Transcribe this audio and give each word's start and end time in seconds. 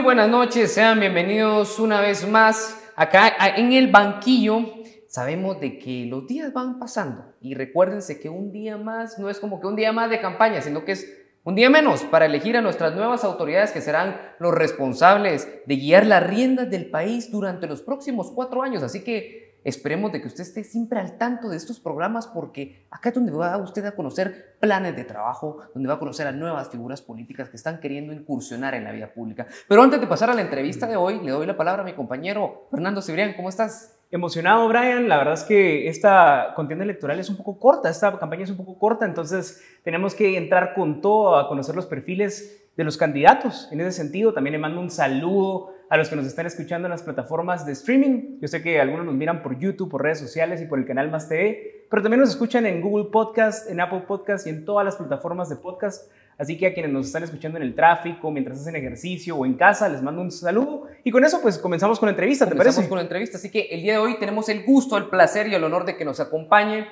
Muy 0.00 0.06
buenas 0.06 0.30
noches, 0.30 0.72
sean 0.72 0.98
bienvenidos 0.98 1.78
una 1.78 2.00
vez 2.00 2.26
más 2.26 2.82
acá 2.96 3.36
en 3.54 3.74
el 3.74 3.88
banquillo. 3.88 4.64
Sabemos 5.06 5.60
de 5.60 5.78
que 5.78 6.06
los 6.06 6.26
días 6.26 6.54
van 6.54 6.78
pasando 6.78 7.34
y 7.42 7.52
recuérdense 7.52 8.18
que 8.18 8.30
un 8.30 8.50
día 8.50 8.78
más 8.78 9.18
no 9.18 9.28
es 9.28 9.38
como 9.38 9.60
que 9.60 9.66
un 9.66 9.76
día 9.76 9.92
más 9.92 10.08
de 10.08 10.18
campaña, 10.18 10.62
sino 10.62 10.86
que 10.86 10.92
es 10.92 11.06
un 11.44 11.54
día 11.54 11.68
menos 11.68 12.02
para 12.04 12.24
elegir 12.24 12.56
a 12.56 12.62
nuestras 12.62 12.94
nuevas 12.94 13.24
autoridades 13.24 13.72
que 13.72 13.82
serán 13.82 14.18
los 14.38 14.54
responsables 14.54 15.46
de 15.66 15.76
guiar 15.76 16.06
las 16.06 16.26
riendas 16.26 16.70
del 16.70 16.88
país 16.88 17.30
durante 17.30 17.66
los 17.66 17.82
próximos 17.82 18.32
cuatro 18.34 18.62
años. 18.62 18.82
Así 18.82 19.04
que 19.04 19.49
Esperemos 19.64 20.10
de 20.12 20.20
que 20.20 20.28
usted 20.28 20.42
esté 20.42 20.64
siempre 20.64 20.98
al 21.00 21.18
tanto 21.18 21.48
de 21.48 21.56
estos 21.56 21.80
programas 21.80 22.26
porque 22.26 22.86
acá 22.90 23.10
es 23.10 23.14
donde 23.14 23.32
va 23.32 23.56
usted 23.58 23.84
a 23.84 23.92
conocer 23.92 24.56
planes 24.60 24.96
de 24.96 25.04
trabajo, 25.04 25.58
donde 25.74 25.88
va 25.88 25.94
a 25.94 25.98
conocer 25.98 26.26
a 26.26 26.32
nuevas 26.32 26.70
figuras 26.70 27.02
políticas 27.02 27.48
que 27.50 27.56
están 27.56 27.80
queriendo 27.80 28.12
incursionar 28.12 28.74
en 28.74 28.84
la 28.84 28.92
vida 28.92 29.12
pública. 29.12 29.46
Pero 29.68 29.82
antes 29.82 30.00
de 30.00 30.06
pasar 30.06 30.30
a 30.30 30.34
la 30.34 30.42
entrevista 30.42 30.86
de 30.86 30.96
hoy, 30.96 31.20
le 31.22 31.30
doy 31.30 31.46
la 31.46 31.56
palabra 31.56 31.82
a 31.82 31.84
mi 31.84 31.92
compañero 31.92 32.68
Fernando 32.70 33.02
Cibrián. 33.02 33.34
¿Cómo 33.34 33.48
estás? 33.48 33.98
Emocionado, 34.12 34.66
Brian. 34.66 35.08
La 35.08 35.18
verdad 35.18 35.34
es 35.34 35.44
que 35.44 35.88
esta 35.88 36.52
contienda 36.56 36.84
electoral 36.84 37.20
es 37.20 37.30
un 37.30 37.36
poco 37.36 37.58
corta, 37.60 37.88
esta 37.88 38.18
campaña 38.18 38.42
es 38.42 38.50
un 38.50 38.56
poco 38.56 38.76
corta, 38.76 39.04
entonces 39.04 39.62
tenemos 39.84 40.14
que 40.14 40.36
entrar 40.36 40.74
con 40.74 41.00
todo 41.00 41.36
a 41.36 41.48
conocer 41.48 41.76
los 41.76 41.86
perfiles 41.86 42.60
de 42.76 42.84
los 42.84 42.96
candidatos. 42.96 43.68
En 43.70 43.80
ese 43.80 43.92
sentido, 43.92 44.32
también 44.32 44.52
le 44.52 44.58
mando 44.58 44.80
un 44.80 44.90
saludo 44.90 45.74
a 45.90 45.96
los 45.96 46.08
que 46.08 46.14
nos 46.14 46.24
están 46.24 46.46
escuchando 46.46 46.86
en 46.86 46.90
las 46.90 47.02
plataformas 47.02 47.66
de 47.66 47.72
streaming. 47.72 48.38
Yo 48.40 48.46
sé 48.46 48.62
que 48.62 48.80
algunos 48.80 49.04
nos 49.04 49.14
miran 49.16 49.42
por 49.42 49.58
YouTube, 49.58 49.90
por 49.90 50.02
redes 50.02 50.20
sociales 50.20 50.62
y 50.62 50.66
por 50.66 50.78
el 50.78 50.86
canal 50.86 51.10
Más 51.10 51.28
TV, 51.28 51.84
pero 51.90 52.00
también 52.00 52.20
nos 52.20 52.30
escuchan 52.30 52.64
en 52.64 52.80
Google 52.80 53.10
Podcast, 53.10 53.68
en 53.68 53.80
Apple 53.80 54.04
Podcast 54.06 54.46
y 54.46 54.50
en 54.50 54.64
todas 54.64 54.84
las 54.84 54.94
plataformas 54.94 55.48
de 55.48 55.56
podcast. 55.56 56.08
Así 56.38 56.56
que 56.56 56.68
a 56.68 56.72
quienes 56.72 56.92
nos 56.92 57.06
están 57.06 57.24
escuchando 57.24 57.58
en 57.58 57.64
el 57.64 57.74
tráfico, 57.74 58.30
mientras 58.30 58.60
hacen 58.60 58.76
ejercicio 58.76 59.36
o 59.36 59.44
en 59.44 59.54
casa, 59.54 59.88
les 59.88 60.00
mando 60.00 60.22
un 60.22 60.30
saludo. 60.30 60.86
Y 61.02 61.10
con 61.10 61.24
eso, 61.24 61.42
pues 61.42 61.58
comenzamos 61.58 61.98
con 61.98 62.06
la 62.06 62.12
entrevista, 62.12 62.44
¿te 62.46 62.52
comenzamos 62.52 62.76
parece? 62.76 62.88
con 62.88 62.96
la 62.96 63.02
entrevista. 63.02 63.36
Así 63.36 63.50
que 63.50 63.62
el 63.72 63.82
día 63.82 63.94
de 63.94 63.98
hoy 63.98 64.16
tenemos 64.20 64.48
el 64.48 64.64
gusto, 64.64 64.96
el 64.96 65.08
placer 65.08 65.48
y 65.48 65.54
el 65.56 65.64
honor 65.64 65.84
de 65.84 65.96
que 65.96 66.04
nos 66.04 66.20
acompañe 66.20 66.86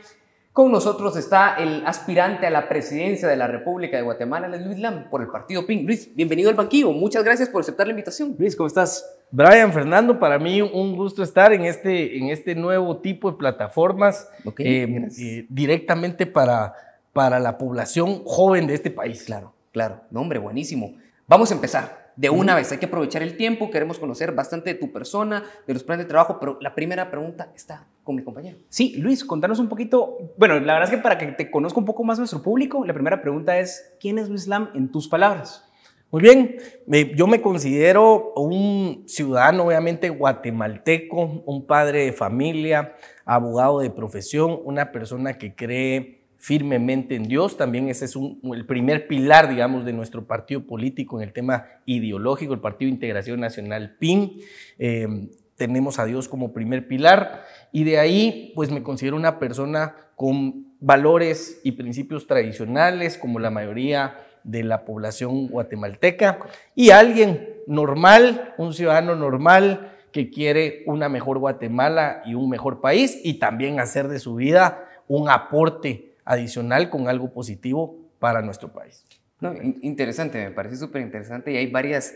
con 0.59 0.73
nosotros 0.73 1.17
está 1.17 1.55
el 1.55 1.87
aspirante 1.87 2.45
a 2.45 2.51
la 2.51 2.69
presidencia 2.69 3.29
de 3.29 3.37
la 3.37 3.47
República 3.47 3.97
de 3.97 4.03
Guatemala, 4.03 4.49
Luis 4.49 4.81
Lam, 4.81 5.09
por 5.09 5.23
el 5.23 5.29
partido 5.29 5.65
PIN. 5.65 5.87
Luis, 5.87 6.13
bienvenido 6.17 6.51
al 6.51 6.57
banquillo. 6.57 6.91
Muchas 6.91 7.23
gracias 7.23 7.49
por 7.49 7.61
aceptar 7.61 7.87
la 7.87 7.93
invitación. 7.93 8.35
Luis, 8.37 8.57
¿cómo 8.57 8.67
estás? 8.67 9.09
Brian, 9.31 9.73
Fernando, 9.73 10.19
para 10.19 10.37
mí 10.41 10.61
un 10.61 10.97
gusto 10.97 11.23
estar 11.23 11.53
en 11.53 11.65
este, 11.65 12.19
en 12.19 12.31
este 12.31 12.57
nuevo 12.57 12.97
tipo 12.97 13.31
de 13.31 13.37
plataformas 13.37 14.29
eh, 14.59 15.07
eh, 15.17 15.47
directamente 15.49 16.27
para, 16.27 16.75
para 17.13 17.39
la 17.39 17.57
población 17.57 18.25
joven 18.25 18.67
de 18.67 18.75
este 18.75 18.91
país. 18.91 19.23
Claro, 19.23 19.53
claro. 19.71 20.01
No, 20.11 20.23
hombre, 20.23 20.41
buenísimo. 20.41 20.97
Vamos 21.29 21.53
a 21.53 21.55
empezar 21.55 22.08
de 22.19 22.31
una 22.31 22.57
vez. 22.57 22.73
Hay 22.73 22.79
que 22.79 22.87
aprovechar 22.87 23.23
el 23.23 23.37
tiempo, 23.37 23.71
queremos 23.71 24.01
conocer 24.01 24.33
bastante 24.33 24.75
de 24.75 24.79
tu 24.79 24.93
persona, 24.93 25.45
de 25.69 25.73
los 25.73 25.85
planes 25.85 26.05
de 26.05 26.09
trabajo, 26.09 26.39
pero 26.41 26.59
la 26.61 26.75
primera 26.75 27.13
pregunta 27.13 27.53
está 27.55 27.87
con 28.03 28.17
mi 28.17 28.25
compañero. 28.25 28.59
Sí, 28.69 28.97
Luis, 28.97 29.25
contanos 29.25 29.61
un 29.61 29.69
poquito. 29.69 30.19
Bueno, 30.37 30.59
la 30.59 30.73
verdad 30.73 30.91
es 30.91 30.97
que 30.97 31.03
para 31.03 31.17
que 31.17 31.27
te 31.29 31.49
conozca 31.49 31.79
un 31.79 31.87
poco 31.87 32.03
más 32.03 32.19
nuestro 32.19 32.43
público, 32.43 32.85
la 32.85 32.93
primera 32.93 33.23
pregunta 33.23 33.57
es, 33.59 33.95
¿quién 34.01 34.19
es 34.19 34.29
Luis 34.29 34.49
Lam 34.49 34.71
en 34.75 34.91
tus 34.91 35.07
palabras? 35.07 35.65
Muy 36.11 36.23
bien, 36.23 36.57
yo 37.15 37.27
me 37.29 37.41
considero 37.41 38.33
un 38.35 39.05
ciudadano 39.07 39.67
obviamente 39.67 40.09
guatemalteco, 40.09 41.45
un 41.45 41.67
padre 41.67 42.07
de 42.07 42.13
familia, 42.13 42.97
abogado 43.27 43.79
de 43.79 43.91
profesión, 43.91 44.59
una 44.65 44.91
persona 44.91 45.35
que 45.35 45.55
cree 45.55 46.18
firmemente 46.39 47.17
en 47.17 47.25
Dios. 47.25 47.57
También 47.57 47.89
ese 47.89 48.07
es 48.07 48.17
el 48.17 48.65
primer 48.65 49.09
pilar, 49.09 49.49
digamos, 49.49 49.85
de 49.85 49.93
nuestro 49.93 50.27
partido 50.27 50.67
político 50.67 51.21
en 51.21 51.27
el 51.29 51.33
tema 51.33 51.67
ideológico, 51.85 52.55
el 52.55 52.61
Partido 52.61 52.89
de 52.89 52.95
Integración 52.95 53.41
Nacional 53.41 53.97
PIN. 53.99 54.41
Em, 54.79 55.29
tenemos 55.57 55.99
a 55.99 56.05
Dios 56.05 56.29
como 56.29 56.53
primer 56.53 56.87
pilar 56.87 57.45
y 57.73 57.85
de 57.85 57.99
ahí, 57.99 58.53
pues 58.55 58.71
me 58.71 58.83
considero 58.83 59.17
una 59.17 59.41
persona 59.41 59.97
con 60.15 60.69
valores 60.81 61.61
y 61.65 61.73
principios 61.73 62.29
tradicionales, 62.29 63.19
como 63.19 63.41
la 63.41 63.51
mayoría 63.51 64.17
de 64.45 64.63
la 64.63 64.85
población 64.85 65.49
guatemalteca, 65.49 66.39
y 66.77 66.91
alguien 66.91 67.49
normal, 67.67 68.55
un 68.57 68.73
ciudadano 68.73 69.17
normal 69.17 69.97
que 70.13 70.31
quiere 70.31 70.85
una 70.87 71.09
mejor 71.09 71.39
Guatemala 71.39 72.23
y 72.25 72.35
un 72.35 72.49
mejor 72.49 72.81
país 72.81 73.21
y 73.23 73.35
también 73.35 73.81
hacer 73.81 74.09
de 74.09 74.21
su 74.21 74.37
vida 74.37 74.85
un 75.09 75.29
aporte 75.29 76.08
adicional 76.29 76.91
con 76.91 77.09
algo 77.09 77.33
positivo 77.33 77.97
para 78.19 78.43
nuestro 78.43 78.71
país. 78.71 79.05
No, 79.41 79.55
interesante, 79.81 80.45
me 80.45 80.51
parece 80.51 80.77
súper 80.77 81.01
interesante 81.01 81.53
y 81.53 81.57
hay 81.57 81.71
varios 81.71 82.13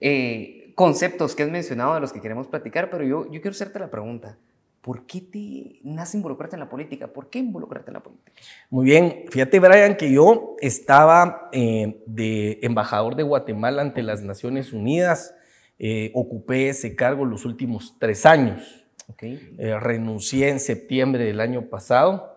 eh, 0.00 0.72
conceptos 0.76 1.34
que 1.34 1.42
has 1.42 1.50
mencionado 1.50 1.94
de 1.94 2.00
los 2.00 2.12
que 2.12 2.20
queremos 2.20 2.46
platicar, 2.46 2.88
pero 2.88 3.04
yo, 3.04 3.24
yo 3.24 3.40
quiero 3.40 3.50
hacerte 3.50 3.80
la 3.80 3.90
pregunta. 3.90 4.38
¿Por 4.80 5.06
qué 5.06 5.20
te 5.20 5.80
nace 5.82 6.16
involucrarte 6.16 6.54
en 6.56 6.60
la 6.60 6.68
política? 6.68 7.08
¿Por 7.08 7.30
qué 7.30 7.40
involucrarte 7.40 7.90
en 7.90 7.94
la 7.94 8.00
política? 8.00 8.32
Muy 8.70 8.84
bien, 8.84 9.24
fíjate 9.28 9.58
Brian 9.58 9.96
que 9.96 10.12
yo 10.12 10.54
estaba 10.60 11.48
eh, 11.52 12.00
de 12.06 12.60
embajador 12.62 13.16
de 13.16 13.24
Guatemala 13.24 13.82
ante 13.82 14.02
las 14.02 14.22
Naciones 14.22 14.72
Unidas, 14.72 15.34
eh, 15.80 16.12
ocupé 16.14 16.68
ese 16.68 16.94
cargo 16.94 17.24
los 17.24 17.44
últimos 17.44 17.96
tres 17.98 18.24
años. 18.24 18.78
Okay. 19.08 19.56
renuncié 19.58 20.48
en 20.48 20.58
septiembre 20.58 21.24
del 21.24 21.40
año 21.40 21.68
pasado 21.68 22.31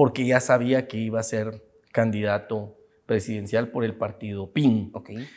porque 0.00 0.24
ya 0.24 0.40
sabía 0.40 0.88
que 0.88 0.96
iba 0.96 1.20
a 1.20 1.22
ser 1.22 1.62
candidato 1.92 2.74
presidencial 3.04 3.68
por 3.68 3.84
el 3.84 3.96
partido 3.96 4.50
PIN. 4.50 4.92
Okay. 4.94 5.28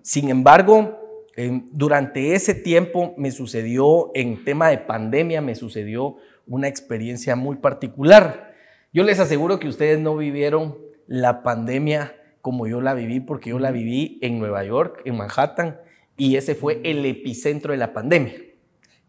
sin 0.00 0.30
embargo, 0.30 1.26
durante 1.70 2.32
ese 2.32 2.54
tiempo 2.54 3.12
me 3.18 3.30
sucedió, 3.30 4.10
en 4.14 4.42
tema 4.42 4.70
de 4.70 4.78
pandemia, 4.78 5.42
me 5.42 5.54
sucedió 5.54 6.16
una 6.46 6.66
experiencia 6.66 7.36
muy 7.36 7.56
particular. 7.56 8.54
Yo 8.90 9.04
les 9.04 9.20
aseguro 9.20 9.60
que 9.60 9.68
ustedes 9.68 10.00
no 10.00 10.16
vivieron 10.16 10.78
la 11.06 11.42
pandemia 11.42 12.16
como 12.40 12.66
yo 12.66 12.80
la 12.80 12.94
viví, 12.94 13.20
porque 13.20 13.50
yo 13.50 13.58
la 13.58 13.70
viví 13.70 14.18
en 14.22 14.38
Nueva 14.38 14.64
York, 14.64 15.02
en 15.04 15.18
Manhattan, 15.18 15.78
y 16.16 16.36
ese 16.36 16.54
fue 16.54 16.80
el 16.84 17.04
epicentro 17.04 17.72
de 17.72 17.76
la 17.76 17.92
pandemia. 17.92 18.32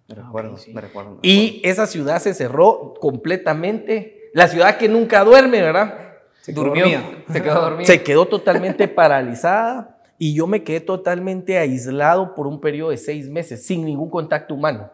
Me 0.10 0.16
recuerdo, 0.16 0.58
me 0.74 0.82
recuerdo. 0.82 1.20
Y 1.22 1.62
esa 1.64 1.88
ciudad 1.88 2.20
se 2.20 2.34
cerró 2.34 2.94
completamente 3.00 4.20
la 4.34 4.48
ciudad 4.48 4.78
que 4.78 4.88
nunca 4.88 5.24
duerme, 5.24 5.62
¿verdad? 5.62 6.02
Se 6.42 6.54
Durmió. 6.54 6.86
Se 7.32 7.42
quedó 7.42 7.62
dormida. 7.62 7.86
Se 7.86 8.04
quedó 8.04 8.26
totalmente 8.26 8.88
paralizada 8.88 9.98
y 10.18 10.34
yo 10.34 10.48
me 10.48 10.64
quedé 10.64 10.80
totalmente 10.80 11.58
aislado 11.58 12.36
por 12.36 12.48
un 12.48 12.60
periodo 12.62 12.92
de 12.92 12.98
seis 12.98 13.30
meses, 13.30 13.66
sin 13.66 13.86
ningún 13.86 14.10
contacto 14.10 14.54
humano. 14.56 14.92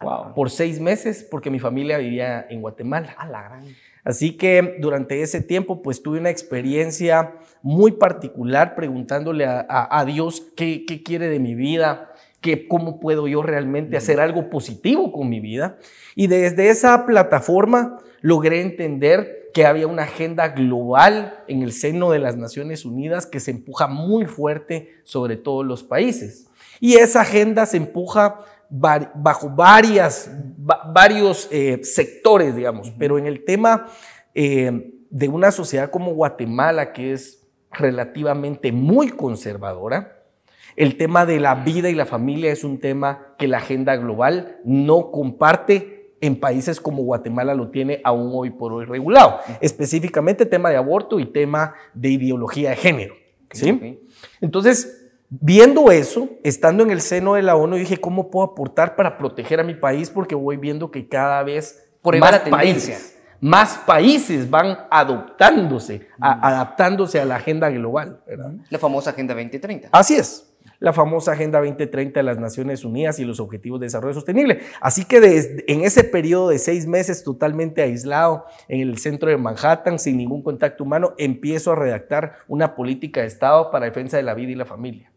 Wow. 0.00 0.34
Por 0.34 0.50
seis 0.50 0.80
meses, 0.80 1.26
porque 1.30 1.50
mi 1.50 1.58
familia 1.58 1.98
vivía 1.98 2.46
en 2.48 2.60
Guatemala. 2.60 3.14
A 3.16 3.26
la 3.26 3.42
gran. 3.42 3.64
Así 4.04 4.36
que 4.36 4.76
durante 4.80 5.22
ese 5.22 5.40
tiempo, 5.40 5.80
pues 5.80 6.02
tuve 6.02 6.18
una 6.18 6.30
experiencia 6.30 7.34
muy 7.62 7.92
particular 7.92 8.74
preguntándole 8.74 9.46
a, 9.46 10.04
Dios 10.06 10.42
qué, 10.54 10.84
qué, 10.86 11.02
quiere 11.02 11.28
de 11.28 11.40
mi 11.40 11.54
vida, 11.54 12.12
qué, 12.42 12.68
cómo 12.68 13.00
puedo 13.00 13.26
yo 13.26 13.42
realmente 13.42 13.96
hacer 13.96 14.20
algo 14.20 14.50
positivo 14.50 15.10
con 15.10 15.30
mi 15.30 15.40
vida. 15.40 15.78
Y 16.14 16.26
desde 16.26 16.68
esa 16.68 17.06
plataforma, 17.06 17.98
logré 18.24 18.62
entender 18.62 19.50
que 19.52 19.66
había 19.66 19.86
una 19.86 20.04
agenda 20.04 20.48
global 20.48 21.44
en 21.46 21.62
el 21.62 21.72
seno 21.74 22.10
de 22.10 22.18
las 22.18 22.38
Naciones 22.38 22.86
Unidas 22.86 23.26
que 23.26 23.38
se 23.38 23.50
empuja 23.50 23.86
muy 23.86 24.24
fuerte 24.24 24.94
sobre 25.02 25.36
todos 25.36 25.62
los 25.66 25.84
países. 25.84 26.46
Y 26.80 26.94
esa 26.94 27.20
agenda 27.20 27.66
se 27.66 27.76
empuja 27.76 28.40
bajo 28.70 29.50
varias, 29.50 30.30
varios 30.56 31.48
eh, 31.52 31.80
sectores, 31.82 32.56
digamos, 32.56 32.94
pero 32.98 33.18
en 33.18 33.26
el 33.26 33.44
tema 33.44 33.88
eh, 34.34 34.94
de 35.10 35.28
una 35.28 35.50
sociedad 35.50 35.90
como 35.90 36.14
Guatemala, 36.14 36.94
que 36.94 37.12
es 37.12 37.46
relativamente 37.72 38.72
muy 38.72 39.10
conservadora, 39.10 40.24
el 40.76 40.96
tema 40.96 41.26
de 41.26 41.40
la 41.40 41.56
vida 41.56 41.90
y 41.90 41.94
la 41.94 42.06
familia 42.06 42.50
es 42.50 42.64
un 42.64 42.80
tema 42.80 43.34
que 43.38 43.48
la 43.48 43.58
agenda 43.58 43.96
global 43.96 44.60
no 44.64 45.10
comparte 45.10 45.93
en 46.26 46.40
países 46.40 46.80
como 46.80 47.02
Guatemala 47.02 47.54
lo 47.54 47.68
tiene 47.68 48.00
aún 48.02 48.30
hoy 48.32 48.50
por 48.50 48.72
hoy 48.72 48.86
regulado. 48.86 49.40
Específicamente 49.60 50.46
tema 50.46 50.70
de 50.70 50.76
aborto 50.76 51.20
y 51.20 51.26
tema 51.26 51.74
de 51.92 52.08
ideología 52.10 52.70
de 52.70 52.76
género. 52.76 53.14
¿sí? 53.52 54.00
Entonces, 54.40 55.10
viendo 55.28 55.90
eso, 55.90 56.30
estando 56.42 56.82
en 56.82 56.90
el 56.90 57.02
seno 57.02 57.34
de 57.34 57.42
la 57.42 57.56
ONU, 57.56 57.76
dije, 57.76 57.98
¿cómo 57.98 58.30
puedo 58.30 58.46
aportar 58.46 58.96
para 58.96 59.18
proteger 59.18 59.60
a 59.60 59.64
mi 59.64 59.74
país? 59.74 60.08
Porque 60.08 60.34
voy 60.34 60.56
viendo 60.56 60.90
que 60.90 61.08
cada 61.08 61.42
vez 61.42 61.84
más 62.02 62.40
países, 62.40 63.18
más 63.40 63.76
países 63.86 64.48
van 64.48 64.78
adoptándose, 64.90 66.08
adaptándose 66.18 67.20
a 67.20 67.26
la 67.26 67.36
agenda 67.36 67.68
global. 67.68 68.22
La 68.70 68.78
famosa 68.78 69.10
Agenda 69.10 69.34
2030. 69.34 69.88
Así 69.92 70.14
es 70.14 70.53
la 70.78 70.92
famosa 70.92 71.32
Agenda 71.32 71.60
2030 71.60 72.20
de 72.20 72.24
las 72.24 72.38
Naciones 72.38 72.84
Unidas 72.84 73.18
y 73.18 73.24
los 73.24 73.40
Objetivos 73.40 73.80
de 73.80 73.86
Desarrollo 73.86 74.14
Sostenible. 74.14 74.60
Así 74.80 75.04
que 75.04 75.62
en 75.66 75.82
ese 75.82 76.04
periodo 76.04 76.48
de 76.48 76.58
seis 76.58 76.86
meses 76.86 77.24
totalmente 77.24 77.82
aislado 77.82 78.44
en 78.68 78.80
el 78.80 78.98
centro 78.98 79.30
de 79.30 79.36
Manhattan, 79.36 79.98
sin 79.98 80.16
ningún 80.16 80.42
contacto 80.42 80.84
humano, 80.84 81.14
empiezo 81.18 81.72
a 81.72 81.76
redactar 81.76 82.38
una 82.48 82.74
política 82.74 83.20
de 83.20 83.26
Estado 83.26 83.70
para 83.70 83.86
defensa 83.86 84.16
de 84.16 84.22
la 84.22 84.34
vida 84.34 84.52
y 84.52 84.56
la 84.56 84.66
familia. 84.66 85.12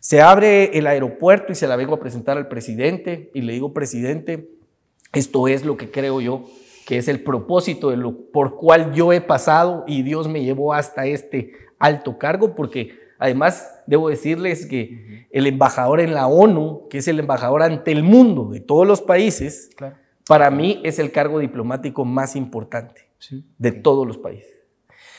Se 0.00 0.20
abre 0.20 0.78
el 0.78 0.86
aeropuerto 0.86 1.52
y 1.52 1.56
se 1.56 1.66
la 1.66 1.76
vengo 1.76 1.94
a 1.94 2.00
presentar 2.00 2.36
al 2.36 2.48
presidente 2.48 3.30
y 3.34 3.42
le 3.42 3.54
digo, 3.54 3.72
presidente, 3.72 4.50
esto 5.12 5.48
es 5.48 5.64
lo 5.64 5.76
que 5.76 5.90
creo 5.90 6.20
yo 6.20 6.44
que 6.86 6.98
es 6.98 7.08
el 7.08 7.22
propósito 7.22 7.90
de 7.90 7.96
lo 7.96 8.30
por 8.30 8.56
cual 8.56 8.92
yo 8.94 9.12
he 9.12 9.20
pasado 9.20 9.84
y 9.88 10.02
Dios 10.02 10.28
me 10.28 10.44
llevó 10.44 10.72
hasta 10.72 11.04
este 11.06 11.52
alto 11.80 12.16
cargo, 12.16 12.54
porque 12.54 13.05
además 13.18 13.82
debo 13.86 14.08
decirles 14.08 14.66
que 14.66 15.26
el 15.30 15.46
embajador 15.46 16.00
en 16.00 16.14
la 16.14 16.26
ONU, 16.26 16.88
que 16.88 16.98
es 16.98 17.08
el 17.08 17.18
embajador 17.18 17.62
ante 17.62 17.92
el 17.92 18.02
mundo 18.02 18.50
de 18.50 18.60
todos 18.60 18.86
los 18.86 19.00
países, 19.00 19.70
para 20.26 20.50
mí 20.50 20.80
es 20.84 20.98
el 20.98 21.12
cargo 21.12 21.38
diplomático 21.38 22.04
más 22.04 22.36
importante 22.36 23.02
de 23.58 23.72
todos 23.72 24.06
los 24.06 24.18
países. 24.18 24.56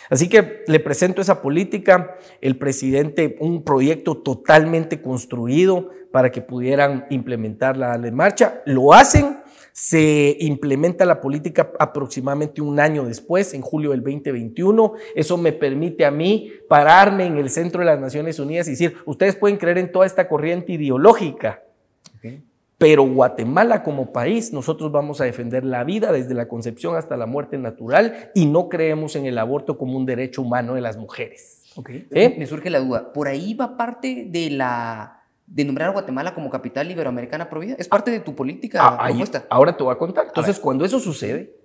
Así 0.09 0.29
que 0.29 0.63
le 0.67 0.79
presento 0.79 1.21
esa 1.21 1.41
política, 1.41 2.15
el 2.41 2.57
presidente, 2.57 3.37
un 3.39 3.63
proyecto 3.63 4.17
totalmente 4.17 5.01
construido 5.01 5.89
para 6.11 6.31
que 6.31 6.41
pudieran 6.41 7.05
implementarla 7.09 7.95
en 7.95 8.15
marcha. 8.15 8.61
Lo 8.65 8.93
hacen, 8.93 9.39
se 9.77 10.35
implementa 10.39 11.05
la 11.05 11.21
política 11.21 11.71
aproximadamente 11.77 12.63
un 12.63 12.79
año 12.79 13.05
después, 13.05 13.53
en 13.53 13.61
julio 13.61 13.91
del 13.91 14.01
2021. 14.01 14.93
Eso 15.13 15.37
me 15.37 15.53
permite 15.53 16.03
a 16.03 16.09
mí 16.09 16.51
pararme 16.67 17.27
en 17.27 17.37
el 17.37 17.51
centro 17.51 17.81
de 17.81 17.85
las 17.85 17.99
Naciones 17.99 18.39
Unidas 18.39 18.67
y 18.67 18.71
decir, 18.71 18.95
ustedes 19.05 19.35
pueden 19.35 19.57
creer 19.57 19.77
en 19.77 19.91
toda 19.91 20.07
esta 20.07 20.27
corriente 20.27 20.73
ideológica, 20.73 21.61
pero 22.79 23.03
Guatemala 23.03 23.83
como 23.83 24.11
país, 24.11 24.51
nosotros 24.51 24.91
vamos 24.91 25.21
a 25.21 25.25
defender 25.25 25.63
la 25.63 25.83
vida 25.83 26.11
desde 26.11 26.33
la 26.33 26.47
concepción 26.47 26.95
hasta 26.95 27.15
la 27.15 27.27
muerte 27.27 27.59
natural 27.59 28.31
y 28.33 28.47
no 28.47 28.69
creemos 28.69 29.15
en 29.15 29.27
el 29.27 29.37
aborto 29.37 29.77
como 29.77 29.95
un 29.95 30.07
derecho 30.07 30.41
humano 30.41 30.73
de 30.73 30.81
las 30.81 30.97
mujeres. 30.97 31.65
¿Eh? 31.87 32.35
Me 32.35 32.47
surge 32.47 32.71
la 32.71 32.79
duda, 32.79 33.13
¿por 33.13 33.27
ahí 33.27 33.53
va 33.53 33.77
parte 33.77 34.25
de 34.27 34.49
la 34.49 35.16
de 35.47 35.63
nombrar 35.65 35.89
a 35.89 35.91
Guatemala 35.93 36.35
como 36.35 36.49
capital 36.49 36.91
iberoamericana 36.91 37.49
provida? 37.49 37.75
¿Es 37.79 37.87
parte 37.87 38.11
de 38.11 38.19
tu 38.19 38.35
política 38.35 38.79
ah, 38.81 39.09
ahora 39.49 39.75
te 39.75 39.83
voy 39.83 39.93
a 39.93 39.97
contar. 39.97 40.25
Entonces, 40.27 40.59
cuando 40.59 40.85
eso 40.85 40.99
sucede, 40.99 41.55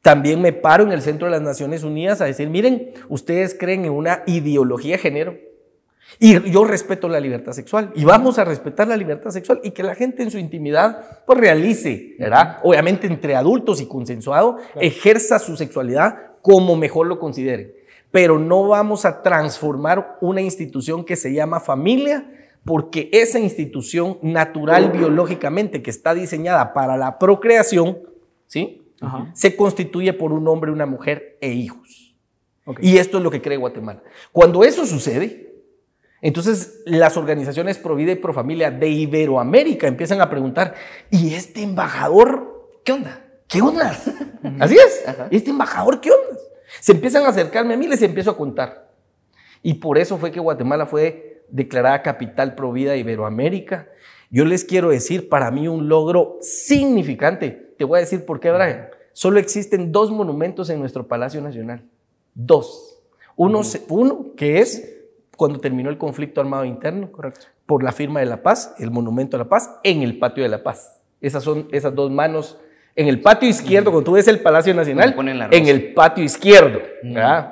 también 0.00 0.40
me 0.40 0.52
paro 0.52 0.84
en 0.84 0.92
el 0.92 1.02
centro 1.02 1.26
de 1.26 1.32
las 1.32 1.42
Naciones 1.42 1.82
Unidas 1.82 2.20
a 2.20 2.24
decir, 2.24 2.48
miren, 2.48 2.92
ustedes 3.08 3.54
creen 3.58 3.84
en 3.84 3.92
una 3.92 4.22
ideología 4.26 4.96
de 4.96 5.02
género 5.02 5.36
y 6.18 6.50
yo 6.50 6.64
respeto 6.64 7.08
la 7.08 7.20
libertad 7.20 7.52
sexual 7.52 7.92
y 7.94 8.04
vamos 8.04 8.38
a 8.38 8.44
respetar 8.44 8.88
la 8.88 8.96
libertad 8.96 9.30
sexual 9.30 9.60
y 9.62 9.72
que 9.72 9.82
la 9.82 9.94
gente 9.94 10.22
en 10.22 10.30
su 10.30 10.38
intimidad 10.38 11.22
pues 11.26 11.38
realice, 11.38 12.16
¿verdad? 12.18 12.58
Obviamente 12.62 13.06
entre 13.06 13.36
adultos 13.36 13.80
y 13.80 13.86
consensuado, 13.86 14.56
ejerza 14.76 15.38
su 15.38 15.56
sexualidad 15.56 16.32
como 16.42 16.76
mejor 16.76 17.06
lo 17.06 17.18
consideren. 17.18 17.74
Pero 18.10 18.38
no 18.38 18.66
vamos 18.68 19.04
a 19.04 19.22
transformar 19.22 20.16
una 20.20 20.40
institución 20.40 21.04
que 21.04 21.14
se 21.14 21.32
llama 21.32 21.60
familia 21.60 22.26
porque 22.64 23.08
esa 23.12 23.38
institución 23.38 24.18
natural 24.22 24.90
biológicamente 24.90 25.82
que 25.82 25.90
está 25.90 26.14
diseñada 26.14 26.72
para 26.72 26.96
la 26.96 27.18
procreación, 27.18 27.98
¿sí? 28.46 28.82
Se 29.32 29.56
constituye 29.56 30.12
por 30.12 30.32
un 30.32 30.46
hombre, 30.46 30.70
una 30.70 30.86
mujer 30.86 31.38
e 31.40 31.52
hijos. 31.52 32.14
Y 32.80 32.98
esto 32.98 33.18
es 33.18 33.24
lo 33.24 33.30
que 33.30 33.40
cree 33.40 33.56
Guatemala. 33.56 34.02
Cuando 34.30 34.62
eso 34.62 34.84
sucede, 34.86 35.50
entonces, 36.22 36.82
las 36.84 37.16
organizaciones 37.16 37.78
Provida 37.78 38.12
y 38.12 38.16
Profamilia 38.16 38.70
de 38.70 38.88
Iberoamérica 38.88 39.86
empiezan 39.86 40.20
a 40.20 40.28
preguntar, 40.28 40.74
¿y 41.10 41.34
este 41.34 41.62
embajador 41.62 42.68
qué 42.84 42.92
onda? 42.92 43.24
¿Qué 43.48 43.62
onda? 43.62 43.96
Así 44.60 44.76
es. 44.76 45.04
¿Este 45.30 45.50
embajador 45.50 46.00
qué 46.00 46.10
onda? 46.10 46.38
Se 46.80 46.92
empiezan 46.92 47.24
a 47.24 47.28
acercarme 47.28 47.74
a 47.74 47.76
mí 47.76 47.86
y 47.86 47.88
les 47.88 48.02
empiezo 48.02 48.30
a 48.30 48.36
contar. 48.36 48.90
Y 49.62 49.74
por 49.74 49.98
eso 49.98 50.18
fue 50.18 50.30
que 50.30 50.40
Guatemala 50.40 50.86
fue 50.86 51.29
declarada 51.52 52.02
capital 52.02 52.54
Provida 52.54 52.92
de 52.92 52.98
Iberoamérica. 52.98 53.88
Yo 54.30 54.44
les 54.44 54.64
quiero 54.64 54.90
decir, 54.90 55.28
para 55.28 55.50
mí 55.50 55.68
un 55.68 55.88
logro 55.88 56.38
significante. 56.40 57.74
Te 57.76 57.84
voy 57.84 57.98
a 57.98 58.00
decir 58.00 58.24
por 58.24 58.40
qué, 58.40 58.50
Brian. 58.50 58.88
Solo 59.12 59.38
existen 59.38 59.92
dos 59.92 60.10
monumentos 60.10 60.70
en 60.70 60.78
nuestro 60.78 61.06
Palacio 61.08 61.40
Nacional. 61.40 61.82
Dos. 62.34 62.98
Uno, 63.36 63.62
uno 63.88 64.26
que 64.36 64.58
es 64.58 64.96
cuando 65.36 65.58
terminó 65.58 65.88
el 65.90 65.98
conflicto 65.98 66.40
armado 66.40 66.64
interno, 66.64 67.10
correcto, 67.10 67.46
por 67.64 67.82
la 67.82 67.92
firma 67.92 68.20
de 68.20 68.26
la 68.26 68.42
paz, 68.42 68.74
el 68.78 68.90
monumento 68.90 69.36
a 69.36 69.38
la 69.38 69.48
paz, 69.48 69.78
en 69.82 70.02
el 70.02 70.18
patio 70.18 70.42
de 70.42 70.50
la 70.50 70.62
paz. 70.62 71.00
Esas 71.20 71.42
son 71.42 71.66
esas 71.72 71.94
dos 71.94 72.10
manos. 72.10 72.58
En 72.94 73.08
el 73.08 73.22
patio 73.22 73.48
izquierdo, 73.48 73.90
cuando 73.90 74.04
tú 74.04 74.12
ves 74.12 74.28
el 74.28 74.40
Palacio 74.40 74.74
Nacional, 74.74 75.14
en 75.50 75.66
el 75.68 75.94
patio 75.94 76.22
izquierdo. 76.22 76.80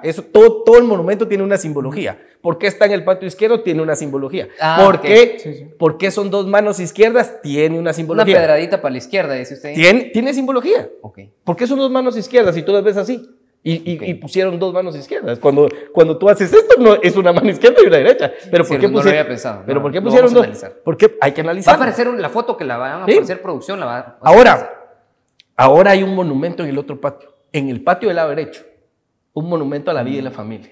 Eso, 0.02 0.22
todo, 0.22 0.64
todo 0.64 0.78
el 0.78 0.84
monumento 0.84 1.26
tiene 1.26 1.44
una 1.44 1.56
simbología. 1.56 2.20
¿Por 2.40 2.58
qué 2.58 2.66
está 2.68 2.86
en 2.86 2.92
el 2.92 3.04
patio 3.04 3.26
izquierdo? 3.26 3.60
Tiene 3.62 3.82
una 3.82 3.96
simbología. 3.96 4.48
Ah, 4.60 4.80
¿Por, 4.84 5.00
qué, 5.00 5.74
¿Por 5.78 5.98
qué 5.98 6.10
son 6.10 6.30
dos 6.30 6.46
manos 6.46 6.78
izquierdas? 6.78 7.42
Tiene 7.42 7.78
una 7.78 7.92
simbología. 7.92 8.34
Una 8.34 8.42
pedradita 8.42 8.80
para 8.80 8.92
la 8.92 8.98
izquierda, 8.98 9.34
dice 9.34 9.54
usted. 9.54 9.74
Tiene, 9.74 10.04
tiene 10.04 10.32
simbología. 10.32 10.88
Okay. 11.02 11.32
¿Por 11.44 11.56
qué 11.56 11.66
son 11.66 11.78
dos 11.78 11.90
manos 11.90 12.16
izquierdas 12.16 12.54
si 12.54 12.62
tú 12.62 12.72
las 12.72 12.84
ves 12.84 12.96
así? 12.96 13.28
Y, 13.62 14.14
pusieron 14.14 14.58
dos 14.58 14.72
manos 14.72 14.96
izquierdas. 14.96 15.38
Cuando, 15.38 15.68
cuando 15.92 16.16
tú 16.16 16.28
haces 16.28 16.52
esto, 16.52 16.76
no, 16.78 16.94
es 16.94 17.16
una 17.16 17.32
mano 17.32 17.50
izquierda 17.50 17.82
y 17.82 17.86
una 17.86 17.96
derecha. 17.98 18.32
Pero 18.50 18.64
¿por 18.64 18.78
qué 18.78 18.88
pusieron, 18.88 19.26
pensado. 19.26 19.62
¿pero 19.66 19.82
¿por 19.82 19.92
qué 19.92 20.00
pusieron 20.00 20.32
dos? 20.32 20.46
Porque 20.84 21.18
hay 21.20 21.32
que 21.32 21.40
analizar. 21.40 21.72
Va 21.72 21.74
a 21.74 21.76
aparecer 21.82 22.06
la 22.06 22.28
foto 22.28 22.56
que 22.56 22.64
la 22.64 22.76
van 22.76 23.02
a 23.02 23.04
hacer 23.04 23.42
producción. 23.42 23.80
La 23.80 23.86
va, 23.86 24.18
ahora, 24.22 24.94
ahora 25.56 25.90
hay 25.90 26.02
un 26.02 26.14
monumento 26.14 26.62
en 26.62 26.70
el 26.70 26.78
otro 26.78 27.00
patio. 27.00 27.34
En 27.52 27.68
el 27.68 27.82
patio 27.82 28.08
del 28.08 28.16
lado 28.16 28.30
derecho, 28.30 28.62
un 29.32 29.48
monumento 29.48 29.90
a 29.90 29.94
la 29.94 30.02
vida 30.02 30.18
y 30.18 30.22
la 30.22 30.30
familia, 30.30 30.70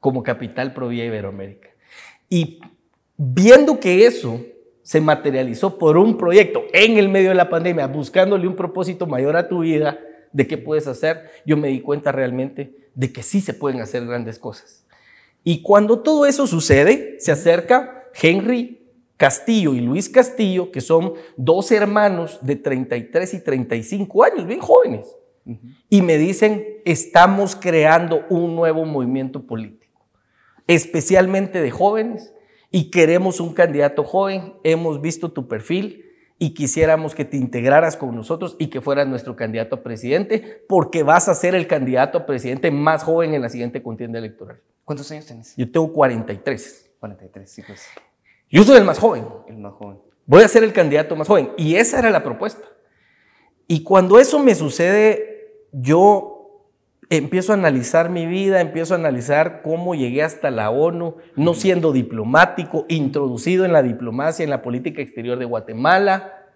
como 0.00 0.22
capital 0.22 0.72
pro 0.74 0.88
vía 0.88 1.04
Iberoamérica. 1.04 1.68
Y 2.28 2.60
viendo 3.16 3.78
que 3.78 4.06
eso 4.06 4.40
se 4.82 5.00
materializó 5.00 5.78
por 5.78 5.96
un 5.96 6.16
proyecto 6.16 6.64
en 6.72 6.98
el 6.98 7.08
medio 7.08 7.28
de 7.28 7.36
la 7.36 7.48
pandemia, 7.48 7.86
buscándole 7.86 8.48
un 8.48 8.56
propósito 8.56 9.06
mayor 9.06 9.36
a 9.36 9.48
tu 9.48 9.60
vida, 9.60 9.98
de 10.32 10.46
qué 10.46 10.58
puedes 10.58 10.86
hacer, 10.86 11.30
yo 11.44 11.56
me 11.56 11.68
di 11.68 11.80
cuenta 11.80 12.12
realmente 12.12 12.74
de 12.94 13.12
que 13.12 13.22
sí 13.22 13.40
se 13.40 13.54
pueden 13.54 13.80
hacer 13.80 14.06
grandes 14.06 14.38
cosas. 14.38 14.86
Y 15.42 15.62
cuando 15.62 16.00
todo 16.00 16.26
eso 16.26 16.46
sucede, 16.46 17.16
se 17.18 17.32
acerca 17.32 18.04
Henry 18.20 18.80
Castillo 19.16 19.74
y 19.74 19.80
Luis 19.80 20.08
Castillo, 20.08 20.70
que 20.70 20.80
son 20.80 21.14
dos 21.36 21.70
hermanos 21.72 22.38
de 22.42 22.56
33 22.56 23.34
y 23.34 23.40
35 23.44 24.24
años, 24.24 24.46
bien 24.46 24.60
jóvenes, 24.60 25.14
y 25.88 26.02
me 26.02 26.16
dicen, 26.16 26.64
estamos 26.84 27.56
creando 27.56 28.24
un 28.28 28.54
nuevo 28.54 28.84
movimiento 28.84 29.46
político, 29.46 29.79
especialmente 30.70 31.60
de 31.60 31.72
jóvenes, 31.72 32.32
y 32.70 32.92
queremos 32.92 33.40
un 33.40 33.54
candidato 33.54 34.04
joven, 34.04 34.54
hemos 34.62 35.00
visto 35.00 35.32
tu 35.32 35.48
perfil, 35.48 36.06
y 36.38 36.54
quisiéramos 36.54 37.14
que 37.14 37.24
te 37.24 37.36
integraras 37.36 37.96
con 37.96 38.14
nosotros 38.14 38.54
y 38.58 38.68
que 38.68 38.80
fueras 38.80 39.08
nuestro 39.08 39.34
candidato 39.34 39.74
a 39.76 39.82
presidente, 39.82 40.64
porque 40.68 41.02
vas 41.02 41.28
a 41.28 41.34
ser 41.34 41.56
el 41.56 41.66
candidato 41.66 42.18
a 42.18 42.26
presidente 42.26 42.70
más 42.70 43.02
joven 43.02 43.34
en 43.34 43.42
la 43.42 43.48
siguiente 43.48 43.82
contienda 43.82 44.20
electoral. 44.20 44.60
¿Cuántos 44.84 45.10
años 45.10 45.26
tienes? 45.26 45.54
Yo 45.56 45.70
tengo 45.70 45.92
43. 45.92 46.92
43, 47.00 47.50
sí, 47.50 47.62
pues. 47.66 47.84
Yo 48.48 48.62
soy 48.62 48.78
el 48.78 48.84
más 48.84 48.98
joven. 48.98 49.26
El 49.48 49.58
más 49.58 49.74
joven. 49.74 49.98
Voy 50.24 50.44
a 50.44 50.48
ser 50.48 50.62
el 50.62 50.72
candidato 50.72 51.16
más 51.16 51.26
joven. 51.26 51.50
Y 51.56 51.74
esa 51.74 51.98
era 51.98 52.10
la 52.10 52.22
propuesta. 52.22 52.66
Y 53.66 53.82
cuando 53.82 54.20
eso 54.20 54.38
me 54.38 54.54
sucede, 54.54 55.66
yo 55.72 56.29
empiezo 57.10 57.52
a 57.52 57.56
analizar 57.56 58.08
mi 58.08 58.24
vida, 58.24 58.60
empiezo 58.60 58.94
a 58.94 58.96
analizar 58.96 59.62
cómo 59.62 59.94
llegué 59.94 60.22
hasta 60.22 60.50
la 60.50 60.70
ONU, 60.70 61.16
no 61.34 61.54
siendo 61.54 61.92
diplomático, 61.92 62.86
introducido 62.88 63.64
en 63.64 63.72
la 63.72 63.82
diplomacia, 63.82 64.44
en 64.44 64.50
la 64.50 64.62
política 64.62 65.02
exterior 65.02 65.38
de 65.38 65.44
Guatemala, 65.44 66.46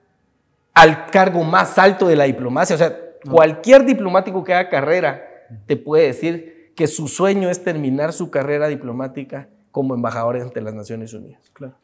al 0.73 1.06
cargo 1.06 1.42
más 1.42 1.76
alto 1.76 2.06
de 2.06 2.16
la 2.16 2.25
diplomacia. 2.25 2.76
O 2.76 2.78
sea, 2.78 2.96
cualquier 3.28 3.84
diplomático 3.84 4.44
que 4.44 4.54
haga 4.54 4.70
carrera 4.70 5.25
te 5.66 5.76
puede 5.76 6.06
decir 6.06 6.73
que 6.76 6.87
su 6.87 7.08
sueño 7.08 7.50
es 7.50 7.62
terminar 7.62 8.12
su 8.12 8.30
carrera 8.30 8.68
diplomática 8.68 9.49
como 9.73 9.94
embajador 9.94 10.37
ante 10.37 10.61
las 10.61 10.75
Naciones 10.75 11.12
Unidas. 11.14 11.50
Claro. 11.52 11.75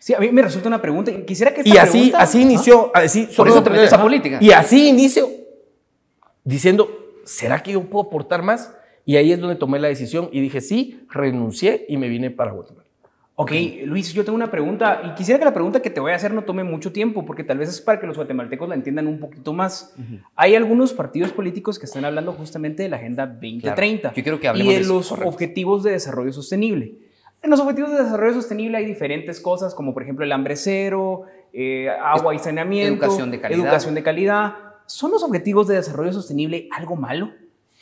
Sí, 0.00 0.14
a 0.14 0.18
mí 0.18 0.30
me 0.32 0.42
resulta 0.42 0.68
una 0.68 0.82
pregunta. 0.82 1.12
Quisiera 1.24 1.54
que 1.54 1.62
y 1.64 1.76
así, 1.76 2.12
así 2.16 2.42
inició, 2.42 2.90
así, 2.94 3.28
por 3.36 3.48
eso 3.48 3.64
esa 3.74 4.00
política. 4.00 4.38
Y 4.40 4.50
así 4.50 4.88
inicio 4.88 5.28
diciendo, 6.44 7.07
¿será 7.28 7.62
que 7.62 7.72
yo 7.72 7.82
puedo 7.84 8.06
aportar 8.06 8.42
más? 8.42 8.74
Y 9.04 9.16
ahí 9.16 9.32
es 9.32 9.40
donde 9.40 9.56
tomé 9.56 9.78
la 9.78 9.88
decisión 9.88 10.28
y 10.32 10.40
dije, 10.40 10.60
sí, 10.60 11.00
renuncié 11.10 11.86
y 11.88 11.96
me 11.96 12.08
vine 12.08 12.30
para 12.30 12.52
Guatemala. 12.52 12.88
Ok, 13.40 13.52
Luis, 13.84 14.12
yo 14.12 14.24
tengo 14.24 14.34
una 14.34 14.50
pregunta 14.50 15.00
y 15.04 15.14
quisiera 15.14 15.38
que 15.38 15.44
la 15.44 15.54
pregunta 15.54 15.80
que 15.80 15.90
te 15.90 16.00
voy 16.00 16.10
a 16.10 16.16
hacer 16.16 16.34
no 16.34 16.42
tome 16.42 16.64
mucho 16.64 16.90
tiempo 16.90 17.24
porque 17.24 17.44
tal 17.44 17.58
vez 17.58 17.68
es 17.68 17.80
para 17.80 18.00
que 18.00 18.06
los 18.08 18.16
guatemaltecos 18.16 18.68
la 18.68 18.74
entiendan 18.74 19.06
un 19.06 19.20
poquito 19.20 19.52
más. 19.52 19.94
Hay 20.34 20.56
algunos 20.56 20.92
partidos 20.92 21.30
políticos 21.30 21.78
que 21.78 21.86
están 21.86 22.04
hablando 22.04 22.32
justamente 22.32 22.82
de 22.82 22.88
la 22.88 22.96
Agenda 22.96 23.26
2030 23.26 24.12
yo 24.12 24.22
quiero 24.24 24.40
que 24.40 24.48
hablemos 24.48 24.74
y 24.74 24.76
de, 24.76 24.84
los 24.84 25.12
objetivos 25.12 25.84
de 25.84 25.92
desarrollo 25.92 26.32
sostenible. 26.32 26.94
En 27.40 27.50
los 27.50 27.60
objetivos 27.60 27.92
de 27.92 28.02
desarrollo 28.02 28.34
sostenible 28.34 28.78
hay 28.78 28.86
diferentes 28.86 29.38
cosas 29.38 29.72
como 29.72 29.94
por 29.94 30.02
ejemplo 30.02 30.24
el 30.24 30.32
hambre 30.32 30.56
cero, 30.56 31.22
eh, 31.52 31.88
agua 31.88 32.34
y 32.34 32.40
saneamiento, 32.40 33.04
educación 33.04 33.30
de 33.30 33.40
calidad. 33.40 33.60
Educación 33.60 33.94
de 33.94 34.02
calidad 34.02 34.67
¿Son 34.88 35.10
los 35.12 35.22
objetivos 35.22 35.68
de 35.68 35.76
desarrollo 35.76 36.12
sostenible 36.12 36.68
algo 36.76 36.96
malo? 36.96 37.30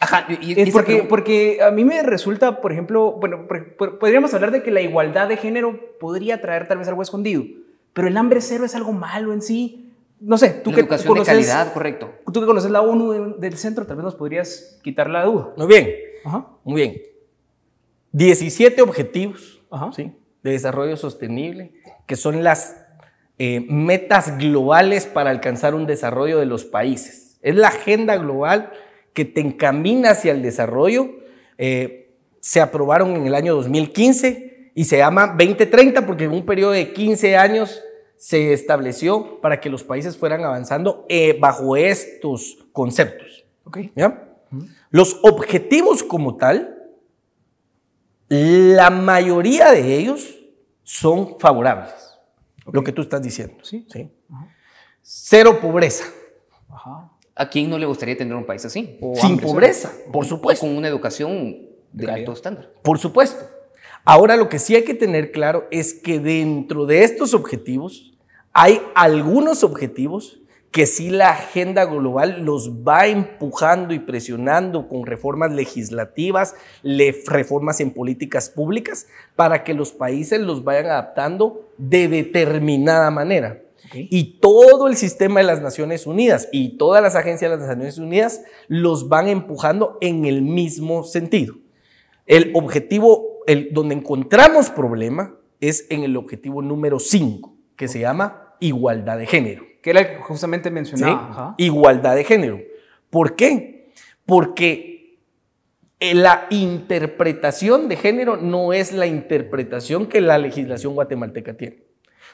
Ajá, 0.01 0.27
y, 0.29 0.61
Es 0.61 0.71
porque, 0.73 0.87
pregunta- 0.93 1.09
porque 1.09 1.63
a 1.63 1.71
mí 1.71 1.83
me 1.85 2.03
resulta, 2.03 2.61
por 2.61 2.73
ejemplo, 2.73 3.13
bueno, 3.13 3.47
por- 3.49 3.77
por- 3.77 3.99
podríamos 3.99 4.35
hablar 4.35 4.51
de 4.51 4.63
que 4.63 4.71
la 4.71 4.83
igualdad 4.83 5.27
de 5.29 5.39
género 5.39 5.81
podría 5.99 6.43
traer 6.43 6.69
tal 6.69 6.79
vez 6.79 6.89
algo 6.89 7.01
escondido, 7.01 7.45
pero 7.95 8.09
el 8.09 8.17
hambre 8.19 8.43
cero 8.43 8.65
es 8.67 8.75
algo 8.75 8.93
malo 8.93 9.33
en 9.33 9.41
sí. 9.41 9.91
No 10.21 10.37
sé, 10.37 10.51
tú 10.51 10.71
la 10.71 10.77
que 10.77 10.81
educación 10.83 11.09
conoces, 11.09 11.35
de 11.35 11.43
calidad, 11.47 11.73
correcto. 11.73 12.11
tú 12.33 12.41
que 12.41 12.47
conoces 12.47 12.71
la 12.71 12.83
ONU 12.83 13.11
de- 13.13 13.35
del 13.39 13.57
centro, 13.57 13.87
tal 13.87 13.97
vez 13.97 14.05
nos 14.05 14.15
podrías 14.17 14.79
quitar 14.83 15.09
la 15.09 15.25
duda. 15.25 15.53
Muy 15.57 15.67
bien, 15.67 15.91
Ajá, 16.25 16.47
muy 16.65 16.75
bien. 16.83 17.03
17 18.13 18.83
objetivos 18.83 19.63
ajá. 19.71 19.91
¿sí? 19.93 20.13
de 20.43 20.51
desarrollo 20.53 20.97
sostenible, 20.97 21.73
que 22.07 22.17
son 22.17 22.45
las 22.45 22.86
eh, 23.39 23.67
metas 23.69 24.39
globales 24.39 25.07
para 25.07 25.31
alcanzar 25.31 25.75
un 25.75 25.87
desarrollo 25.87 26.39
de 26.39 26.47
los 26.47 26.65
países. 26.65 27.39
Es 27.43 27.55
la 27.55 27.69
agenda 27.69 28.17
global 28.17 28.73
que 29.13 29.25
te 29.25 29.41
encamina 29.41 30.11
hacia 30.11 30.33
el 30.33 30.43
desarrollo. 30.43 31.11
Eh, 31.59 32.15
se 32.41 32.61
aprobaron 32.61 33.15
en 33.17 33.27
el 33.27 33.35
año 33.35 33.55
2015 33.55 34.73
y 34.75 34.85
se 34.85 34.99
llama 34.99 35.29
2030 35.29 36.07
porque 36.07 36.25
en 36.25 36.33
un 36.33 36.47
periodo 36.47 36.73
de 36.73 36.93
15 36.93 37.37
años 37.37 37.83
se 38.17 38.53
estableció 38.53 39.41
para 39.41 39.61
que 39.61 39.69
los 39.69 39.85
países 39.85 40.17
fueran 40.17 40.45
avanzando 40.45 41.05
eh, 41.09 41.37
bajo 41.39 41.77
estos 41.77 42.59
conceptos. 42.73 43.45
Ok. 43.65 43.79
¿ya? 43.95 44.27
Los 44.91 45.19
objetivos 45.23 46.03
como 46.03 46.37
tal, 46.37 46.75
la 48.29 48.91
mayoría 48.91 49.73
de 49.73 49.95
ellos 49.95 50.37
son 50.83 51.39
favorables. 51.39 52.06
Lo 52.73 52.83
que 52.85 52.93
tú 52.93 53.03
estás 53.03 53.23
diciendo. 53.23 53.57
Sí. 53.63 53.87
¿sí? 53.91 54.11
Cero 55.03 55.59
pobreza. 55.61 56.05
Ajá. 56.69 57.13
¿A 57.35 57.49
quién 57.51 57.69
no 57.71 57.79
le 57.79 57.87
gustaría 57.87 58.17
tener 58.17 58.35
un 58.35 58.47
país 58.47 58.65
así? 58.65 58.99
O 59.01 59.15
Sin 59.15 59.33
hambre 59.33 59.47
pobreza, 59.47 59.93
por 60.13 60.25
O 60.25 60.29
supuesto. 60.29 60.67
con 60.67 60.77
una 60.77 60.89
educación 60.89 61.67
de 61.93 62.11
alto 62.11 62.33
estándar. 62.33 62.73
Por 62.83 62.99
supuesto. 62.99 63.45
Ahora 64.05 64.37
lo 64.37 64.49
que 64.49 64.59
sí 64.59 64.75
hay 64.75 64.85
que 64.85 64.95
tener 64.95 65.33
claro 65.33 65.67
es 65.71 65.93
que 65.95 66.19
dentro 66.19 66.87
de 66.87 67.05
estos 67.05 67.35
objetivos 67.35 68.15
hay 68.53 68.81
algunos 68.95 69.65
objetivos 69.65 70.41
que 70.77 70.85
sí 70.85 71.09
la 71.09 71.31
agenda 71.31 71.87
global 71.87 72.45
los 72.45 72.71
va 72.87 73.07
empujando 73.07 73.95
y 73.95 73.99
presionando 73.99 74.89
con 74.89 75.07
reformas 75.07 75.51
legislativas, 75.53 76.55
le- 76.83 77.17
reformas 77.27 77.81
en 77.81 77.93
políticas 77.93 78.51
públicas, 78.51 79.07
para 79.37 79.65
que 79.65 79.73
los 79.73 79.93
países 79.93 80.39
los 80.39 80.65
vayan 80.65 80.85
adaptando 80.85 81.67
de 81.79 82.09
determinada 82.09 83.11
manera. 83.11 83.63
Y 83.95 84.39
todo 84.39 84.87
el 84.87 84.97
sistema 84.97 85.41
de 85.41 85.47
las 85.47 85.63
Naciones 85.63 86.07
Unidas 86.07 86.51
y 86.53 86.77
todas 86.77 87.03
las 87.03 87.15
agencias 87.17 87.51
de 87.53 87.57
las 87.57 87.69
Naciones 87.69 87.97
Unidas 87.97 88.43
los 88.69 89.09
van 89.09 89.29
empujando 89.29 89.97
en 90.03 90.27
el 90.27 90.43
mismo 90.43 91.05
sentido. 91.05 91.55
El 92.27 92.51
objetivo, 92.55 93.39
el, 93.47 93.71
donde 93.73 93.95
encontramos 93.95 94.69
problema, 94.69 95.37
es 95.59 95.87
en 95.89 96.03
el 96.03 96.19
objetivo 96.19 96.61
número 96.61 96.99
5, 96.99 97.55
que 97.77 97.89
se 97.89 98.01
llama 98.01 98.57
igualdad 98.61 99.17
de 99.17 99.27
género. 99.27 99.65
Que 99.87 99.91
era 99.91 100.01
el 100.01 100.09
que 100.09 100.17
justamente 100.17 100.69
mencionaba. 100.69 101.55
Igualdad 101.59 102.17
de 102.17 102.25
género. 102.25 102.61
¿Por 103.09 103.37
qué? 103.37 103.93
Porque 104.25 105.21
eh, 106.01 106.13
la 106.13 106.49
interpretación 106.51 107.89
de 107.89 107.95
género 107.95 108.37
no 108.37 108.73
es 108.73 108.93
la 108.93 109.07
interpretación 109.07 110.07
que 110.07 110.21
la 110.21 110.39
legislación 110.39 110.97
guatemalteca 110.97 111.57
tiene. 111.57 111.85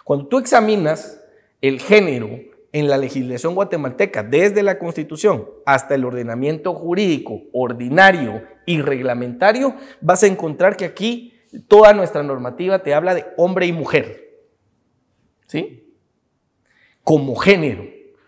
Cuando 0.02 0.28
tú 0.28 0.38
examinas 0.38 1.23
el 1.61 1.78
género 1.78 2.30
en 2.73 2.88
la 2.88 2.97
legislación 2.97 3.54
guatemalteca, 3.54 4.23
desde 4.23 4.62
la 4.62 4.78
Constitución 4.78 5.44
hasta 5.66 5.94
el 5.94 6.06
ordenamiento 6.06 6.73
jurídico 6.73 7.42
ordinario 7.52 8.44
y 8.64 8.80
reglamentario, 8.80 9.75
vas 10.00 10.23
a 10.23 10.26
encontrar 10.26 10.78
que 10.78 10.87
aquí 10.87 11.35
toda 11.68 11.92
nuestra 11.92 12.23
normativa 12.23 12.78
te 12.78 12.94
habla 12.94 13.14
de 13.14 13.26
hombre 13.37 13.66
y 13.66 13.73
mujer. 13.73 14.40
¿Sí? 15.49 15.82
Como 17.04 17.37
género. 17.37 17.85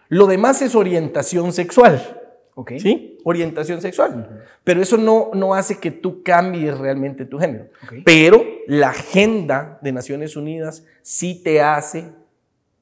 Lo 0.09 0.27
demás 0.27 0.63
es 0.63 0.75
orientación 0.75 1.53
sexual. 1.53 2.21
Ok. 2.55 2.73
¿Sí? 2.79 3.19
Orientación 3.25 3.81
sexual. 3.81 4.47
Pero 4.63 4.81
eso 4.81 4.97
no, 4.97 5.31
no 5.35 5.55
hace 5.55 5.79
que 5.79 5.91
tú 5.91 6.23
cambies 6.23 6.79
realmente 6.79 7.25
tu 7.25 7.39
género. 7.39 7.67
Ok. 7.83 7.95
Pero 8.05 8.45
la 8.67 8.91
agenda 8.91 9.79
de 9.83 9.93
Naciones 9.93 10.37
Unidas 10.37 10.85
sí 11.03 11.43
te 11.43 11.61
hace 11.61 12.13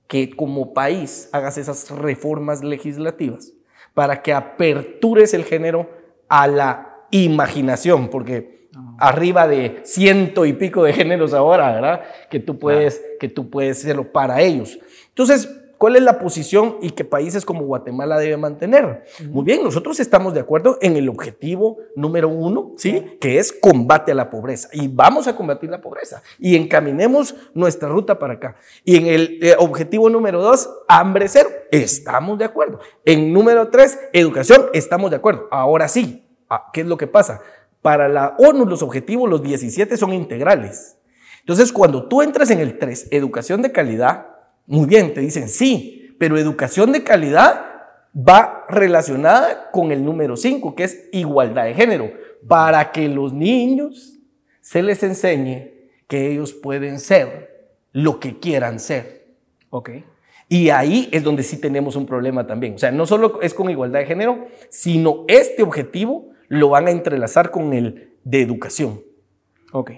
que 0.07 0.31
como 0.31 0.75
país 0.75 1.31
hagas 1.33 1.57
esas 1.57 1.91
reformas 1.91 2.63
legislativas 2.63 3.53
para 3.95 4.23
que 4.23 4.35
apertures 4.35 5.33
el 5.33 5.45
género 5.45 5.89
a 6.29 6.47
la 6.47 7.07
imaginación, 7.11 8.09
porque 8.09 8.69
arriba 8.99 9.47
de 9.47 9.81
ciento 9.85 10.47
y 10.47 10.53
pico 10.55 10.85
de 10.85 10.93
géneros 10.93 11.35
ahora, 11.35 11.73
¿verdad? 11.73 12.03
Que 12.31 12.41
tú 12.41 12.59
puedes, 12.59 13.03
que 13.21 13.29
tú 13.29 13.51
puedes 13.51 13.79
hacerlo 13.79 14.13
para 14.13 14.41
ellos. 14.41 14.79
Entonces, 15.09 15.49
¿cuál 15.83 15.97
es 15.97 16.03
la 16.05 16.21
posición 16.21 16.77
y 16.81 16.91
que 16.91 17.05
países 17.05 17.45
como 17.45 17.65
Guatemala 17.65 18.17
deben 18.17 18.39
mantener? 18.39 19.03
Muy 19.29 19.43
bien, 19.43 19.65
nosotros 19.65 19.99
estamos 19.99 20.33
de 20.33 20.39
acuerdo 20.39 20.79
en 20.81 20.97
el 20.97 21.09
objetivo 21.09 21.79
número 21.97 22.29
uno, 22.29 22.75
¿sí? 22.77 23.19
Que 23.21 23.39
es 23.41 23.53
combate 23.53 24.13
a 24.13 24.15
la 24.15 24.31
pobreza. 24.31 24.69
Y 24.73 24.87
vamos 24.87 25.27
a 25.27 25.35
combatir 25.35 25.71
la 25.71 25.81
pobreza. 25.81 26.23
Y 26.39 26.55
encaminemos 26.55 27.35
nuestra 27.53 27.89
ruta 27.89 28.17
para 28.17 28.35
acá. 28.35 28.55
Y 28.85 28.95
en 28.95 29.07
el 29.09 29.41
eh, 29.43 29.57
objetivo 29.59 30.09
número 30.09 30.41
dos, 30.41 30.71
hambre 30.87 31.27
cero, 31.27 31.49
estamos 31.73 32.39
de 32.39 32.45
acuerdo. 32.45 32.79
En 33.05 33.33
número 33.33 33.69
tres, 33.69 33.99
educación, 34.13 34.67
estamos 34.75 35.11
de 35.11 35.17
acuerdo. 35.17 35.49
Ahora 35.51 35.89
sí, 35.89 36.25
ah, 36.49 36.71
¿qué 36.73 36.83
es 36.83 36.87
lo 36.87 36.97
que 36.97 37.09
pasa? 37.09 37.41
Para 37.81 38.09
la 38.09 38.37
ONU 38.39 38.67
los 38.67 38.85
objetivos, 38.85 39.29
los 39.29 39.43
17 39.43 39.97
son 39.97 40.13
integrales. 40.13 40.97
Entonces, 41.41 41.73
cuando 41.73 42.07
tú 42.07 42.23
entras 42.23 42.51
en 42.51 42.61
el 42.61 42.79
3, 42.79 43.09
educación 43.11 43.63
de 43.63 43.73
calidad, 43.73 44.32
muy 44.67 44.87
bien, 44.87 45.15
te 45.15 45.21
dicen 45.21 45.49
sí, 45.49 46.15
pero 46.19 46.39
educación 46.39 46.93
de 46.93 47.03
calidad 47.03 47.67
va 48.17 48.65
relacionada 48.69 49.71
con 49.71 49.91
el 49.93 50.05
número 50.05 50.37
5, 50.37 50.75
que 50.75 50.85
es 50.85 51.09
igualdad 51.13 51.65
de 51.65 51.75
género, 51.75 52.13
para 52.47 52.93
que 52.93 53.09
los 53.09 53.33
niños 53.33 54.19
se 54.61 54.83
les 54.83 55.03
enseñe 55.03 55.73
que 56.07 56.31
ellos 56.31 56.53
pueden 56.53 57.01
ser 57.01 57.73
lo 57.93 58.21
que 58.21 58.39
quieran 58.39 58.79
ser. 58.81 59.35
Ok. 59.71 59.91
Y 60.49 60.69
ahí 60.69 61.09
es 61.13 61.23
donde 61.23 61.43
sí 61.43 61.59
tenemos 61.59 61.97
un 61.97 62.05
problema 62.05 62.47
también. 62.47 62.75
O 62.75 62.79
sea, 62.79 62.93
no 62.93 63.07
solo 63.07 63.41
es 63.41 63.55
con 63.55 63.71
igualdad 63.71 64.01
de 64.01 64.07
género, 64.07 64.47
sino 64.69 65.25
este 65.29 65.63
objetivo 65.63 66.31
lo 66.49 66.69
van 66.69 66.89
a 66.89 66.91
entrelazar 66.91 67.51
con 67.51 67.73
el 67.73 68.13
de 68.25 68.43
educación. 68.43 69.03
Ok. 69.73 69.93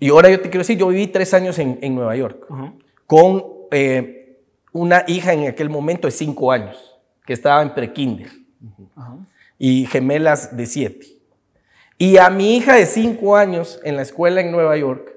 Y 0.00 0.08
ahora 0.08 0.30
yo 0.30 0.38
te 0.40 0.48
quiero 0.48 0.60
decir, 0.60 0.78
yo 0.78 0.88
viví 0.88 1.06
tres 1.08 1.34
años 1.34 1.58
en, 1.58 1.78
en 1.82 1.94
Nueva 1.94 2.16
York 2.16 2.46
Ajá. 2.48 2.72
Con 3.06 3.44
eh, 3.70 4.38
una 4.72 5.04
hija 5.06 5.32
en 5.32 5.46
aquel 5.48 5.70
momento 5.70 6.06
de 6.08 6.12
cinco 6.12 6.50
años, 6.52 6.98
que 7.26 7.32
estaba 7.32 7.62
en 7.62 7.74
prekinder, 7.74 8.30
Ajá. 8.96 9.18
y 9.58 9.86
gemelas 9.86 10.56
de 10.56 10.66
siete. 10.66 11.06
Y 11.96 12.16
a 12.16 12.28
mi 12.30 12.56
hija 12.56 12.74
de 12.74 12.86
cinco 12.86 13.36
años 13.36 13.80
en 13.84 13.96
la 13.96 14.02
escuela 14.02 14.40
en 14.40 14.50
Nueva 14.50 14.76
York, 14.76 15.12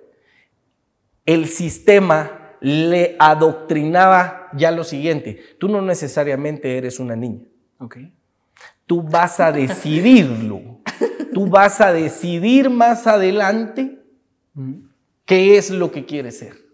el 1.26 1.48
sistema 1.48 2.54
le 2.62 3.16
adoctrinaba 3.20 4.50
ya 4.54 4.72
lo 4.72 4.84
siguiente, 4.84 5.42
tú 5.60 5.68
no 5.70 5.82
necesariamente 5.82 6.78
eres 6.78 7.00
una 7.00 7.16
niña, 7.16 7.46
Ok. 7.80 7.98
tú 8.86 9.02
vas 9.04 9.40
a 9.40 9.52
decidirlo, 9.52 10.80
tú 11.34 11.48
vas 11.48 11.82
a 11.82 11.92
decidir 11.92 12.70
más 12.70 13.06
adelante 13.08 14.00
qué 15.26 15.58
es 15.58 15.70
lo 15.70 15.92
que 15.92 16.06
quieres 16.06 16.40
ser. 16.40 16.67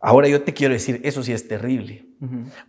Ahora 0.00 0.28
yo 0.28 0.42
te 0.42 0.52
quiero 0.54 0.74
decir, 0.74 1.00
eso 1.04 1.22
sí 1.22 1.32
es 1.32 1.48
terrible, 1.48 2.06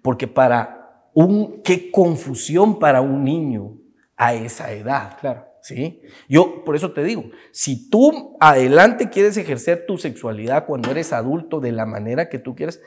porque 0.01 0.27
para 0.27 1.09
un, 1.13 1.61
qué 1.63 1.91
confusión 1.91 2.79
para 2.79 3.01
un 3.01 3.23
niño 3.23 3.77
a 4.17 4.33
esa 4.33 4.71
edad. 4.71 5.17
Claro. 5.19 5.45
¿Sí? 5.61 6.01
Yo 6.29 6.63
por 6.63 6.75
eso 6.75 6.93
te 6.93 7.03
digo, 7.03 7.25
si 7.51 7.89
tú 7.89 8.37
adelante 8.39 9.09
quieres 9.09 9.35
ejercer 9.37 9.85
tu 9.85 9.97
sexualidad 9.97 10.65
cuando 10.65 10.89
eres 10.89 11.11
adulto 11.11 11.59
de 11.59 11.73
la 11.73 11.85
manera 11.85 12.29
que 12.29 12.39
tú 12.39 12.55
quieres, 12.55 12.81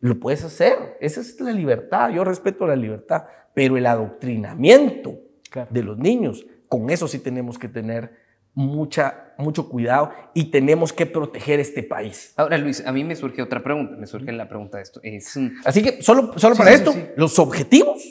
lo 0.00 0.18
puedes 0.20 0.44
hacer. 0.44 0.96
Esa 1.00 1.20
es 1.20 1.40
la 1.40 1.50
libertad. 1.52 2.10
Yo 2.10 2.22
respeto 2.24 2.66
la 2.66 2.76
libertad, 2.76 3.24
pero 3.54 3.76
el 3.76 3.86
adoctrinamiento 3.86 5.18
Claro. 5.50 5.68
de 5.70 5.82
los 5.82 5.98
niños, 5.98 6.46
con 6.68 6.88
eso 6.88 7.06
sí 7.08 7.18
tenemos 7.18 7.58
que 7.58 7.68
tener 7.68 8.21
mucha, 8.54 9.34
mucho 9.38 9.68
cuidado 9.68 10.10
y 10.34 10.44
tenemos 10.50 10.92
que 10.92 11.06
proteger 11.06 11.60
este 11.60 11.82
país. 11.82 12.32
Ahora, 12.36 12.58
Luis, 12.58 12.84
a 12.86 12.92
mí 12.92 13.04
me 13.04 13.16
surge 13.16 13.42
otra 13.42 13.62
pregunta. 13.62 13.96
Me 13.96 14.06
surge 14.06 14.32
la 14.32 14.48
pregunta 14.48 14.78
de 14.78 14.82
esto. 14.82 15.00
Es, 15.02 15.36
mm, 15.36 15.48
Así 15.64 15.82
que 15.82 16.02
solo, 16.02 16.32
solo 16.36 16.54
Sí, 16.54 16.58
para 16.58 16.70
sí, 16.70 16.76
esto, 16.76 16.92
sí, 16.92 17.04
los 17.16 17.38
objetivos, 17.38 18.02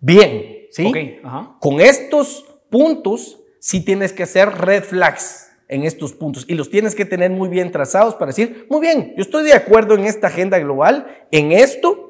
bien, 0.00 0.66
¿sí? 0.70 0.86
Ok. 0.86 1.24
Ajá. 1.24 1.56
Con 1.60 1.80
estos 1.80 2.44
puntos, 2.70 3.40
sí 3.60 3.84
tienes 3.84 4.12
que 4.12 4.22
hacer 4.22 4.48
red 4.50 4.82
flags 4.82 5.50
en 5.68 5.84
estos 5.84 6.14
puntos 6.14 6.44
y 6.48 6.54
los 6.54 6.70
tienes 6.70 6.94
que 6.94 7.04
tener 7.04 7.30
muy 7.30 7.48
bien 7.48 7.70
trazados 7.70 8.14
para 8.14 8.28
decir, 8.28 8.66
muy 8.70 8.80
bien, 8.80 9.12
yo 9.16 9.22
estoy 9.22 9.44
de 9.44 9.52
acuerdo 9.52 9.94
en 9.94 10.04
esta 10.04 10.28
agenda 10.28 10.58
global, 10.58 11.06
en 11.30 11.52
esto, 11.52 12.07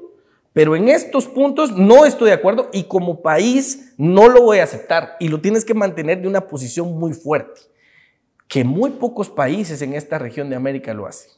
Pero 0.52 0.74
en 0.76 0.88
estos 0.88 1.26
puntos 1.26 1.72
no 1.72 2.04
estoy 2.04 2.28
de 2.28 2.34
acuerdo 2.34 2.68
y 2.72 2.84
como 2.84 3.22
país 3.22 3.94
no 3.96 4.28
lo 4.28 4.42
voy 4.42 4.58
a 4.58 4.64
aceptar 4.64 5.16
y 5.20 5.28
lo 5.28 5.40
tienes 5.40 5.64
que 5.64 5.74
mantener 5.74 6.20
de 6.22 6.28
una 6.28 6.46
posición 6.48 6.98
muy 6.98 7.12
fuerte, 7.12 7.60
que 8.48 8.64
muy 8.64 8.90
pocos 8.90 9.28
países 9.28 9.82
en 9.82 9.94
esta 9.94 10.18
región 10.18 10.48
de 10.50 10.56
América 10.56 10.94
lo 10.94 11.06
hacen. 11.06 11.30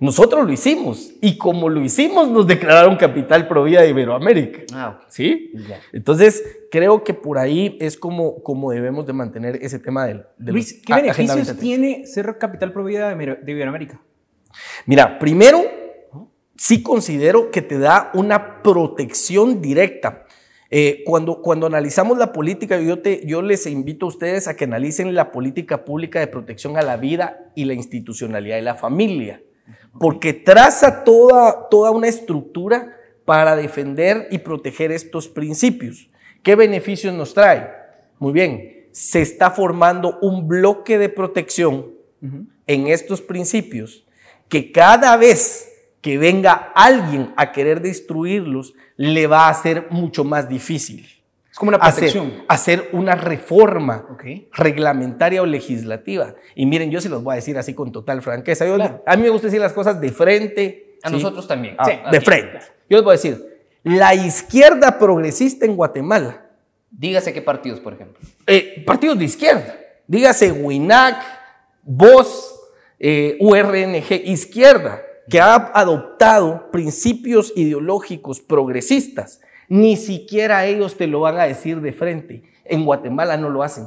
Nosotros 0.00 0.46
lo 0.46 0.52
hicimos 0.52 1.10
y 1.20 1.36
como 1.38 1.68
lo 1.68 1.80
hicimos 1.82 2.28
nos 2.30 2.46
declararon 2.46 2.94
capital 2.96 3.48
provida 3.48 3.82
de 3.82 3.88
Iberoamérica. 3.90 4.60
Ah, 4.72 4.96
ok. 4.96 5.06
¿Sí? 5.08 5.50
Ya. 5.68 5.80
Entonces, 5.92 6.40
creo 6.70 7.02
que 7.02 7.14
por 7.14 7.36
ahí 7.36 7.76
es 7.80 7.96
como, 7.96 8.40
como 8.44 8.70
debemos 8.70 9.06
de 9.06 9.12
mantener 9.12 9.58
ese 9.60 9.80
tema 9.80 10.06
del... 10.06 10.24
de 10.38 10.52
Luis, 10.52 10.72
los- 10.74 10.82
¿qué 10.86 10.94
beneficios 10.94 11.30
Agenda 11.30 11.52
2030. 11.52 11.60
tiene 11.60 12.06
ser 12.06 12.38
capital 12.38 12.72
provida 12.72 13.12
de 13.12 13.38
de 13.42 13.50
Iberoamérica? 13.52 14.00
Mira, 14.86 15.18
primero, 15.18 15.62
sí 16.58 16.82
considero 16.82 17.50
que 17.50 17.62
te 17.62 17.78
da 17.78 18.10
una 18.12 18.62
protección 18.62 19.62
directa. 19.62 20.26
Eh, 20.70 21.02
cuando, 21.06 21.40
cuando 21.40 21.66
analizamos 21.66 22.18
la 22.18 22.32
política, 22.32 22.78
yo, 22.78 23.00
te, 23.00 23.24
yo 23.24 23.40
les 23.40 23.64
invito 23.66 24.04
a 24.04 24.08
ustedes 24.10 24.48
a 24.48 24.56
que 24.56 24.64
analicen 24.64 25.14
la 25.14 25.32
política 25.32 25.84
pública 25.84 26.20
de 26.20 26.26
protección 26.26 26.76
a 26.76 26.82
la 26.82 26.98
vida 26.98 27.50
y 27.54 27.64
la 27.64 27.72
institucionalidad 27.72 28.56
de 28.56 28.62
la 28.62 28.74
familia, 28.74 29.40
porque 29.98 30.34
traza 30.34 31.04
toda, 31.04 31.68
toda 31.70 31.90
una 31.90 32.08
estructura 32.08 32.96
para 33.24 33.56
defender 33.56 34.28
y 34.30 34.38
proteger 34.38 34.92
estos 34.92 35.28
principios. 35.28 36.10
¿Qué 36.42 36.54
beneficios 36.54 37.14
nos 37.14 37.32
trae? 37.32 37.70
Muy 38.18 38.32
bien, 38.32 38.88
se 38.92 39.22
está 39.22 39.50
formando 39.50 40.18
un 40.20 40.48
bloque 40.48 40.98
de 40.98 41.08
protección 41.08 41.94
en 42.66 42.88
estos 42.88 43.22
principios 43.22 44.04
que 44.48 44.72
cada 44.72 45.16
vez 45.16 45.77
que 46.00 46.16
venga 46.18 46.72
alguien 46.74 47.32
a 47.36 47.52
querer 47.52 47.80
destruirlos, 47.82 48.74
le 48.96 49.26
va 49.26 49.48
a 49.48 49.54
ser 49.54 49.86
mucho 49.90 50.24
más 50.24 50.48
difícil 50.48 51.06
Es 51.50 51.58
como 51.58 51.70
una 51.70 51.78
protección. 51.78 52.44
hacer 52.48 52.88
una 52.92 53.14
reforma 53.16 54.06
reglamentaria 54.52 55.42
o 55.42 55.46
legislativa. 55.46 56.34
Y 56.54 56.66
miren, 56.66 56.90
yo 56.90 57.00
se 57.00 57.08
los 57.08 57.22
voy 57.22 57.32
a 57.32 57.36
decir 57.36 57.58
así 57.58 57.74
con 57.74 57.90
total 57.92 58.22
franqueza. 58.22 58.64
Yo- 58.66 58.76
Claro. 58.76 59.02
A 59.06 59.16
mí 59.16 59.22
me 59.22 59.28
gusta 59.30 59.48
decir 59.48 59.60
las 59.60 59.72
cosas 59.72 60.00
de 60.00 60.10
frente. 60.12 60.96
A 61.02 61.08
¿sí? 61.08 61.14
nosotros 61.14 61.46
también. 61.48 61.74
Ah, 61.78 61.84
Sí, 61.84 61.92
de 62.10 62.20
frente. 62.20 62.58
Yo 62.88 62.96
les 62.96 63.02
voy 63.04 63.12
a 63.12 63.16
decir, 63.16 63.44
la 63.84 64.14
izquierda 64.14 64.98
progresista 64.98 65.64
en 65.66 65.76
Guatemala 65.76 66.44
Dígase 66.90 67.32
qué 67.34 67.42
partidos, 67.42 67.80
por 67.80 67.92
ejemplo. 67.92 68.18
eh, 68.46 68.82
partidos 68.86 69.18
de 69.18 69.24
izquierda, 69.26 69.78
dígase 70.06 70.50
WINAC, 70.52 71.16
VOZ, 71.82 72.54
eh, 72.98 73.36
URNG, 73.40 74.22
izquierda, 74.24 75.02
que 75.28 75.40
ha 75.40 75.54
adoptado 75.74 76.70
principios 76.70 77.52
ideológicos 77.56 78.40
progresistas, 78.40 79.40
ni 79.68 79.96
siquiera 79.96 80.66
ellos 80.66 80.96
te 80.96 81.06
lo 81.06 81.20
van 81.20 81.38
a 81.38 81.44
decir 81.44 81.80
de 81.80 81.92
frente. 81.92 82.42
En 82.64 82.84
Guatemala 82.84 83.36
no 83.36 83.50
lo 83.50 83.62
hacen. 83.62 83.86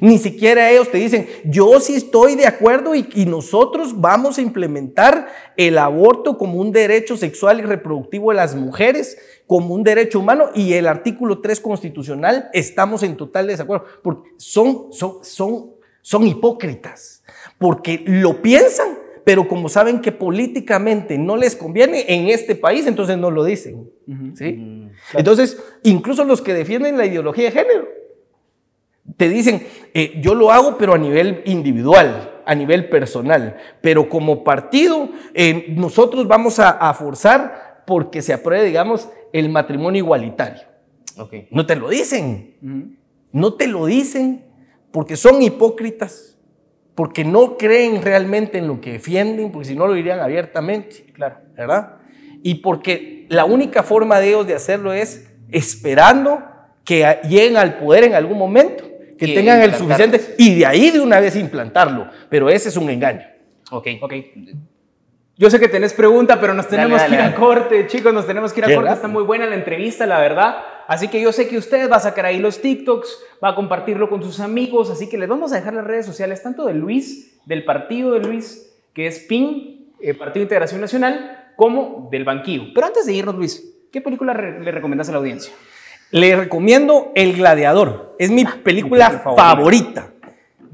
Ni 0.00 0.18
siquiera 0.18 0.70
ellos 0.70 0.90
te 0.90 0.98
dicen, 0.98 1.26
yo 1.44 1.80
sí 1.80 1.94
estoy 1.94 2.36
de 2.36 2.46
acuerdo 2.46 2.94
y, 2.94 3.08
y 3.14 3.24
nosotros 3.24 4.00
vamos 4.00 4.36
a 4.36 4.42
implementar 4.42 5.28
el 5.56 5.78
aborto 5.78 6.36
como 6.36 6.60
un 6.60 6.72
derecho 6.72 7.16
sexual 7.16 7.58
y 7.58 7.62
reproductivo 7.62 8.30
de 8.30 8.36
las 8.36 8.54
mujeres, 8.54 9.16
como 9.46 9.74
un 9.74 9.82
derecho 9.82 10.20
humano 10.20 10.50
y 10.54 10.74
el 10.74 10.86
artículo 10.86 11.40
3 11.40 11.60
constitucional 11.60 12.50
estamos 12.52 13.02
en 13.02 13.16
total 13.16 13.46
desacuerdo, 13.46 13.86
porque 14.02 14.30
son, 14.36 14.92
son, 14.92 15.24
son, 15.24 15.72
son 16.02 16.26
hipócritas, 16.26 17.22
porque 17.58 18.02
lo 18.06 18.42
piensan, 18.42 18.98
pero 19.24 19.46
como 19.48 19.68
saben 19.68 20.00
que 20.00 20.12
políticamente 20.12 21.18
no 21.18 21.36
les 21.36 21.56
conviene 21.56 22.04
en 22.08 22.28
este 22.28 22.54
país, 22.54 22.86
entonces 22.86 23.18
no 23.18 23.30
lo 23.30 23.44
dicen. 23.44 23.90
¿sí? 24.34 24.88
Entonces, 25.14 25.62
incluso 25.82 26.24
los 26.24 26.42
que 26.42 26.54
defienden 26.54 26.96
la 26.96 27.06
ideología 27.06 27.44
de 27.44 27.50
género, 27.52 27.88
te 29.16 29.28
dicen, 29.28 29.66
eh, 29.94 30.20
yo 30.22 30.34
lo 30.34 30.50
hago, 30.50 30.78
pero 30.78 30.94
a 30.94 30.98
nivel 30.98 31.42
individual, 31.44 32.40
a 32.44 32.54
nivel 32.54 32.88
personal, 32.88 33.56
pero 33.80 34.08
como 34.08 34.44
partido, 34.44 35.08
eh, 35.34 35.66
nosotros 35.76 36.26
vamos 36.26 36.58
a, 36.58 36.70
a 36.70 36.94
forzar 36.94 37.82
porque 37.86 38.22
se 38.22 38.32
apruebe, 38.32 38.64
digamos, 38.64 39.08
el 39.32 39.48
matrimonio 39.48 39.98
igualitario. 40.04 40.62
Ok. 41.18 41.34
No 41.50 41.66
te 41.66 41.76
lo 41.76 41.88
dicen, 41.88 42.98
no 43.32 43.54
te 43.54 43.66
lo 43.66 43.86
dicen 43.86 44.44
porque 44.90 45.16
son 45.16 45.42
hipócritas, 45.42 46.31
porque 46.94 47.24
no 47.24 47.56
creen 47.56 48.02
realmente 48.02 48.58
en 48.58 48.66
lo 48.66 48.80
que 48.80 48.92
defienden, 48.92 49.50
porque 49.50 49.68
si 49.68 49.74
no 49.74 49.86
lo 49.86 49.94
dirían 49.94 50.20
abiertamente, 50.20 51.06
Claro. 51.14 51.36
¿verdad? 51.56 51.96
Y 52.42 52.56
porque 52.56 53.26
la 53.28 53.44
única 53.44 53.82
forma 53.82 54.20
de 54.20 54.28
ellos 54.28 54.46
de 54.46 54.54
hacerlo 54.54 54.92
es 54.92 55.30
esperando 55.50 56.42
que 56.84 57.18
lleguen 57.28 57.56
al 57.56 57.78
poder 57.78 58.04
en 58.04 58.14
algún 58.14 58.36
momento, 58.38 58.84
que 59.18 59.26
Y 59.26 59.34
tengan 59.34 59.60
el 59.62 59.74
suficiente 59.74 60.20
y 60.38 60.58
de 60.58 60.66
ahí 60.66 60.90
de 60.90 61.00
una 61.00 61.20
vez 61.20 61.36
implantarlo. 61.36 62.08
Pero 62.28 62.50
ese 62.50 62.68
es 62.70 62.76
un 62.76 62.90
engaño. 62.90 63.22
Ok. 63.70 63.86
Ok. 64.00 64.14
Yo 65.38 65.48
sé 65.48 65.58
que 65.58 65.68
tenés 65.68 65.92
pregunta, 65.94 66.40
pero 66.40 66.52
nos 66.54 66.68
tenemos 66.68 66.98
Dale, 67.00 67.08
que 67.08 67.14
ir 67.14 67.20
dale, 67.20 67.34
a 67.34 67.38
corte, 67.38 67.86
chicos, 67.86 68.12
nos 68.12 68.26
tenemos 68.26 68.52
que 68.52 68.60
ir 68.60 68.66
a 68.66 68.74
corte. 68.74 68.92
Está 68.92 69.08
muy 69.08 69.22
buena 69.22 69.46
la 69.46 69.54
entrevista, 69.54 70.06
la 70.06 70.18
verdad. 70.20 70.56
Así 70.88 71.08
que 71.08 71.20
yo 71.20 71.32
sé 71.32 71.48
que 71.48 71.56
usted 71.58 71.90
va 71.90 71.96
a 71.96 72.00
sacar 72.00 72.26
ahí 72.26 72.38
los 72.38 72.60
TikToks, 72.60 73.18
va 73.42 73.50
a 73.50 73.54
compartirlo 73.54 74.08
con 74.08 74.22
sus 74.22 74.40
amigos, 74.40 74.90
así 74.90 75.08
que 75.08 75.18
les 75.18 75.28
vamos 75.28 75.52
a 75.52 75.56
dejar 75.56 75.74
las 75.74 75.84
redes 75.86 76.06
sociales, 76.06 76.42
tanto 76.42 76.64
de 76.66 76.74
Luis, 76.74 77.38
del 77.46 77.64
partido 77.64 78.12
de 78.12 78.20
Luis, 78.20 78.72
que 78.94 79.06
es 79.06 79.20
PIN, 79.20 79.92
eh, 80.00 80.14
Partido 80.14 80.40
de 80.40 80.42
Integración 80.44 80.80
Nacional, 80.80 81.52
como 81.56 82.08
del 82.10 82.24
Banquillo. 82.24 82.64
Pero 82.74 82.86
antes 82.88 83.06
de 83.06 83.12
irnos, 83.14 83.34
Luis, 83.36 83.74
¿qué 83.92 84.00
película 84.00 84.32
re- 84.32 84.60
le 84.60 84.70
recomendás 84.72 85.08
a 85.08 85.12
la 85.12 85.18
audiencia? 85.18 85.52
Le 86.10 86.36
recomiendo 86.36 87.12
El 87.14 87.34
Gladiador. 87.34 88.16
Es 88.18 88.30
mi 88.30 88.44
película 88.44 88.62
película 88.62 89.10
favorita. 89.10 89.42
favorita. 89.42 90.08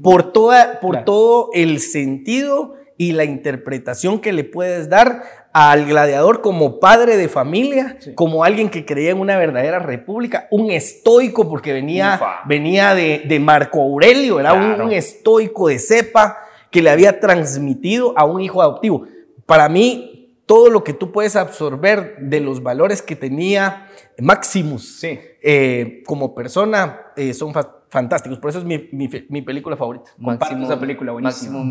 Por, 0.01 0.31
toda, 0.33 0.79
por 0.79 0.91
Claro. 0.91 1.05
todo 1.05 1.49
el 1.53 1.79
sentido 1.79 2.75
y 2.97 3.11
la 3.13 3.23
interpretación 3.25 4.19
que 4.19 4.33
le 4.33 4.43
puedes 4.43 4.89
dar 4.89 5.23
al 5.51 5.85
gladiador 5.85 6.41
como 6.41 6.79
padre 6.79 7.17
de 7.17 7.27
familia, 7.27 7.97
Sí. 7.99 8.13
como 8.13 8.43
alguien 8.43 8.69
que 8.69 8.85
creía 8.85 9.11
en 9.11 9.19
una 9.19 9.37
verdadera 9.37 9.79
república, 9.79 10.47
un 10.51 10.69
estoico, 10.71 11.49
porque 11.49 11.73
venía, 11.73 12.15
Ufa. 12.15 12.35
venía 12.45 12.93
de, 12.93 13.23
de 13.27 13.39
Marco 13.39 13.81
Aurelio, 13.81 14.39
era 14.39 14.53
un- 14.53 14.59
Claro. 14.67 14.85
un 14.85 14.91
estoico 14.91 15.67
de 15.69 15.79
cepa 15.79 16.37
que 16.69 16.81
le 16.83 16.91
había 16.91 17.19
transmitido 17.19 18.13
a 18.17 18.25
un 18.25 18.41
hijo 18.41 18.61
adoptivo. 18.61 19.05
Para 19.47 19.69
mí, 19.69 20.35
todo 20.45 20.69
lo 20.69 20.83
que 20.83 20.93
tú 20.93 21.11
puedes 21.11 21.35
absorber 21.35 22.17
de 22.19 22.39
los 22.41 22.61
valores 22.61 23.01
que 23.01 23.15
tenía 23.15 23.87
Maximus 24.19 24.99
Sí. 24.99 25.19
eh, 25.41 26.03
como 26.05 26.35
persona 26.35 27.01
eh, 27.15 27.33
son 27.33 27.53
fantásticos. 27.89 28.39
Por 28.39 28.49
eso 28.49 28.59
es 28.59 28.65
mi, 28.65 28.87
mi 28.91 29.07
fe- 29.07 29.25
mi 29.29 29.41
película 29.41 29.75
favorita. 29.75 30.11
Comparto 30.23 30.55
esa 30.65 30.79
película, 30.79 31.11
buenísimo. 31.11 31.63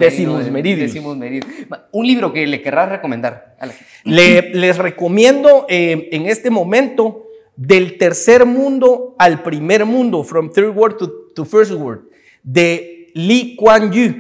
Meridius. 0.50 0.92
Decimus 0.92 1.16
Meridius. 1.16 1.46
Un 1.92 2.07
libro 2.07 2.33
que 2.33 2.46
le 2.46 2.61
querrás 2.62 2.88
recomendar. 2.88 3.57
Le- 4.04 4.50
les 4.54 4.78
recomiendo 4.78 5.66
eh, 5.68 6.09
en 6.12 6.26
este 6.26 6.50
momento 6.50 7.24
del 7.57 7.98
tercer 7.98 8.44
mundo 8.46 9.14
al 9.18 9.42
primer 9.42 9.85
mundo, 9.85 10.22
From 10.24 10.50
Third 10.52 10.76
World 10.76 10.96
to, 10.98 11.11
to 11.35 11.44
First 11.44 11.72
World, 11.72 12.02
de 12.42 13.11
Lee 13.14 13.57
Kuan 13.57 13.90
Yew. 13.92 14.14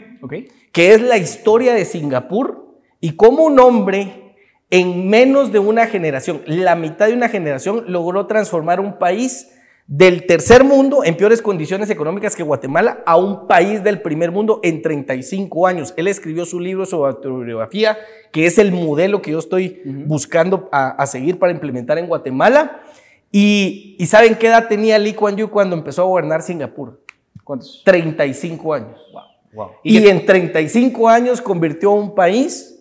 Que 0.72 0.92
es 0.94 1.00
la 1.00 1.16
historia 1.16 1.74
de 1.74 1.84
Singapur 1.84 2.76
y 3.00 3.12
cómo 3.12 3.44
un 3.44 3.58
hombre 3.60 4.34
en 4.70 5.08
menos 5.08 5.50
de 5.50 5.58
una 5.58 5.86
generación, 5.86 6.42
la 6.46 6.74
mitad 6.74 7.06
de 7.06 7.14
una 7.14 7.28
generación, 7.28 7.84
logró 7.88 8.26
transformar 8.26 8.80
un 8.80 8.98
país 8.98 9.50
del 9.88 10.26
tercer 10.26 10.64
mundo 10.64 11.02
en 11.02 11.16
peores 11.16 11.40
condiciones 11.40 11.88
económicas 11.88 12.36
que 12.36 12.42
Guatemala 12.42 13.02
a 13.06 13.16
un 13.16 13.48
país 13.48 13.82
del 13.82 14.02
primer 14.02 14.30
mundo 14.30 14.60
en 14.62 14.82
35 14.82 15.66
años. 15.66 15.94
Él 15.96 16.08
escribió 16.08 16.44
su 16.44 16.60
libro 16.60 16.84
sobre 16.84 17.12
autobiografía, 17.12 17.98
que 18.30 18.44
es 18.44 18.58
el 18.58 18.70
modelo 18.70 19.22
que 19.22 19.30
yo 19.30 19.38
estoy 19.38 19.80
buscando 20.06 20.68
a, 20.72 20.90
a 20.90 21.06
seguir 21.06 21.38
para 21.38 21.52
implementar 21.52 21.96
en 21.96 22.06
Guatemala. 22.06 22.82
Y, 23.32 23.96
y 23.98 24.06
¿saben 24.06 24.34
qué 24.36 24.48
edad 24.48 24.68
tenía 24.68 24.98
Lee 24.98 25.14
Kuan 25.14 25.36
Yew 25.36 25.48
cuando 25.48 25.74
empezó 25.74 26.02
a 26.02 26.04
gobernar 26.04 26.42
Singapur? 26.42 27.00
¿Cuántos? 27.42 27.82
35 27.82 28.74
años. 28.74 29.00
Wow. 29.54 29.70
Y, 29.82 30.06
en 30.06 30.26
35 30.26 31.08
años 31.08 31.40
convirtió 31.40 31.90
a 31.92 31.94
un 31.94 32.14
país 32.14 32.78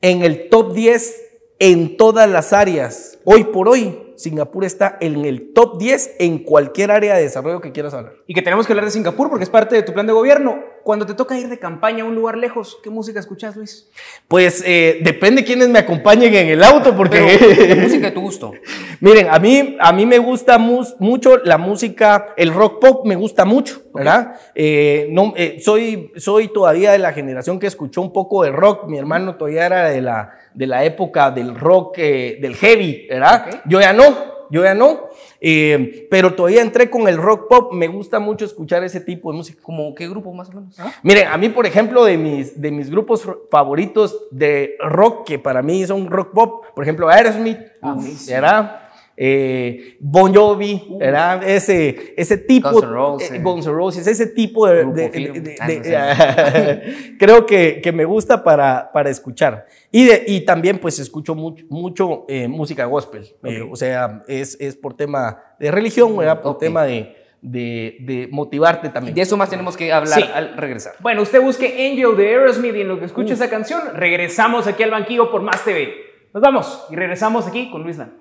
en 0.00 0.22
el 0.22 0.48
top 0.48 0.72
10 0.72 1.22
en 1.58 1.96
todas 1.96 2.30
las 2.30 2.52
áreas. 2.52 3.18
Hoy 3.24 3.42
por 3.44 3.68
hoy, 3.68 4.07
Singapur 4.18 4.64
está 4.64 4.98
en 5.00 5.24
el 5.24 5.52
top 5.52 5.78
10 5.78 6.16
en 6.18 6.40
cualquier 6.40 6.90
área 6.90 7.14
de 7.14 7.22
desarrollo 7.22 7.60
que 7.60 7.70
quieras 7.70 7.94
hablar. 7.94 8.14
Y 8.26 8.34
que 8.34 8.42
tenemos 8.42 8.66
que 8.66 8.72
hablar 8.72 8.84
de 8.84 8.90
Singapur 8.90 9.28
porque 9.30 9.44
es 9.44 9.50
parte 9.50 9.76
de 9.76 9.82
tu 9.82 9.92
plan 9.92 10.06
de 10.06 10.12
gobierno. 10.12 10.60
Cuando 10.88 11.04
te 11.04 11.12
toca 11.12 11.38
ir 11.38 11.50
de 11.50 11.58
campaña 11.58 12.02
a 12.02 12.06
un 12.06 12.14
lugar 12.14 12.38
lejos, 12.38 12.78
¿qué 12.82 12.88
música 12.88 13.20
escuchas, 13.20 13.54
Luis? 13.54 13.90
Pues 14.26 14.64
eh, 14.64 15.00
depende 15.02 15.44
quiénes 15.44 15.68
me 15.68 15.80
acompañen 15.80 16.34
en 16.34 16.46
el 16.48 16.64
auto, 16.64 16.96
porque... 16.96 17.36
Pero, 17.38 17.66
¿de 17.74 17.74
música 17.74 18.06
de 18.06 18.12
tu 18.12 18.22
gusto? 18.22 18.52
Miren, 19.00 19.28
a 19.30 19.38
mí, 19.38 19.76
a 19.78 19.92
mí 19.92 20.06
me 20.06 20.16
gusta 20.16 20.56
mucho 20.56 21.36
la 21.44 21.58
música, 21.58 22.28
el 22.38 22.54
rock 22.54 22.80
pop 22.80 23.06
me 23.06 23.16
gusta 23.16 23.44
mucho, 23.44 23.82
¿verdad? 23.92 24.36
Eh, 24.54 25.08
no, 25.10 25.34
eh, 25.36 25.58
soy, 25.60 26.10
soy 26.16 26.48
todavía 26.48 26.92
de 26.92 26.98
la 27.00 27.12
generación 27.12 27.58
que 27.58 27.66
escuchó 27.66 28.00
un 28.00 28.14
poco 28.14 28.42
de 28.42 28.50
rock, 28.50 28.88
mi 28.88 28.96
hermano 28.96 29.36
todavía 29.36 29.66
era 29.66 29.90
de 29.90 30.00
la, 30.00 30.38
de 30.54 30.66
la 30.66 30.84
época 30.84 31.30
del 31.30 31.54
rock, 31.54 31.98
eh, 31.98 32.38
del 32.40 32.56
heavy, 32.56 33.08
¿verdad? 33.10 33.60
Yo 33.66 33.78
ya 33.78 33.92
no, 33.92 34.37
yo 34.50 34.62
ya 34.64 34.74
no, 34.74 35.08
eh, 35.40 36.06
pero 36.10 36.34
todavía 36.34 36.62
entré 36.62 36.90
con 36.90 37.06
el 37.08 37.16
rock 37.16 37.48
pop, 37.48 37.72
me 37.72 37.88
gusta 37.88 38.18
mucho 38.18 38.44
escuchar 38.44 38.82
ese 38.84 39.00
tipo 39.00 39.30
de 39.30 39.36
música. 39.36 39.60
¿Como 39.62 39.94
qué 39.94 40.08
grupo 40.08 40.32
más 40.32 40.48
o 40.48 40.52
menos? 40.52 40.76
Miren, 41.02 41.28
a 41.28 41.36
mí, 41.36 41.48
por 41.48 41.66
ejemplo, 41.66 42.04
de 42.04 42.16
mis, 42.16 42.60
de 42.60 42.70
mis 42.70 42.90
grupos 42.90 43.26
favoritos 43.50 44.26
de 44.30 44.76
rock, 44.80 45.26
que 45.26 45.38
para 45.38 45.62
mí 45.62 45.86
son 45.86 46.08
rock 46.10 46.32
pop, 46.32 46.64
por 46.74 46.84
ejemplo, 46.84 47.08
Aerosmith, 47.08 47.58
Ah. 47.82 47.96
¿verdad? 48.28 48.80
Eh, 49.20 49.96
bon 49.98 50.32
Jovi, 50.32 50.80
¿verdad? 50.96 51.42
Ese, 51.48 52.14
ese 52.16 52.38
tipo, 52.38 52.70
Guns 52.70 52.84
N' 52.84 52.92
Roses. 52.92 53.30
eh, 53.32 53.40
Guns 53.42 53.66
N' 53.66 53.72
Roses, 53.74 54.06
ese 54.06 54.26
tipo 54.28 54.68
de, 54.68 54.84
de- 54.84 55.08
de- 55.10 55.56
Ah, 55.60 55.66
de- 55.66 55.82
sé. 55.84 57.14
creo 57.18 57.44
que, 57.44 57.80
que 57.82 57.90
me 57.90 58.04
gusta 58.04 58.44
para, 58.44 58.92
para 58.92 59.10
escuchar. 59.10 59.66
Y, 59.90 60.04
de- 60.04 60.22
y 60.26 60.42
también 60.42 60.78
pues 60.78 61.00
escucho 61.00 61.34
mucho, 61.34 61.64
mucho 61.68 62.24
eh, 62.28 62.46
música 62.46 62.84
gospel, 62.84 63.24
Eh, 63.42 63.62
Ok. 63.62 63.72
o 63.72 63.76
sea, 63.76 64.22
es, 64.28 64.56
es 64.60 64.76
por 64.76 64.94
tema 64.96 65.42
de 65.58 65.70
religión, 65.72 66.16
¿verdad? 66.16 66.40
Por 66.40 66.52
Ok. 66.52 66.60
tema 66.60 66.84
de, 66.84 67.16
de, 67.42 67.96
de 68.00 68.28
motivarte 68.30 68.88
también. 68.88 69.16
De 69.16 69.22
eso 69.22 69.36
más 69.36 69.50
tenemos 69.50 69.76
que 69.76 69.92
hablar 69.92 70.20
Sí. 70.22 70.28
al 70.32 70.56
regresar. 70.56 70.92
Bueno, 71.00 71.22
usted 71.22 71.40
busque 71.42 71.66
Angel 71.90 72.16
de 72.16 72.28
Aerosmith 72.28 72.76
y 72.76 72.82
en 72.82 72.88
lo 72.88 73.00
que 73.00 73.06
escuche 73.06 73.34
esa 73.34 73.50
canción, 73.50 73.80
regresamos 73.94 74.68
aquí 74.68 74.84
al 74.84 74.92
banquillo 74.92 75.28
por 75.30 75.42
Más 75.42 75.64
TV. 75.64 75.92
Nos 76.32 76.40
vamos 76.40 76.86
y 76.90 76.94
regresamos 76.94 77.48
aquí 77.48 77.68
con 77.70 77.82
Luis 77.82 77.98
Lan. 77.98 78.12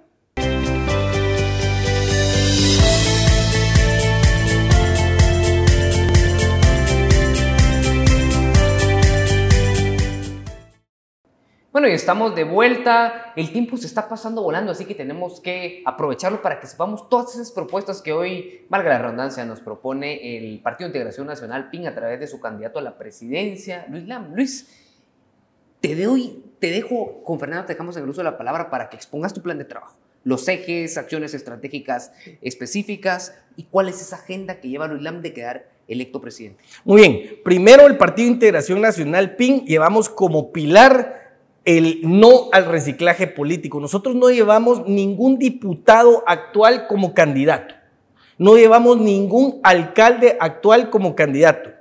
Bueno, 11.77 11.89
y 11.89 11.93
estamos 11.93 12.33
de 12.33 12.43
vuelta. 12.43 13.33
El 13.35 13.51
tiempo 13.51 13.77
se 13.77 13.85
está 13.85 14.09
pasando 14.09 14.41
volando, 14.41 14.71
así 14.71 14.85
que 14.85 14.95
tenemos 14.95 15.39
que 15.39 15.83
aprovecharlo 15.85 16.41
para 16.41 16.59
que 16.59 16.65
sepamos 16.65 17.07
todas 17.07 17.35
esas 17.35 17.51
propuestas 17.51 18.01
que 18.01 18.13
hoy, 18.13 18.65
valga 18.67 18.89
la 18.89 18.97
redundancia, 18.97 19.45
nos 19.45 19.59
propone 19.59 20.39
el 20.39 20.59
Partido 20.61 20.87
de 20.87 20.97
Integración 20.97 21.27
Nacional 21.27 21.69
PIN 21.69 21.85
a 21.85 21.93
través 21.93 22.19
de 22.19 22.25
su 22.25 22.39
candidato 22.39 22.79
a 22.79 22.81
la 22.81 22.97
presidencia, 22.97 23.85
Luis 23.91 24.07
Lam. 24.07 24.33
Luis, 24.33 24.75
te 25.79 25.95
doy, 25.95 26.45
te 26.57 26.71
dejo 26.71 27.23
con 27.23 27.39
Fernando, 27.39 27.67
te 27.67 27.73
dejamos 27.73 27.95
en 27.95 28.05
el 28.05 28.09
uso 28.09 28.21
de 28.21 28.31
la 28.31 28.39
palabra 28.39 28.71
para 28.71 28.89
que 28.89 28.95
expongas 28.95 29.35
tu 29.35 29.43
plan 29.43 29.59
de 29.59 29.65
trabajo. 29.65 29.99
Los 30.23 30.47
ejes, 30.47 30.97
acciones 30.97 31.35
estratégicas 31.35 32.11
específicas 32.41 33.37
y 33.55 33.65
cuál 33.65 33.87
es 33.87 34.01
esa 34.01 34.15
agenda 34.15 34.59
que 34.59 34.69
lleva 34.69 34.87
Luis 34.87 35.03
Lam 35.03 35.21
de 35.21 35.31
quedar 35.31 35.69
electo 35.87 36.19
presidente. 36.19 36.63
Muy 36.85 37.01
bien, 37.01 37.39
primero 37.43 37.85
el 37.85 37.97
Partido 37.97 38.25
de 38.25 38.33
Integración 38.33 38.81
Nacional 38.81 39.35
PIN 39.35 39.63
llevamos 39.67 40.09
como 40.09 40.51
pilar 40.51 41.26
el 41.67 41.99
no 42.01 42.47
al 42.53 42.63
reciclaje 42.63 43.27
político. 43.27 43.81
Nosotros 43.81 44.15
no 44.15 44.29
llevamos 44.29 44.87
ningún 44.87 45.37
diputado 45.37 46.23
actual 46.25 46.87
como 46.87 47.13
candidato. 47.13 47.75
No 48.37 48.55
llevamos 48.55 48.97
ningún 48.97 49.59
alcalde 49.63 50.37
actual 50.39 50.89
como 50.89 51.13
candidato. 51.13 51.71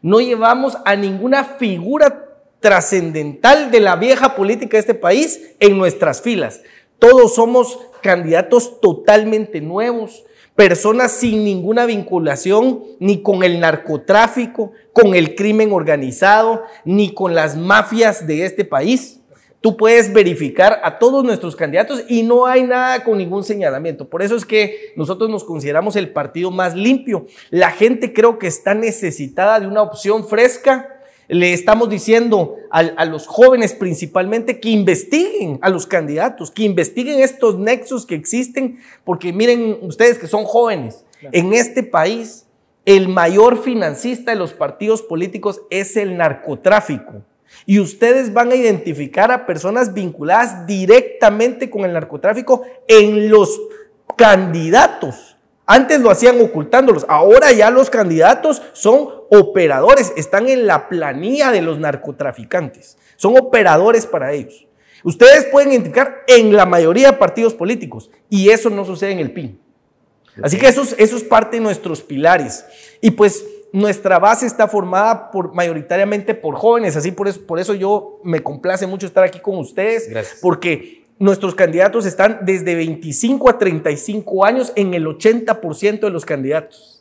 No 0.00 0.20
llevamos 0.20 0.78
a 0.86 0.96
ninguna 0.96 1.44
figura 1.44 2.30
trascendental 2.60 3.70
de 3.70 3.80
la 3.80 3.96
vieja 3.96 4.34
política 4.36 4.78
de 4.78 4.80
este 4.80 4.94
país 4.94 5.54
en 5.60 5.76
nuestras 5.76 6.22
filas. 6.22 6.62
Todos 6.98 7.34
somos 7.34 7.78
candidatos 8.02 8.80
totalmente 8.80 9.60
nuevos, 9.60 10.24
personas 10.54 11.12
sin 11.12 11.44
ninguna 11.44 11.84
vinculación 11.84 12.84
ni 13.00 13.20
con 13.20 13.42
el 13.42 13.60
narcotráfico, 13.60 14.72
con 14.94 15.14
el 15.14 15.34
crimen 15.34 15.74
organizado, 15.74 16.62
ni 16.86 17.12
con 17.12 17.34
las 17.34 17.54
mafias 17.54 18.26
de 18.26 18.46
este 18.46 18.64
país. 18.64 19.20
Tú 19.60 19.76
puedes 19.76 20.12
verificar 20.12 20.80
a 20.84 20.98
todos 20.98 21.24
nuestros 21.24 21.56
candidatos 21.56 22.04
y 22.08 22.22
no 22.22 22.46
hay 22.46 22.62
nada 22.62 23.02
con 23.02 23.18
ningún 23.18 23.42
señalamiento. 23.42 24.08
Por 24.08 24.22
eso 24.22 24.36
es 24.36 24.44
que 24.44 24.92
nosotros 24.96 25.28
nos 25.30 25.44
consideramos 25.44 25.96
el 25.96 26.10
partido 26.10 26.50
más 26.50 26.74
limpio. 26.74 27.26
La 27.50 27.70
gente 27.70 28.12
creo 28.12 28.38
que 28.38 28.46
está 28.46 28.74
necesitada 28.74 29.58
de 29.58 29.66
una 29.66 29.82
opción 29.82 30.26
fresca. 30.26 30.92
Le 31.28 31.52
estamos 31.52 31.88
diciendo 31.88 32.56
a, 32.70 32.80
a 32.80 33.04
los 33.04 33.26
jóvenes 33.26 33.74
principalmente 33.74 34.60
que 34.60 34.68
investiguen 34.68 35.58
a 35.62 35.70
los 35.70 35.86
candidatos, 35.86 36.52
que 36.52 36.62
investiguen 36.62 37.20
estos 37.20 37.58
nexos 37.58 38.06
que 38.06 38.14
existen, 38.14 38.78
porque 39.04 39.32
miren 39.32 39.78
ustedes 39.82 40.18
que 40.18 40.28
son 40.28 40.44
jóvenes, 40.44 41.04
en 41.32 41.52
este 41.52 41.82
país 41.82 42.46
el 42.84 43.08
mayor 43.08 43.60
financista 43.62 44.30
de 44.30 44.36
los 44.36 44.52
partidos 44.52 45.02
políticos 45.02 45.60
es 45.70 45.96
el 45.96 46.16
narcotráfico. 46.16 47.24
Y 47.66 47.80
ustedes 47.80 48.32
van 48.32 48.52
a 48.52 48.54
identificar 48.54 49.30
a 49.30 49.44
personas 49.44 49.92
vinculadas 49.92 50.66
directamente 50.66 51.68
con 51.68 51.84
el 51.84 51.92
narcotráfico 51.92 52.62
en 52.86 53.28
los 53.28 53.60
candidatos. 54.16 55.36
Antes 55.66 56.00
lo 56.00 56.10
hacían 56.10 56.40
ocultándolos, 56.40 57.04
ahora 57.08 57.50
ya 57.50 57.70
los 57.70 57.90
candidatos 57.90 58.62
son 58.72 59.08
operadores, 59.30 60.12
están 60.16 60.48
en 60.48 60.66
la 60.66 60.88
planilla 60.88 61.50
de 61.50 61.60
los 61.60 61.80
narcotraficantes, 61.80 62.96
son 63.16 63.36
operadores 63.36 64.06
para 64.06 64.32
ellos. 64.32 64.66
Ustedes 65.02 65.46
pueden 65.46 65.72
identificar 65.72 66.22
en 66.28 66.54
la 66.54 66.66
mayoría 66.66 67.10
de 67.10 67.16
partidos 67.18 67.52
políticos 67.52 68.10
y 68.30 68.50
eso 68.50 68.70
no 68.70 68.84
sucede 68.84 69.10
en 69.10 69.18
el 69.18 69.32
PIN. 69.32 69.60
Así 70.42 70.58
que 70.58 70.68
eso 70.68 70.82
es, 70.98 71.24
parte 71.24 71.56
de 71.56 71.62
nuestros 71.62 72.02
pilares. 72.02 72.64
Y 73.00 73.12
pues 73.12 73.44
nuestra 73.76 74.18
base 74.18 74.46
está 74.46 74.66
formada 74.68 75.30
por, 75.30 75.52
mayoritariamente 75.52 76.34
por 76.34 76.54
jóvenes, 76.54 76.96
así 76.96 77.12
por 77.12 77.28
eso, 77.28 77.42
por 77.46 77.60
eso 77.60 77.74
yo 77.74 78.20
me 78.24 78.42
complace 78.42 78.86
mucho 78.86 79.06
estar 79.06 79.22
aquí 79.22 79.38
con 79.38 79.58
ustedes, 79.58 80.08
Gracias. 80.08 80.38
porque 80.40 81.04
nuestros 81.18 81.54
candidatos 81.54 82.06
están 82.06 82.38
desde 82.40 82.74
25 82.74 83.50
a 83.50 83.58
35 83.58 84.46
años 84.46 84.72
en 84.76 84.94
el 84.94 85.04
80% 85.04 86.00
de 86.00 86.10
los 86.10 86.24
candidatos. 86.24 86.95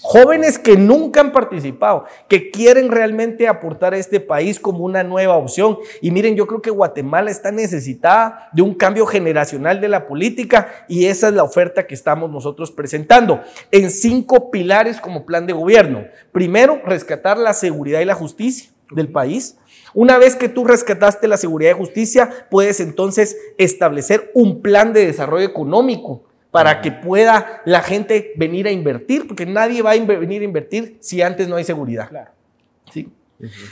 Jóvenes 0.00 0.58
que 0.58 0.76
nunca 0.76 1.20
han 1.20 1.30
participado, 1.30 2.04
que 2.28 2.50
quieren 2.50 2.90
realmente 2.90 3.46
aportar 3.46 3.94
a 3.94 3.98
este 3.98 4.18
país 4.18 4.58
como 4.58 4.84
una 4.84 5.04
nueva 5.04 5.36
opción. 5.36 5.78
Y 6.00 6.10
miren, 6.10 6.34
yo 6.34 6.48
creo 6.48 6.60
que 6.60 6.70
Guatemala 6.70 7.30
está 7.30 7.52
necesitada 7.52 8.48
de 8.52 8.62
un 8.62 8.74
cambio 8.74 9.06
generacional 9.06 9.80
de 9.80 9.88
la 9.88 10.06
política 10.06 10.84
y 10.88 11.06
esa 11.06 11.28
es 11.28 11.34
la 11.34 11.44
oferta 11.44 11.86
que 11.86 11.94
estamos 11.94 12.28
nosotros 12.30 12.72
presentando 12.72 13.40
en 13.70 13.90
cinco 13.90 14.50
pilares 14.50 15.00
como 15.00 15.24
plan 15.24 15.46
de 15.46 15.52
gobierno. 15.52 16.04
Primero, 16.32 16.80
rescatar 16.84 17.38
la 17.38 17.54
seguridad 17.54 18.00
y 18.00 18.04
la 18.04 18.14
justicia 18.14 18.70
del 18.90 19.12
país. 19.12 19.58
Una 19.94 20.18
vez 20.18 20.34
que 20.34 20.48
tú 20.48 20.64
rescataste 20.64 21.28
la 21.28 21.36
seguridad 21.36 21.70
y 21.70 21.78
justicia, 21.78 22.30
puedes 22.50 22.80
entonces 22.80 23.36
establecer 23.58 24.30
un 24.34 24.60
plan 24.60 24.92
de 24.92 25.06
desarrollo 25.06 25.46
económico 25.46 26.24
para 26.58 26.80
que 26.80 26.90
pueda 26.90 27.62
la 27.66 27.82
gente 27.82 28.32
venir 28.34 28.66
a 28.66 28.72
invertir, 28.72 29.28
porque 29.28 29.46
nadie 29.46 29.80
va 29.80 29.92
a 29.92 29.96
venir 29.96 30.42
a 30.42 30.44
invertir 30.44 30.96
si 30.98 31.22
antes 31.22 31.46
no 31.46 31.54
hay 31.54 31.62
seguridad. 31.62 32.08
Claro. 32.08 32.32
¿sí? 32.92 33.08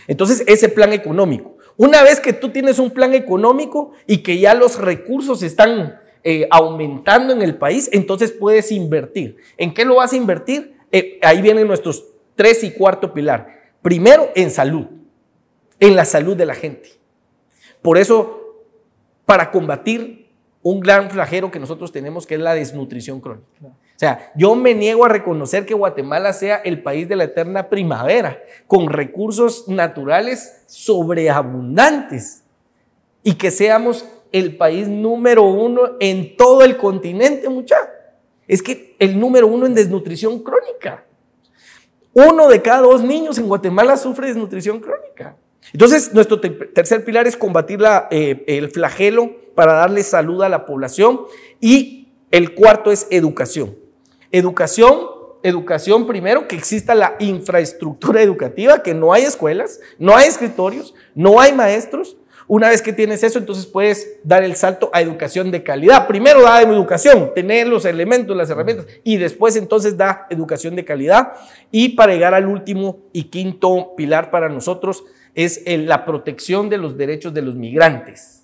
Entonces, 0.06 0.44
ese 0.46 0.68
plan 0.68 0.92
económico. 0.92 1.56
Una 1.76 2.04
vez 2.04 2.20
que 2.20 2.32
tú 2.32 2.50
tienes 2.50 2.78
un 2.78 2.92
plan 2.92 3.12
económico 3.12 3.90
y 4.06 4.18
que 4.18 4.38
ya 4.38 4.54
los 4.54 4.78
recursos 4.78 5.42
están 5.42 5.98
eh, 6.22 6.46
aumentando 6.48 7.32
en 7.32 7.42
el 7.42 7.56
país, 7.56 7.90
entonces 7.92 8.30
puedes 8.30 8.70
invertir. 8.70 9.36
¿En 9.56 9.74
qué 9.74 9.84
lo 9.84 9.96
vas 9.96 10.12
a 10.12 10.16
invertir? 10.16 10.76
Eh, 10.92 11.18
ahí 11.22 11.42
vienen 11.42 11.66
nuestros 11.66 12.06
tres 12.36 12.62
y 12.62 12.70
cuarto 12.70 13.12
pilar. 13.12 13.48
Primero, 13.82 14.30
en 14.36 14.48
salud, 14.52 14.86
en 15.80 15.96
la 15.96 16.04
salud 16.04 16.36
de 16.36 16.46
la 16.46 16.54
gente. 16.54 16.90
Por 17.82 17.98
eso, 17.98 18.62
para 19.24 19.50
combatir 19.50 20.25
un 20.68 20.80
gran 20.80 21.10
flagelo 21.10 21.50
que 21.52 21.60
nosotros 21.60 21.92
tenemos, 21.92 22.26
que 22.26 22.34
es 22.34 22.40
la 22.40 22.54
desnutrición 22.54 23.20
crónica. 23.20 23.46
O 23.62 23.98
sea, 23.98 24.32
yo 24.34 24.56
me 24.56 24.74
niego 24.74 25.04
a 25.04 25.08
reconocer 25.08 25.64
que 25.64 25.74
Guatemala 25.74 26.32
sea 26.32 26.56
el 26.56 26.82
país 26.82 27.08
de 27.08 27.14
la 27.14 27.24
eterna 27.24 27.68
primavera, 27.68 28.42
con 28.66 28.88
recursos 28.88 29.68
naturales 29.68 30.64
sobreabundantes, 30.66 32.42
y 33.22 33.34
que 33.34 33.52
seamos 33.52 34.04
el 34.32 34.56
país 34.56 34.88
número 34.88 35.44
uno 35.44 35.92
en 36.00 36.36
todo 36.36 36.62
el 36.62 36.76
continente, 36.76 37.48
mucha. 37.48 37.76
Es 38.48 38.60
que 38.60 38.96
el 38.98 39.20
número 39.20 39.46
uno 39.46 39.66
en 39.66 39.74
desnutrición 39.74 40.40
crónica. 40.40 41.04
Uno 42.12 42.48
de 42.48 42.60
cada 42.60 42.80
dos 42.82 43.04
niños 43.04 43.38
en 43.38 43.46
Guatemala 43.46 43.96
sufre 43.96 44.26
desnutrición 44.26 44.80
crónica. 44.80 45.36
Entonces, 45.72 46.12
nuestro 46.12 46.40
te- 46.40 46.50
tercer 46.50 47.04
pilar 47.04 47.26
es 47.28 47.36
combatir 47.36 47.80
la, 47.80 48.08
eh, 48.10 48.44
el 48.48 48.68
flagelo 48.70 49.45
para 49.56 49.72
darle 49.72 50.04
salud 50.04 50.40
a 50.44 50.48
la 50.48 50.64
población. 50.64 51.22
Y 51.60 52.10
el 52.30 52.54
cuarto 52.54 52.92
es 52.92 53.08
educación. 53.10 53.74
Educación 54.30 55.16
educación 55.48 56.06
primero, 56.06 56.48
que 56.48 56.56
exista 56.56 56.94
la 56.94 57.16
infraestructura 57.18 58.22
educativa, 58.22 58.82
que 58.82 58.94
no 58.94 59.12
hay 59.12 59.22
escuelas, 59.22 59.80
no 59.98 60.16
hay 60.16 60.28
escritorios, 60.28 60.94
no 61.14 61.40
hay 61.40 61.52
maestros. 61.52 62.16
Una 62.48 62.68
vez 62.68 62.80
que 62.80 62.92
tienes 62.92 63.24
eso, 63.24 63.40
entonces 63.40 63.66
puedes 63.66 64.20
dar 64.22 64.44
el 64.44 64.54
salto 64.54 64.88
a 64.92 65.00
educación 65.00 65.50
de 65.50 65.64
calidad. 65.64 66.06
Primero 66.06 66.42
da 66.42 66.62
educación, 66.62 67.32
tener 67.34 67.66
los 67.66 67.84
elementos, 67.84 68.36
las 68.36 68.48
herramientas, 68.50 68.86
y 69.02 69.16
después 69.16 69.56
entonces 69.56 69.96
da 69.96 70.28
educación 70.30 70.76
de 70.76 70.84
calidad. 70.84 71.32
Y 71.72 71.90
para 71.90 72.12
llegar 72.12 72.34
al 72.34 72.46
último 72.46 73.00
y 73.12 73.24
quinto 73.24 73.94
pilar 73.96 74.30
para 74.30 74.48
nosotros 74.48 75.04
es 75.34 75.62
la 75.66 76.04
protección 76.04 76.68
de 76.68 76.78
los 76.78 76.96
derechos 76.96 77.34
de 77.34 77.42
los 77.42 77.56
migrantes. 77.56 78.35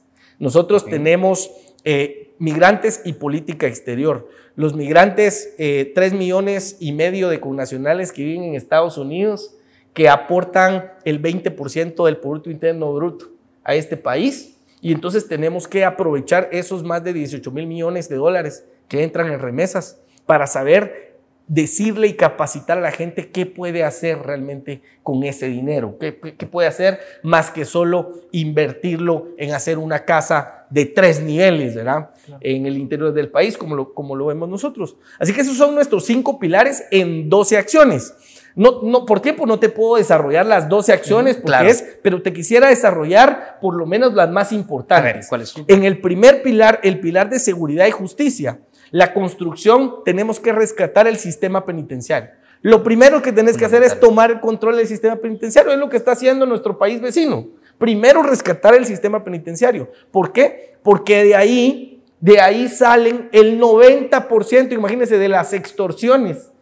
Nosotros 0.43 0.85
tenemos 0.85 1.53
eh, 1.85 2.35
migrantes 2.41 3.03
y 3.05 3.13
política 3.13 3.69
exterior. 3.69 4.29
Los 4.57 4.75
migrantes, 4.75 5.55
eh, 5.57 5.93
3 5.95 6.15
millones 6.15 6.79
y 6.81 6.91
medio 6.91 7.29
de 7.29 7.39
connacionales 7.39 8.11
que 8.11 8.25
viven 8.25 8.43
en 8.43 8.55
Estados 8.57 8.99
Unidos, 8.99 9.55
que 9.95 10.09
aportan 10.09 10.95
el 11.05 11.23
20% 11.23 12.05
del 12.07 12.17
Producto 12.17 12.51
Interno 12.51 12.93
Bruto 12.93 13.31
a 13.63 13.77
este 13.77 13.97
país. 13.97 14.59
Y 14.81 14.91
entonces 14.91 15.29
tenemos 15.29 15.69
que 15.69 15.85
aprovechar 15.85 16.49
esos 16.51 16.83
más 16.83 17.05
de 17.05 17.13
18 17.13 17.49
mil 17.53 17.69
millones 17.69 18.09
de 18.09 18.17
dólares 18.17 18.65
que 18.89 19.05
entran 19.05 19.33
en 19.33 19.39
remesas 19.39 20.01
para 20.27 20.49
saber 20.49 21.12
decirle 21.53 22.07
y 22.07 22.15
capacitar 22.15 22.79
a 22.79 22.81
la 22.81 22.93
gente 22.93 23.29
qué 23.29 23.45
puede 23.45 23.85
hacer 23.85 24.23
realmente 24.23 24.81
con 25.03 25.23
ese 25.23 25.49
dinero, 25.49 25.99
qué, 26.01 26.19
qué, 26.39 26.47
puede 26.47 26.67
hacer 26.67 26.99
más 27.23 27.51
que 27.51 27.67
solo 27.67 28.13
invertirlo 28.31 29.29
en 29.37 29.53
hacer 29.53 29.77
una 29.77 30.07
casa 30.07 30.65
de 30.71 30.87
tres 30.87 31.21
niveles, 31.21 31.75
¿verdad? 31.75 32.09
En 32.41 32.65
el 32.65 32.79
interior 32.79 33.13
del 33.13 33.29
país, 33.29 33.59
como 33.59 33.77
lo, 33.77 33.93
como 33.93 34.17
lo 34.17 34.27
vemos 34.27 34.49
nosotros. 34.49 34.97
Así 35.19 35.35
que 35.35 35.43
esos 35.43 35.59
son 35.59 35.75
nuestros 35.75 36.07
cinco 36.07 36.39
pilares 36.39 36.85
en 36.91 37.29
12 37.29 37.59
acciones. 37.59 38.15
No, 38.55 38.81
no, 38.83 39.05
por 39.05 39.21
tiempo 39.21 39.45
no 39.45 39.59
te 39.59 39.69
puedo 39.69 39.97
desarrollar 39.97 40.47
las 40.47 40.71
12 40.71 40.91
acciones, 40.95 41.37
porque 41.37 41.69
es, 41.69 41.85
pero 42.03 42.23
te 42.23 42.33
quisiera 42.33 42.69
desarrollar 42.69 43.59
por 43.61 43.75
lo 43.75 43.85
menos 43.85 44.15
las 44.15 44.31
más 44.31 44.53
importantes. 44.53 45.29
En 45.69 45.85
el 45.85 46.01
primer 46.01 46.43
pilar, 46.43 46.81
el 46.83 46.99
pilar 47.01 47.29
de 47.29 47.39
seguridad 47.39 47.87
y 47.87 47.91
justicia, 47.91 48.61
la 48.93 49.13
construcción, 49.15 50.05
tenemos 50.05 50.39
que 50.39 50.53
rescatar 50.53 51.09
el 51.09 51.17
sistema 51.17 51.65
penitenciario. 51.67 52.31
Lo 52.61 52.85
primero 52.85 53.23
que 53.23 53.33
tenés 53.33 53.57
que 53.57 53.65
hacer 53.65 53.83
es 53.83 53.99
tomar 53.99 54.31
el 54.31 54.41
control 54.41 54.77
del 54.77 54.87
sistema 54.87 55.17
penitenciario, 55.17 55.73
es 55.73 55.79
lo 55.79 55.89
que 55.89 55.97
está 55.97 56.13
haciendo 56.13 56.47
nuestro 56.47 56.79
país 56.79 57.01
vecino. 57.01 57.49
Primero 57.79 58.23
rescatar 58.23 58.75
el 58.75 58.87
sistema 58.87 59.25
penitenciario. 59.25 59.91
¿Por 60.13 60.33
qué? 60.33 60.77
Porque 60.85 61.25
de 61.25 61.35
ahí, 61.35 62.03
de 62.21 62.41
ahí 62.41 62.69
salen 62.69 63.29
el 63.33 63.59
90%, 63.59 64.73
imagínense, 64.73 65.19
de 65.19 65.29
las 65.29 65.53
extorsiones 65.55 66.53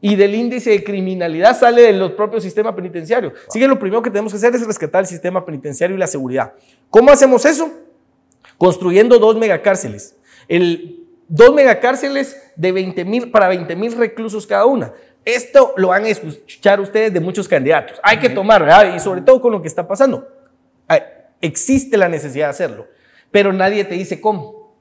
y 0.00 0.14
del 0.14 0.34
índice 0.34 0.70
de 0.70 0.84
criminalidad 0.84 1.58
sale 1.58 1.82
de 1.82 1.92
los 1.94 2.12
propios 2.12 2.42
sistemas 2.42 2.74
penitenciarios. 2.74 3.32
Así 3.48 3.58
que 3.58 3.66
lo 3.66 3.78
primero 3.78 4.02
que 4.02 4.10
tenemos 4.10 4.32
que 4.32 4.36
hacer 4.36 4.54
es 4.54 4.64
rescatar 4.64 5.00
el 5.00 5.06
sistema 5.08 5.44
penitenciario 5.44 5.96
y 5.96 5.98
la 5.98 6.06
seguridad. 6.06 6.52
¿Cómo 6.90 7.10
hacemos 7.10 7.44
eso? 7.44 7.72
Construyendo 8.58 9.18
dos 9.18 9.36
megacárceles. 9.36 10.16
El, 10.46 11.07
dos 11.28 11.54
megacárceles 11.54 12.36
de 12.56 12.72
20 12.72 13.04
mil 13.04 13.30
para 13.30 13.48
20 13.48 13.76
mil 13.76 13.92
reclusos 13.92 14.46
cada 14.46 14.66
una. 14.66 14.92
Esto 15.24 15.74
lo 15.76 15.88
van 15.88 16.04
a 16.04 16.08
escuchar 16.08 16.80
ustedes 16.80 17.12
de 17.12 17.20
muchos 17.20 17.46
candidatos. 17.46 18.00
Hay 18.02 18.18
que 18.18 18.30
tomar, 18.30 18.62
¿verdad? 18.62 18.94
Y 18.94 19.00
sobre 19.00 19.20
todo 19.20 19.40
con 19.40 19.52
lo 19.52 19.62
que 19.62 19.68
está 19.68 19.86
pasando. 19.86 20.26
Existe 21.40 21.96
la 21.96 22.08
necesidad 22.08 22.46
de 22.46 22.50
hacerlo, 22.50 22.86
pero 23.30 23.52
nadie 23.52 23.84
te 23.84 23.94
dice 23.94 24.20
cómo. 24.20 24.74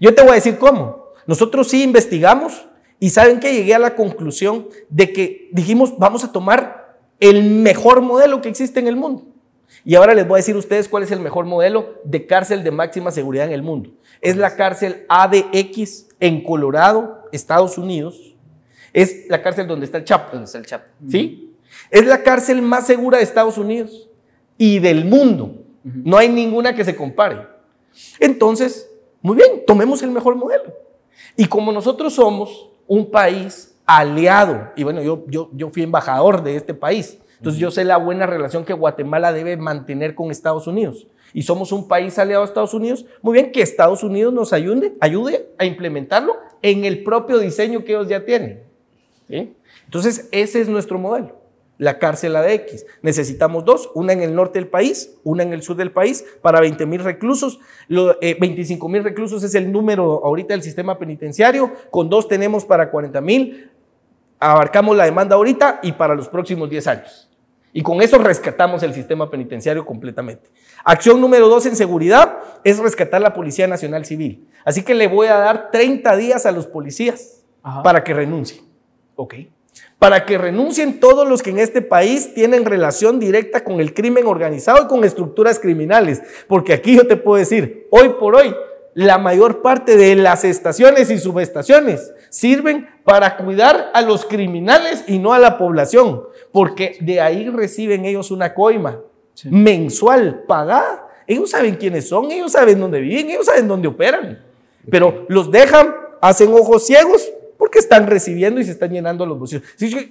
Yo 0.00 0.14
te 0.14 0.22
voy 0.22 0.30
a 0.30 0.34
decir 0.34 0.56
cómo. 0.58 1.08
Nosotros 1.26 1.68
sí 1.68 1.82
investigamos, 1.82 2.66
y 3.02 3.10
saben 3.10 3.40
que 3.40 3.52
llegué 3.52 3.74
a 3.74 3.80
la 3.80 3.96
conclusión 3.96 4.68
de 4.88 5.12
que 5.12 5.48
dijimos, 5.50 5.98
vamos 5.98 6.22
a 6.22 6.30
tomar 6.30 7.00
el 7.18 7.42
mejor 7.42 8.00
modelo 8.00 8.40
que 8.40 8.48
existe 8.48 8.78
en 8.78 8.86
el 8.86 8.94
mundo. 8.94 9.26
Y 9.84 9.94
ahora 9.96 10.14
les 10.14 10.26
voy 10.26 10.36
a 10.36 10.38
decir 10.38 10.54
a 10.54 10.58
ustedes 10.58 10.88
cuál 10.88 11.02
es 11.02 11.10
el 11.10 11.20
mejor 11.20 11.44
modelo 11.44 12.00
de 12.04 12.26
cárcel 12.26 12.62
de 12.62 12.70
máxima 12.70 13.10
seguridad 13.10 13.46
en 13.46 13.52
el 13.52 13.62
mundo. 13.62 13.90
Es 14.20 14.36
la 14.36 14.54
cárcel 14.54 15.04
ADX 15.08 16.08
en 16.20 16.44
Colorado, 16.44 17.28
Estados 17.32 17.78
Unidos. 17.78 18.36
Es 18.92 19.28
la 19.28 19.42
cárcel 19.42 19.66
donde 19.66 19.86
está 19.86 19.98
el 19.98 20.04
Chapo. 20.04 20.30
Donde 20.32 20.44
está 20.44 20.58
el 20.58 20.66
Chapo. 20.66 20.84
¿Sí? 21.08 21.56
Es 21.90 22.06
la 22.06 22.22
cárcel 22.22 22.62
más 22.62 22.86
segura 22.86 23.18
de 23.18 23.24
Estados 23.24 23.58
Unidos 23.58 24.08
y 24.56 24.78
del 24.78 25.04
mundo. 25.04 25.64
No 25.82 26.16
hay 26.16 26.28
ninguna 26.28 26.74
que 26.74 26.84
se 26.84 26.94
compare. 26.94 27.46
Entonces, 28.20 28.88
muy 29.20 29.36
bien, 29.36 29.64
tomemos 29.66 30.02
el 30.02 30.10
mejor 30.10 30.36
modelo. 30.36 30.72
Y 31.36 31.46
como 31.46 31.72
nosotros 31.72 32.14
somos 32.14 32.70
un 32.86 33.10
país 33.10 33.74
aliado. 33.84 34.70
Y 34.76 34.84
bueno, 34.84 35.02
yo, 35.02 35.24
yo, 35.26 35.50
yo 35.52 35.70
fui 35.70 35.82
embajador 35.82 36.42
de 36.42 36.56
este 36.56 36.74
país. 36.74 37.18
Entonces 37.42 37.60
yo 37.60 37.72
sé 37.72 37.82
la 37.82 37.96
buena 37.96 38.24
relación 38.24 38.64
que 38.64 38.72
Guatemala 38.72 39.32
debe 39.32 39.56
mantener 39.56 40.14
con 40.14 40.30
Estados 40.30 40.68
Unidos. 40.68 41.08
Y 41.34 41.42
somos 41.42 41.72
un 41.72 41.88
país 41.88 42.16
aliado 42.16 42.42
a 42.42 42.44
Estados 42.44 42.72
Unidos. 42.72 43.04
Muy 43.20 43.32
bien, 43.32 43.50
que 43.50 43.62
Estados 43.62 44.04
Unidos 44.04 44.32
nos 44.32 44.52
ayude, 44.52 44.94
ayude 45.00 45.48
a 45.58 45.64
implementarlo 45.64 46.36
en 46.62 46.84
el 46.84 47.02
propio 47.02 47.38
diseño 47.38 47.82
que 47.82 47.94
ellos 47.94 48.06
ya 48.06 48.24
tienen. 48.24 48.62
Entonces 49.28 50.28
ese 50.30 50.60
es 50.60 50.68
nuestro 50.68 51.00
modelo 51.00 51.42
la 51.78 51.98
cárcel 51.98 52.36
ADX. 52.36 52.86
Necesitamos 53.02 53.64
dos, 53.64 53.90
una 53.96 54.12
en 54.12 54.22
el 54.22 54.36
norte 54.36 54.60
del 54.60 54.68
país, 54.68 55.16
una 55.24 55.42
en 55.42 55.52
el 55.52 55.62
sur 55.62 55.74
del 55.74 55.90
país, 55.90 56.24
para 56.42 56.60
20 56.60 56.86
mil 56.86 57.02
reclusos. 57.02 57.58
Lo, 57.88 58.16
25 58.20 58.86
eh, 58.86 58.88
mil 58.88 59.02
reclusos 59.02 59.42
es 59.42 59.56
el 59.56 59.72
número 59.72 60.24
ahorita 60.24 60.54
del 60.54 60.62
sistema 60.62 60.96
penitenciario, 60.96 61.72
con 61.90 62.08
dos 62.08 62.28
tenemos 62.28 62.64
para 62.64 62.88
40 62.88 63.20
mil, 63.20 63.68
abarcamos 64.38 64.96
la 64.96 65.06
demanda 65.06 65.34
ahorita 65.34 65.80
y 65.82 65.90
para 65.90 66.14
los 66.14 66.28
próximos 66.28 66.70
10 66.70 66.86
años. 66.86 67.31
Y 67.72 67.82
con 67.82 68.02
eso 68.02 68.18
rescatamos 68.18 68.82
el 68.82 68.92
sistema 68.92 69.30
penitenciario 69.30 69.86
completamente. 69.86 70.50
Acción 70.84 71.20
número 71.20 71.48
dos 71.48 71.64
en 71.66 71.76
seguridad 71.76 72.38
es 72.64 72.78
rescatar 72.78 73.20
la 73.20 73.32
Policía 73.32 73.66
Nacional 73.66 74.04
Civil. 74.04 74.48
Así 74.64 74.82
que 74.82 74.94
le 74.94 75.06
voy 75.06 75.28
a 75.28 75.38
dar 75.38 75.70
30 75.70 76.16
días 76.16 76.44
a 76.44 76.52
los 76.52 76.66
policías 76.66 77.44
para 77.82 78.04
que 78.04 78.12
renuncien. 78.12 78.64
Ok 79.16 79.34
para 80.02 80.26
que 80.26 80.36
renuncien 80.36 80.98
todos 80.98 81.28
los 81.28 81.42
que 81.42 81.50
en 81.50 81.60
este 81.60 81.80
país 81.80 82.34
tienen 82.34 82.64
relación 82.64 83.20
directa 83.20 83.62
con 83.62 83.80
el 83.80 83.94
crimen 83.94 84.26
organizado 84.26 84.82
y 84.82 84.88
con 84.88 85.04
estructuras 85.04 85.60
criminales. 85.60 86.20
Porque 86.48 86.72
aquí 86.72 86.96
yo 86.96 87.06
te 87.06 87.16
puedo 87.16 87.38
decir, 87.38 87.86
hoy 87.90 88.08
por 88.18 88.34
hoy, 88.34 88.52
la 88.94 89.18
mayor 89.18 89.62
parte 89.62 89.96
de 89.96 90.16
las 90.16 90.44
estaciones 90.44 91.08
y 91.10 91.18
subestaciones 91.18 92.12
sirven 92.30 92.88
para 93.04 93.36
cuidar 93.36 93.90
a 93.94 94.02
los 94.02 94.24
criminales 94.24 95.04
y 95.06 95.20
no 95.20 95.34
a 95.34 95.38
la 95.38 95.56
población, 95.56 96.24
porque 96.52 96.96
de 97.00 97.20
ahí 97.20 97.48
reciben 97.48 98.04
ellos 98.04 98.30
una 98.30 98.54
coima 98.54 99.00
mensual 99.44 100.44
pagada. 100.46 101.08
Ellos 101.26 101.50
saben 101.50 101.76
quiénes 101.76 102.08
son, 102.08 102.30
ellos 102.30 102.52
saben 102.52 102.78
dónde 102.78 103.00
viven, 103.00 103.30
ellos 103.30 103.46
saben 103.46 103.66
dónde 103.66 103.88
operan, 103.88 104.44
pero 104.90 105.24
los 105.28 105.50
dejan, 105.50 105.94
hacen 106.20 106.52
ojos 106.52 106.84
ciegos 106.86 107.30
porque 107.56 107.78
están 107.78 108.06
recibiendo 108.06 108.60
y 108.60 108.64
se 108.64 108.72
están 108.72 108.90
llenando 108.90 109.24
los 109.24 109.38
bolsillos. 109.38 109.64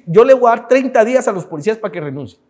Yo 0.05 0.23
le 0.23 0.33
voy 0.33 0.47
a 0.47 0.55
dar 0.55 0.67
30 0.67 1.05
días 1.05 1.27
a 1.27 1.31
los 1.31 1.45
policías 1.45 1.77
para 1.77 1.91
que 1.91 1.99
renuncien. 1.99 2.41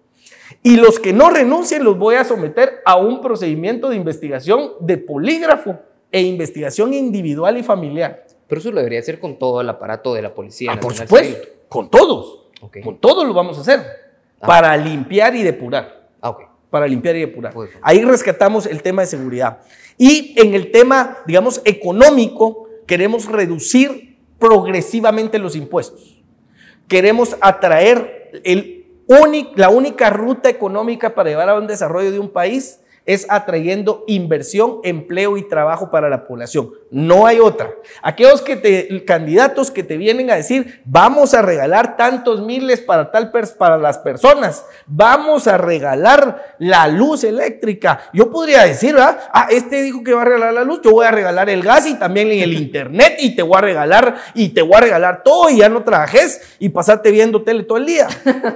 Y 0.64 0.76
los 0.76 1.00
que 1.00 1.14
no 1.14 1.30
renuncien 1.30 1.84
los 1.84 1.98
voy 1.98 2.16
a 2.16 2.24
someter 2.24 2.82
a 2.86 2.98
un 2.98 3.22
procedimiento 3.22 3.90
de 3.90 3.96
investigación 3.96 4.74
de 4.80 4.98
polígrafo 4.98 5.80
e 6.12 6.22
investigación 6.22 6.94
individual 6.94 7.58
y 7.58 7.64
familiar. 7.64 8.26
Pero 8.48 8.60
eso 8.60 8.72
lo 8.72 8.78
debería 8.78 9.00
hacer 9.00 9.20
con 9.20 9.40
todo 9.40 9.62
el 9.62 9.70
aparato 9.70 10.14
de 10.14 10.22
la 10.22 10.34
policía. 10.34 10.74
Ah, 10.74 10.80
por 10.80 10.94
supuesto, 10.94 11.48
con 11.70 11.90
todos. 11.90 12.41
Con 12.84 13.00
todos 13.00 13.26
lo 13.26 13.34
vamos 13.34 13.58
a 13.58 13.62
hacer. 13.62 13.80
Ah. 14.40 14.48
Para 14.48 14.78
limpiar 14.78 15.36
y 15.36 15.44
depurar. 15.44 16.10
Ah, 16.22 16.36
Para 16.70 16.88
limpiar 16.88 17.16
y 17.16 17.22
depurar. 17.22 17.54
Ahí 17.82 18.04
rescatamos 18.04 18.66
el 18.66 18.82
tema 18.82 19.02
de 19.02 19.08
seguridad. 19.08 19.60
Y 19.98 20.34
en 20.40 20.54
el 20.54 20.72
tema, 20.72 21.18
digamos, 21.26 21.62
económico, 21.66 22.68
queremos 22.88 23.26
reducir 23.26 24.18
progresivamente 24.40 25.40
los 25.40 25.56
impuestos. 25.56 26.22
Queremos 26.88 27.38
atraer 27.42 28.42
el 28.44 28.82
la 29.56 29.70
única 29.70 30.10
ruta 30.10 30.50
económica 30.50 31.14
para 31.14 31.30
llevar 31.30 31.50
a 31.50 31.56
un 31.58 31.68
desarrollo 31.68 32.12
de 32.12 32.20
un 32.20 32.30
país 32.30 32.81
es 33.06 33.26
atrayendo 33.30 34.04
inversión, 34.08 34.80
empleo 34.84 35.38
y 35.38 35.48
trabajo 35.48 35.90
para 35.90 36.10
la 36.10 36.28
población. 36.28 36.72
No 36.92 37.26
hay 37.26 37.40
otra. 37.40 37.72
Aquellos 38.04 38.42
que 38.42 38.56
te, 38.56 39.06
candidatos 39.06 39.72
que 39.72 39.82
te 39.82 39.98
vienen 39.98 40.30
a 40.30 40.36
decir, 40.36 40.82
vamos 40.86 41.34
a 41.34 41.42
regalar 41.42 41.98
tantos 41.98 42.42
miles 42.42 42.82
para 42.82 43.12
tal 43.12 43.32
para 43.58 43.78
las 43.78 43.98
personas, 43.98 44.66
vamos 44.86 45.48
a 45.48 45.58
regalar 45.58 46.56
la 46.60 46.88
luz 46.88 47.24
eléctrica. 47.24 48.02
Yo 48.14 48.30
podría 48.30 48.64
decir, 48.64 48.96
ah, 49.00 49.48
este 49.50 49.82
dijo 49.82 50.04
que 50.04 50.14
va 50.14 50.22
a 50.22 50.26
regalar 50.26 50.54
la 50.54 50.64
luz, 50.64 50.82
yo 50.84 50.92
voy 50.92 51.06
a 51.06 51.12
regalar 51.12 51.50
el 51.50 51.64
gas 51.64 51.88
y 51.88 51.96
también 51.96 52.30
el 52.30 52.54
internet 52.54 53.16
y 53.20 53.36
te 53.36 53.42
voy 53.42 53.58
a 53.58 53.62
regalar 53.62 54.16
y 54.34 54.50
te 54.50 54.62
voy 54.62 54.76
a 54.76 54.82
regalar 54.82 55.24
todo 55.24 55.50
y 55.50 55.58
ya 55.58 55.70
no 55.70 55.84
trabajes 55.84 56.56
y 56.60 56.70
pasarte 56.70 57.10
viendo 57.10 57.42
tele 57.42 57.64
todo 57.64 57.78
el 57.78 57.86
día. 57.86 58.08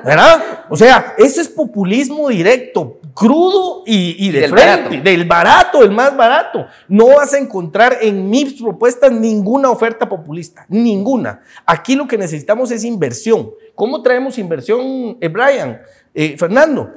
¿Verdad? 0.06 0.66
O 0.70 0.76
sea, 0.76 1.16
eso 1.18 1.42
es 1.42 1.48
populismo 1.48 2.30
directo 2.30 3.00
crudo 3.16 3.84
y, 3.86 4.30
de 4.30 4.42
del 4.42 4.50
frente, 4.52 4.90
barato. 4.90 5.10
del 5.10 5.26
barato, 5.26 5.84
el 5.84 5.92
más 5.92 6.16
barato. 6.16 6.68
No 6.90 7.16
vas 7.16 7.34
a 7.34 7.40
encontrar 7.40 7.98
en 8.02 8.30
mis 8.30 8.62
propuestas 8.62 9.12
ninguna 9.12 9.72
oferta 9.72 10.08
populista, 10.08 10.66
ninguna. 10.70 11.42
Aquí 11.66 11.96
lo 11.96 12.08
que 12.08 12.18
necesitamos 12.18 12.70
es 12.72 12.84
inversión. 12.84 13.52
¿Cómo 13.74 14.04
traemos 14.04 14.38
inversión, 14.38 15.18
eh, 15.22 15.30
Brian? 15.30 15.82
Eh, 16.14 16.36
Fernando, 16.38 16.92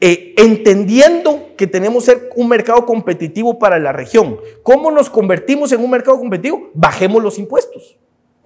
eh, 0.00 0.34
entendiendo 0.36 1.54
que 1.56 1.66
tenemos 1.66 2.04
que 2.04 2.12
ser 2.12 2.30
un 2.36 2.48
mercado 2.48 2.84
competitivo 2.84 3.58
para 3.58 3.78
la 3.78 3.92
región. 3.92 4.38
¿Cómo 4.62 4.90
nos 4.90 5.08
convertimos 5.08 5.72
en 5.72 5.82
un 5.82 5.90
mercado 5.90 6.18
competitivo? 6.18 6.70
Bajemos 6.74 7.22
los 7.22 7.38
impuestos 7.38 7.96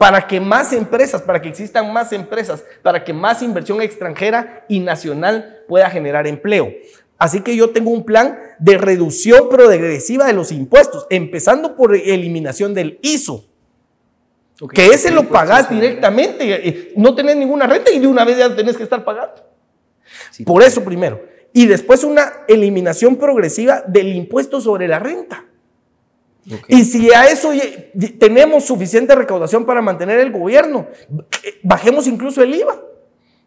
para 0.00 0.26
que 0.26 0.40
más 0.40 0.72
empresas, 0.72 1.20
para 1.20 1.42
que 1.42 1.50
existan 1.50 1.92
más 1.92 2.14
empresas, 2.14 2.64
para 2.82 3.04
que 3.04 3.12
más 3.12 3.42
inversión 3.42 3.82
extranjera 3.82 4.64
y 4.66 4.80
nacional 4.80 5.62
pueda 5.68 5.90
generar 5.90 6.26
empleo. 6.26 6.72
Así 7.18 7.42
que 7.42 7.54
yo 7.54 7.68
tengo 7.68 7.90
un 7.90 8.06
plan 8.06 8.38
de 8.58 8.78
reducción 8.78 9.50
progresiva 9.50 10.24
de 10.24 10.32
los 10.32 10.52
impuestos, 10.52 11.06
empezando 11.10 11.76
por 11.76 11.94
eliminación 11.94 12.72
del 12.72 12.98
ISO. 13.02 13.44
Que 14.72 14.86
ese 14.86 15.10
lo 15.10 15.24
pues, 15.24 15.32
pagás 15.32 15.68
directamente, 15.68 16.66
eh, 16.66 16.92
no 16.96 17.14
tenés 17.14 17.36
ninguna 17.36 17.66
renta 17.66 17.90
y 17.90 17.98
de 17.98 18.06
una 18.06 18.24
vez 18.24 18.38
ya 18.38 18.56
tenés 18.56 18.78
que 18.78 18.84
estar 18.84 19.04
pagando. 19.04 19.44
sí. 20.30 20.44
Por 20.44 20.62
eso 20.62 20.82
primero. 20.82 21.20
Y 21.52 21.66
después 21.66 22.04
una 22.04 22.32
eliminación 22.48 23.16
progresiva 23.16 23.84
del 23.86 24.16
impuesto 24.16 24.62
sobre 24.62 24.88
la 24.88 24.98
renta. 24.98 25.44
Y 26.68 26.84
si 26.84 27.12
a 27.12 27.26
eso 27.26 27.50
tenemos 28.18 28.64
suficiente 28.64 29.14
recaudación 29.14 29.64
para 29.66 29.82
mantener 29.82 30.18
el 30.20 30.32
gobierno, 30.32 30.86
eh, 31.44 31.54
bajemos 31.62 32.06
incluso 32.06 32.42
el 32.42 32.54
IVA. 32.54 32.80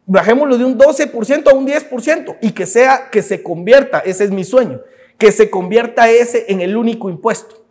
Bajémoslo 0.05 0.57
de 0.57 0.65
un 0.65 0.77
12% 0.77 1.49
a 1.49 1.53
un 1.55 1.65
10% 1.65 2.37
y 2.41 2.51
que 2.51 2.65
sea 2.65 3.09
que 3.09 3.21
se 3.21 3.41
convierta, 3.41 3.99
ese 3.99 4.25
es 4.25 4.31
mi 4.31 4.43
sueño, 4.43 4.81
que 5.17 5.31
se 5.31 5.49
convierta 5.49 6.09
ese 6.09 6.45
en 6.49 6.59
el 6.61 6.75
único 6.75 7.09
impuesto, 7.09 7.63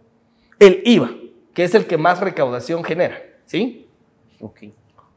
el 0.59 0.81
IVA, 0.85 1.11
que 1.53 1.65
es 1.65 1.75
el 1.75 1.87
que 1.87 1.99
más 1.99 2.21
recaudación 2.21 2.83
genera, 2.85 3.23
¿sí? 3.45 3.87
Ok. 4.41 4.61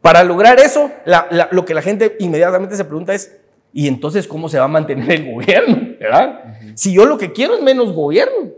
Para 0.02 0.24
lograr 0.24 0.60
eso, 0.60 0.92
la- 1.06 1.28
la- 1.32 1.48
lo 1.52 1.64
que 1.66 1.74
la 1.74 1.82
gente 1.82 2.16
inmediatamente 2.20 2.76
se 2.76 2.84
pregunta 2.86 3.14
es, 3.14 3.38
¿y 3.74 3.88
entonces 3.88 4.28
cómo 4.28 4.50
se 4.50 4.60
va 4.60 4.66
a 4.66 4.68
mantener 4.70 5.10
el 5.12 5.34
gobierno? 5.34 5.96
¿verdad? 6.00 6.44
Si 6.76 6.94
yo 6.94 7.06
lo 7.06 7.18
que 7.18 7.32
quiero 7.32 7.56
es 7.56 7.62
menos 7.64 7.94
gobierno. 7.94 8.50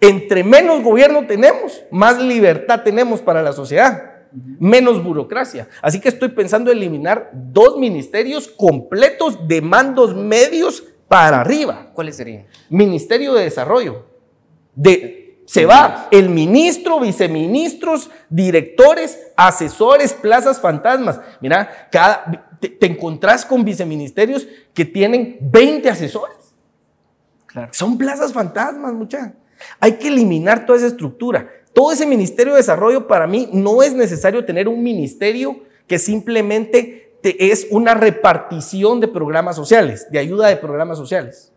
Entre 0.00 0.44
menos 0.44 0.82
gobierno 0.82 1.26
tenemos, 1.26 1.82
más 1.90 2.18
libertad 2.18 2.82
tenemos 2.82 3.22
para 3.22 3.42
la 3.42 3.52
sociedad, 3.52 4.12
menos 4.58 5.02
burocracia. 5.02 5.68
Así 5.80 6.00
que 6.00 6.08
estoy 6.08 6.28
pensando 6.28 6.70
eliminar 6.70 7.30
dos 7.32 7.78
ministerios 7.78 8.48
completos 8.48 9.48
de 9.48 9.62
mandos 9.62 10.14
medios 10.14 10.84
para 11.08 11.40
arriba. 11.40 11.90
¿Cuáles 11.94 12.16
serían? 12.16 12.46
Ministerio 12.68 13.34
de 13.34 13.44
Desarrollo. 13.44 14.06
De, 14.74 15.40
se 15.46 15.64
va 15.64 16.08
el 16.10 16.28
ministro, 16.28 17.00
viceministros, 17.00 18.10
directores, 18.28 19.18
asesores, 19.36 20.12
plazas 20.12 20.60
fantasmas. 20.60 21.20
Mira, 21.40 21.88
cada, 21.90 22.50
te, 22.60 22.68
te 22.68 22.86
encontrás 22.86 23.46
con 23.46 23.64
viceministerios 23.64 24.46
que 24.74 24.84
tienen 24.84 25.38
20 25.40 25.88
asesores. 25.88 26.36
Claro. 27.46 27.72
Son 27.72 27.96
plazas 27.96 28.32
fantasmas, 28.32 28.92
mucha. 28.92 29.32
Hay 29.80 29.92
que 29.92 30.08
eliminar 30.08 30.66
toda 30.66 30.78
esa 30.78 30.88
estructura. 30.88 31.48
Todo 31.72 31.92
ese 31.92 32.06
Ministerio 32.06 32.54
de 32.54 32.58
Desarrollo 32.58 33.06
para 33.06 33.26
mí 33.26 33.48
no 33.52 33.82
es 33.82 33.94
necesario 33.94 34.44
tener 34.44 34.68
un 34.68 34.82
ministerio 34.82 35.60
que 35.86 35.98
simplemente 35.98 37.12
te- 37.22 37.50
es 37.50 37.66
una 37.70 37.94
repartición 37.94 39.00
de 39.00 39.08
programas 39.08 39.56
sociales, 39.56 40.06
de 40.10 40.18
ayuda 40.18 40.48
de 40.48 40.56
programas 40.56 40.98
sociales. 40.98 41.52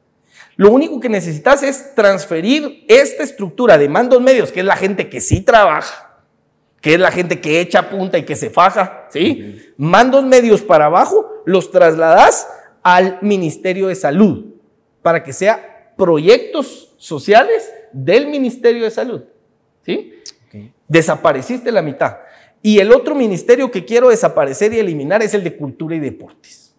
Lo 0.56 0.72
único 0.72 1.00
que 1.00 1.08
necesitas 1.10 1.64
es 1.64 1.96
transferir 1.96 2.84
esta 2.90 3.24
estructura 3.24 3.78
de 3.78 3.88
mandos 3.88 4.22
medios, 4.22 4.52
que 4.52 4.60
es 4.60 4.66
la 4.66 4.76
gente 4.76 5.10
que 5.10 5.22
sí 5.22 5.40
trabaja, 5.42 6.20
que 6.82 6.94
es 6.96 7.00
la 7.00 7.12
gente 7.12 7.40
que 7.40 7.62
echa 7.62 7.90
punta 7.90 8.18
y 8.18 8.24
que 8.24 8.36
se 8.36 8.50
faja, 8.50 9.08
¿sí? 9.10 9.74
Mandos 9.78 10.26
medios 10.26 10.62
para 10.62 10.86
abajo, 10.86 11.30
los 11.46 11.72
trasladas 11.72 12.48
al 12.84 13.20
Ministerio 13.22 13.88
de 13.88 13.96
Salud 13.96 14.46
para 15.02 15.24
que 15.24 15.32
sea 15.34 15.94
proyectos 15.98 16.94
sociales 16.98 17.72
del 17.92 18.28
Ministerio 18.28 18.84
de 18.84 18.92
Salud, 18.92 19.24
¿sí? 19.86 20.14
Desapareciste 20.88 21.72
la 21.72 21.82
mitad. 21.82 22.18
Y 22.62 22.80
el 22.80 22.92
otro 22.92 23.16
ministerio 23.16 23.72
que 23.72 23.86
quiero 23.86 24.10
desaparecer 24.10 24.74
y 24.74 24.80
eliminar 24.80 25.22
es 25.24 25.34
el 25.34 25.44
de 25.44 25.56
Cultura 25.56 25.96
y 25.96 26.00
Deportes. 26.00 26.76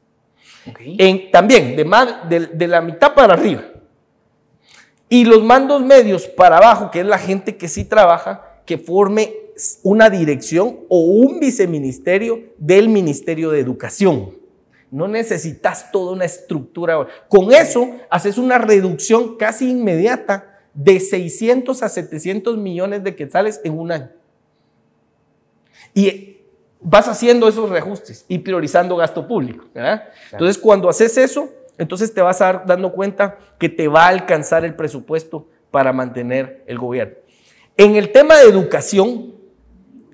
En- 0.99 1.31
también 1.31 1.75
de, 1.77 1.85
de- 2.29 2.47
de 2.49 2.69
la 2.69 2.81
mitad 2.81 3.15
para 3.15 3.35
arriba. 3.35 3.63
Y 5.09 5.25
los 5.25 5.43
mandos 5.43 5.83
medios 5.83 6.27
para 6.27 6.59
abajo, 6.59 6.91
que 6.91 7.01
es 7.01 7.07
la 7.07 7.19
gente 7.19 7.57
que 7.57 7.67
sí 7.69 7.85
trabaja, 7.85 8.61
que 8.67 8.79
forme 8.79 9.33
una 9.83 10.09
dirección 10.11 10.81
o 10.89 11.01
un 11.01 11.41
viceministerio 11.41 12.41
del 12.59 12.89
Ministerio 12.89 13.51
de 13.51 13.61
Educación. 13.61 14.39
No 14.91 15.09
necesitas 15.09 15.91
toda 15.93 16.13
una 16.13 16.25
estructura. 16.25 17.07
Con 17.29 17.53
eso 17.53 17.91
haces 18.11 18.39
una 18.39 18.59
reducción 18.59 19.37
casi 19.37 19.71
inmediata 19.71 20.50
de 20.75 21.01
600 21.01 21.83
a 21.83 21.89
700 21.89 22.57
millones 22.57 23.03
de 23.05 23.17
quetzales 23.17 23.61
en 23.65 23.79
un 23.79 23.93
año. 23.93 24.11
Y 25.95 26.39
vas 26.81 27.09
haciendo 27.09 27.49
esos 27.49 27.69
reajustes 27.69 28.25
y 28.29 28.39
priorizando 28.39 28.97
gasto 28.97 29.27
público. 29.27 29.67
¿verdad? 29.75 30.05
Entonces, 30.33 30.59
cuando 30.59 30.89
haces 30.89 31.17
eso, 31.19 31.51
entonces 31.79 32.13
te 32.13 32.21
vas 32.23 32.41
a 32.41 32.47
dar 32.47 32.67
dando 32.67 32.93
cuenta 32.93 33.39
que 33.59 33.69
te 33.69 33.89
va 33.89 34.05
a 34.05 34.09
alcanzar 34.09 34.65
el 34.65 34.75
presupuesto 34.75 35.49
para 35.71 35.93
mantener 35.93 36.65
el 36.67 36.79
gobierno. 36.79 37.15
En 37.77 37.97
el 37.97 38.13
tema 38.13 38.37
de 38.37 38.45
educación, 38.45 39.35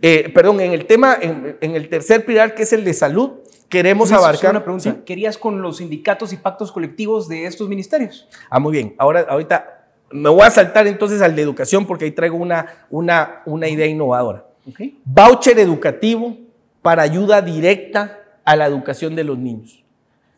eh, 0.02 0.30
perdón, 0.34 0.60
en 0.60 0.72
el 0.72 0.86
tema, 0.86 1.16
en, 1.20 1.56
en 1.60 1.74
el 1.74 1.88
tercer 1.88 2.24
pilar, 2.24 2.54
que 2.54 2.62
es 2.62 2.72
el 2.72 2.84
de 2.84 2.94
salud, 2.94 3.32
queremos 3.68 4.10
Luis, 4.10 4.20
abarcar. 4.20 4.50
Una 4.50 4.62
pregunta. 4.62 4.90
¿Sí? 4.90 5.02
¿Querías 5.04 5.38
con 5.38 5.60
los 5.62 5.78
sindicatos 5.78 6.32
y 6.32 6.36
pactos 6.36 6.70
colectivos 6.70 7.28
de 7.28 7.46
estos 7.46 7.68
ministerios? 7.68 8.28
Ah, 8.50 8.60
muy 8.60 8.72
bien. 8.72 8.94
Ahora, 8.98 9.26
ahorita 9.28 9.75
me 10.10 10.28
voy 10.28 10.42
a 10.42 10.50
saltar 10.50 10.86
entonces 10.86 11.20
al 11.22 11.34
de 11.34 11.42
educación 11.42 11.86
porque 11.86 12.04
ahí 12.04 12.12
traigo 12.12 12.36
una, 12.36 12.66
una, 12.90 13.42
una 13.46 13.68
idea 13.68 13.86
innovadora. 13.86 14.44
Ok. 14.68 14.80
Voucher 15.04 15.58
educativo 15.58 16.36
para 16.82 17.02
ayuda 17.02 17.42
directa 17.42 18.20
a 18.44 18.56
la 18.56 18.66
educación 18.66 19.14
de 19.16 19.24
los 19.24 19.38
niños. 19.38 19.82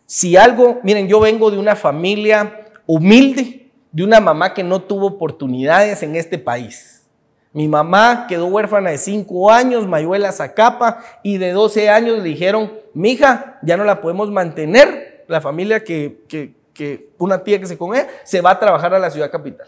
Si 0.07 0.37
algo, 0.37 0.81
miren, 0.83 1.07
yo 1.07 1.21
vengo 1.21 1.51
de 1.51 1.59
una 1.59 1.77
familia 1.77 2.67
humilde, 2.87 3.71
de 3.93 4.03
una 4.03 4.21
mamá 4.21 4.55
que 4.55 4.65
no 4.65 4.81
tuvo 4.81 5.07
oportunidades 5.07 6.03
en 6.03 6.17
este 6.17 6.39
país. 6.39 7.07
Mi 7.53 7.69
mamá 7.69 8.27
quedó 8.29 8.47
huérfana 8.47 8.91
de 8.91 8.99
5 8.99 9.51
años, 9.51 9.87
Mayuela 9.87 10.33
Zacapa, 10.33 11.03
y 11.23 11.39
de 11.39 11.53
12 11.53 11.91
años 11.91 12.19
le 12.19 12.25
dijeron, 12.25 12.73
mija, 12.95 13.59
ya 13.63 13.77
no 13.77 13.85
la 13.85 14.01
podemos 14.01 14.31
mantener. 14.31 15.25
La 15.29 15.41
familia 15.41 15.85
que, 15.85 16.23
que, 16.29 16.55
que 16.79 17.11
una 17.19 17.43
tía 17.43 17.59
que 17.59 17.67
se 17.67 17.77
con 17.77 17.93
ella, 17.93 18.07
se 18.23 18.41
va 18.41 18.53
a 18.53 18.61
trabajar 18.61 18.95
a 18.95 19.01
la 19.01 19.11
ciudad 19.11 19.33
capital. 19.33 19.67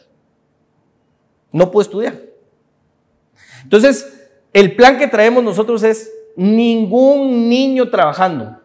No 1.50 1.72
puede 1.72 1.86
estudiar. 1.86 2.14
Entonces, 3.64 4.28
el 4.52 4.76
plan 4.76 4.96
que 4.96 5.08
traemos 5.08 5.42
nosotros 5.42 5.82
es 5.82 6.08
ningún 6.36 7.48
niño 7.48 7.90
trabajando. 7.90 8.60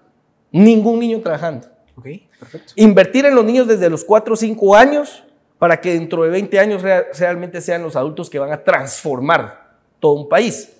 Ningún 0.51 0.99
niño 0.99 1.19
trabajando. 1.21 1.67
Ok, 1.97 2.05
perfecto. 2.39 2.73
Invertir 2.75 3.25
en 3.25 3.33
los 3.35 3.43
niños 3.43 3.67
desde 3.67 3.89
los 3.89 4.03
4 4.05 4.35
o 4.35 4.37
5 4.37 4.75
años 4.75 5.23
para 5.57 5.81
que 5.81 5.93
dentro 5.93 6.23
de 6.23 6.29
20 6.29 6.59
años 6.59 6.81
rea- 6.83 7.05
realmente 7.17 7.61
sean 7.61 7.81
los 7.81 7.95
adultos 7.95 8.29
que 8.29 8.37
van 8.37 8.51
a 8.51 8.63
transformar 8.63 9.77
todo 9.99 10.13
un 10.13 10.29
país. 10.29 10.71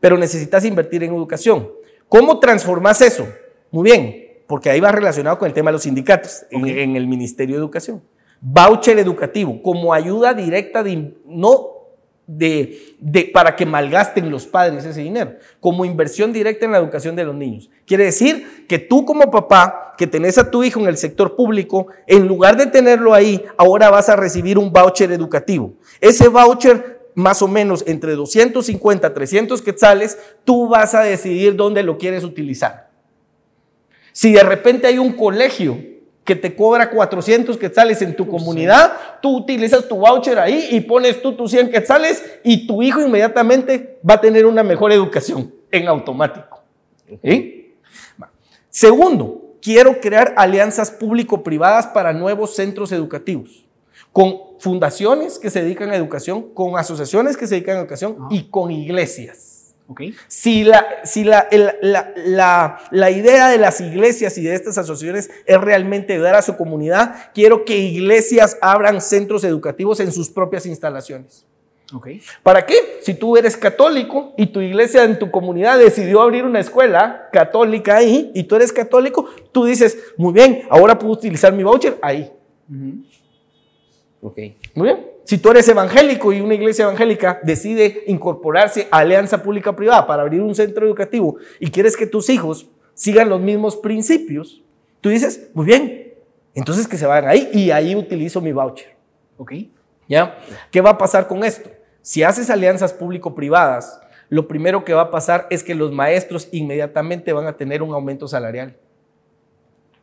Pero 0.00 0.18
necesitas 0.18 0.64
invertir 0.64 1.04
en 1.04 1.14
educación. 1.14 1.70
¿Cómo 2.08 2.40
transformas 2.40 3.00
eso? 3.00 3.26
Muy 3.70 3.84
bien, 3.90 4.23
porque 4.46 4.70
ahí 4.70 4.80
va 4.80 4.92
relacionado 4.92 5.38
con 5.38 5.46
el 5.48 5.54
tema 5.54 5.70
de 5.70 5.74
los 5.74 5.82
sindicatos 5.82 6.44
en, 6.50 6.66
en 6.66 6.96
el 6.96 7.06
Ministerio 7.06 7.56
de 7.56 7.60
Educación. 7.60 8.02
Voucher 8.40 8.98
educativo 8.98 9.62
como 9.62 9.94
ayuda 9.94 10.34
directa 10.34 10.82
de, 10.82 11.14
no 11.26 11.68
de, 12.26 12.94
de- 13.00 13.30
para 13.32 13.54
que 13.56 13.64
malgasten 13.66 14.30
los 14.30 14.46
padres 14.46 14.84
ese 14.84 15.00
dinero, 15.00 15.34
como 15.60 15.84
inversión 15.84 16.32
directa 16.32 16.64
en 16.66 16.72
la 16.72 16.78
educación 16.78 17.16
de 17.16 17.24
los 17.24 17.34
niños. 17.34 17.70
Quiere 17.86 18.04
decir 18.04 18.66
que 18.68 18.78
tú 18.78 19.04
como 19.04 19.30
papá, 19.30 19.94
que 19.96 20.06
tenés 20.06 20.36
a 20.38 20.50
tu 20.50 20.62
hijo 20.64 20.80
en 20.80 20.86
el 20.86 20.96
sector 20.96 21.36
público, 21.36 21.86
en 22.06 22.26
lugar 22.26 22.56
de 22.56 22.66
tenerlo 22.66 23.14
ahí, 23.14 23.42
ahora 23.56 23.90
vas 23.90 24.08
a 24.08 24.16
recibir 24.16 24.58
un 24.58 24.72
voucher 24.72 25.12
educativo. 25.12 25.74
Ese 26.00 26.28
voucher, 26.28 27.08
más 27.14 27.40
o 27.42 27.48
menos 27.48 27.84
entre 27.86 28.12
250 28.12 29.06
a 29.06 29.14
300 29.14 29.62
quetzales, 29.62 30.18
tú 30.44 30.68
vas 30.68 30.94
a 30.94 31.02
decidir 31.02 31.56
dónde 31.56 31.82
lo 31.82 31.96
quieres 31.98 32.24
utilizar. 32.24 32.90
Si 34.14 34.32
de 34.32 34.44
repente 34.44 34.86
hay 34.86 34.96
un 34.96 35.12
colegio 35.14 35.76
que 36.22 36.36
te 36.36 36.54
cobra 36.54 36.88
400 36.88 37.56
quetzales 37.58 38.00
en 38.00 38.14
tu 38.14 38.28
comunidad, 38.28 38.92
tú 39.20 39.38
utilizas 39.38 39.88
tu 39.88 39.96
voucher 39.96 40.38
ahí 40.38 40.68
y 40.70 40.80
pones 40.82 41.20
tú 41.20 41.32
tus 41.32 41.50
100 41.50 41.72
quetzales 41.72 42.24
y 42.44 42.64
tu 42.68 42.80
hijo 42.80 43.00
inmediatamente 43.02 43.98
va 44.08 44.14
a 44.14 44.20
tener 44.20 44.46
una 44.46 44.62
mejor 44.62 44.92
educación 44.92 45.52
en 45.68 45.88
automático. 45.88 46.62
Segundo, 48.70 49.56
quiero 49.60 50.00
crear 50.00 50.32
alianzas 50.36 50.92
público-privadas 50.92 51.88
para 51.88 52.12
nuevos 52.12 52.54
centros 52.54 52.92
educativos, 52.92 53.64
con 54.12 54.36
fundaciones 54.60 55.40
que 55.40 55.50
se 55.50 55.60
dedican 55.60 55.90
a 55.90 55.96
educación, 55.96 56.54
con 56.54 56.78
asociaciones 56.78 57.36
que 57.36 57.48
se 57.48 57.56
dedican 57.56 57.78
a 57.78 57.80
educación 57.80 58.16
Ajá. 58.16 58.28
y 58.30 58.44
con 58.44 58.70
iglesias. 58.70 59.53
Ok. 59.86 60.00
Si, 60.28 60.64
la, 60.64 60.86
si 61.04 61.24
la, 61.24 61.40
el- 61.50 61.70
la- 61.82 62.12
la- 62.16 62.78
la 62.90 63.10
idea 63.10 63.48
de 63.50 63.58
las 63.58 63.80
iglesias 63.82 64.38
y 64.38 64.42
de 64.42 64.54
estas 64.54 64.78
asociaciones 64.78 65.30
es 65.44 65.60
realmente 65.60 66.14
ayudar 66.14 66.34
a 66.36 66.42
su 66.42 66.56
comunidad, 66.56 67.30
quiero 67.34 67.64
que 67.66 67.76
iglesias 67.76 68.56
abran 68.62 69.00
centros 69.02 69.44
educativos 69.44 70.00
en 70.00 70.10
sus 70.10 70.30
propias 70.30 70.64
instalaciones. 70.64 71.44
Ok. 71.92 72.08
¿Para 72.42 72.64
qué? 72.64 72.74
Si 73.02 73.12
tú 73.12 73.36
eres 73.36 73.58
católico 73.58 74.32
y 74.38 74.46
tu 74.46 74.60
iglesia 74.62 75.04
en 75.04 75.18
tu 75.18 75.30
comunidad 75.30 75.78
decidió 75.78 76.22
abrir 76.22 76.44
una 76.44 76.60
escuela 76.60 77.28
católica 77.30 77.96
ahí 77.96 78.32
y 78.34 78.44
tú 78.44 78.56
eres 78.56 78.72
católico, 78.72 79.28
tú 79.52 79.66
dices, 79.66 79.98
muy 80.16 80.32
bien, 80.32 80.62
ahora 80.70 80.98
puedo 80.98 81.12
utilizar 81.12 81.52
mi 81.52 81.62
voucher 81.62 81.98
ahí. 82.00 82.32
Ok. 84.22 84.38
Muy 84.74 84.86
bien. 84.88 85.06
Si 85.24 85.38
tú 85.38 85.50
eres 85.50 85.66
evangélico 85.68 86.32
y 86.32 86.40
una 86.42 86.54
iglesia 86.54 86.84
evangélica 86.84 87.40
decide 87.42 88.04
incorporarse 88.06 88.88
a 88.90 88.98
alianza 88.98 89.42
pública-privada 89.42 90.06
para 90.06 90.22
abrir 90.22 90.42
un 90.42 90.54
centro 90.54 90.86
educativo 90.86 91.36
y 91.58 91.70
quieres 91.70 91.96
que 91.96 92.06
tus 92.06 92.28
hijos 92.28 92.66
sigan 92.92 93.30
los 93.30 93.40
mismos 93.40 93.76
principios, 93.76 94.62
tú 95.00 95.08
dices, 95.08 95.48
muy 95.54 95.64
bien, 95.64 96.14
entonces 96.54 96.86
que 96.86 96.98
se 96.98 97.06
vayan 97.06 97.30
ahí 97.30 97.50
y 97.54 97.70
ahí 97.70 97.96
utilizo 97.96 98.42
mi 98.42 98.52
voucher. 98.52 98.94
Ok. 99.38 99.52
¿Ya? 100.08 100.38
¿Qué 100.70 100.82
va 100.82 100.90
a 100.90 100.98
pasar 100.98 101.26
con 101.26 101.42
esto? 101.42 101.70
Si 102.02 102.22
haces 102.22 102.50
alianzas 102.50 102.92
público-privadas, 102.92 104.00
lo 104.28 104.46
primero 104.46 104.84
que 104.84 104.92
va 104.92 105.02
a 105.02 105.10
pasar 105.10 105.46
es 105.48 105.64
que 105.64 105.74
los 105.74 105.90
maestros 105.90 106.48
inmediatamente 106.52 107.32
van 107.32 107.46
a 107.46 107.56
tener 107.56 107.82
un 107.82 107.94
aumento 107.94 108.28
salarial. 108.28 108.76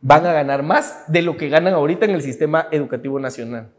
Van 0.00 0.26
a 0.26 0.32
ganar 0.32 0.64
más 0.64 1.04
de 1.06 1.22
lo 1.22 1.36
que 1.36 1.48
ganan 1.48 1.74
ahorita 1.74 2.06
en 2.06 2.10
el 2.10 2.22
sistema 2.22 2.66
educativo 2.72 3.20
nacional. 3.20 3.70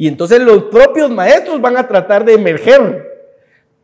Y 0.00 0.08
entonces 0.08 0.40
los 0.40 0.62
propios 0.64 1.10
maestros 1.10 1.60
van 1.60 1.76
a 1.76 1.86
tratar 1.86 2.24
de 2.24 2.32
emerger 2.32 3.06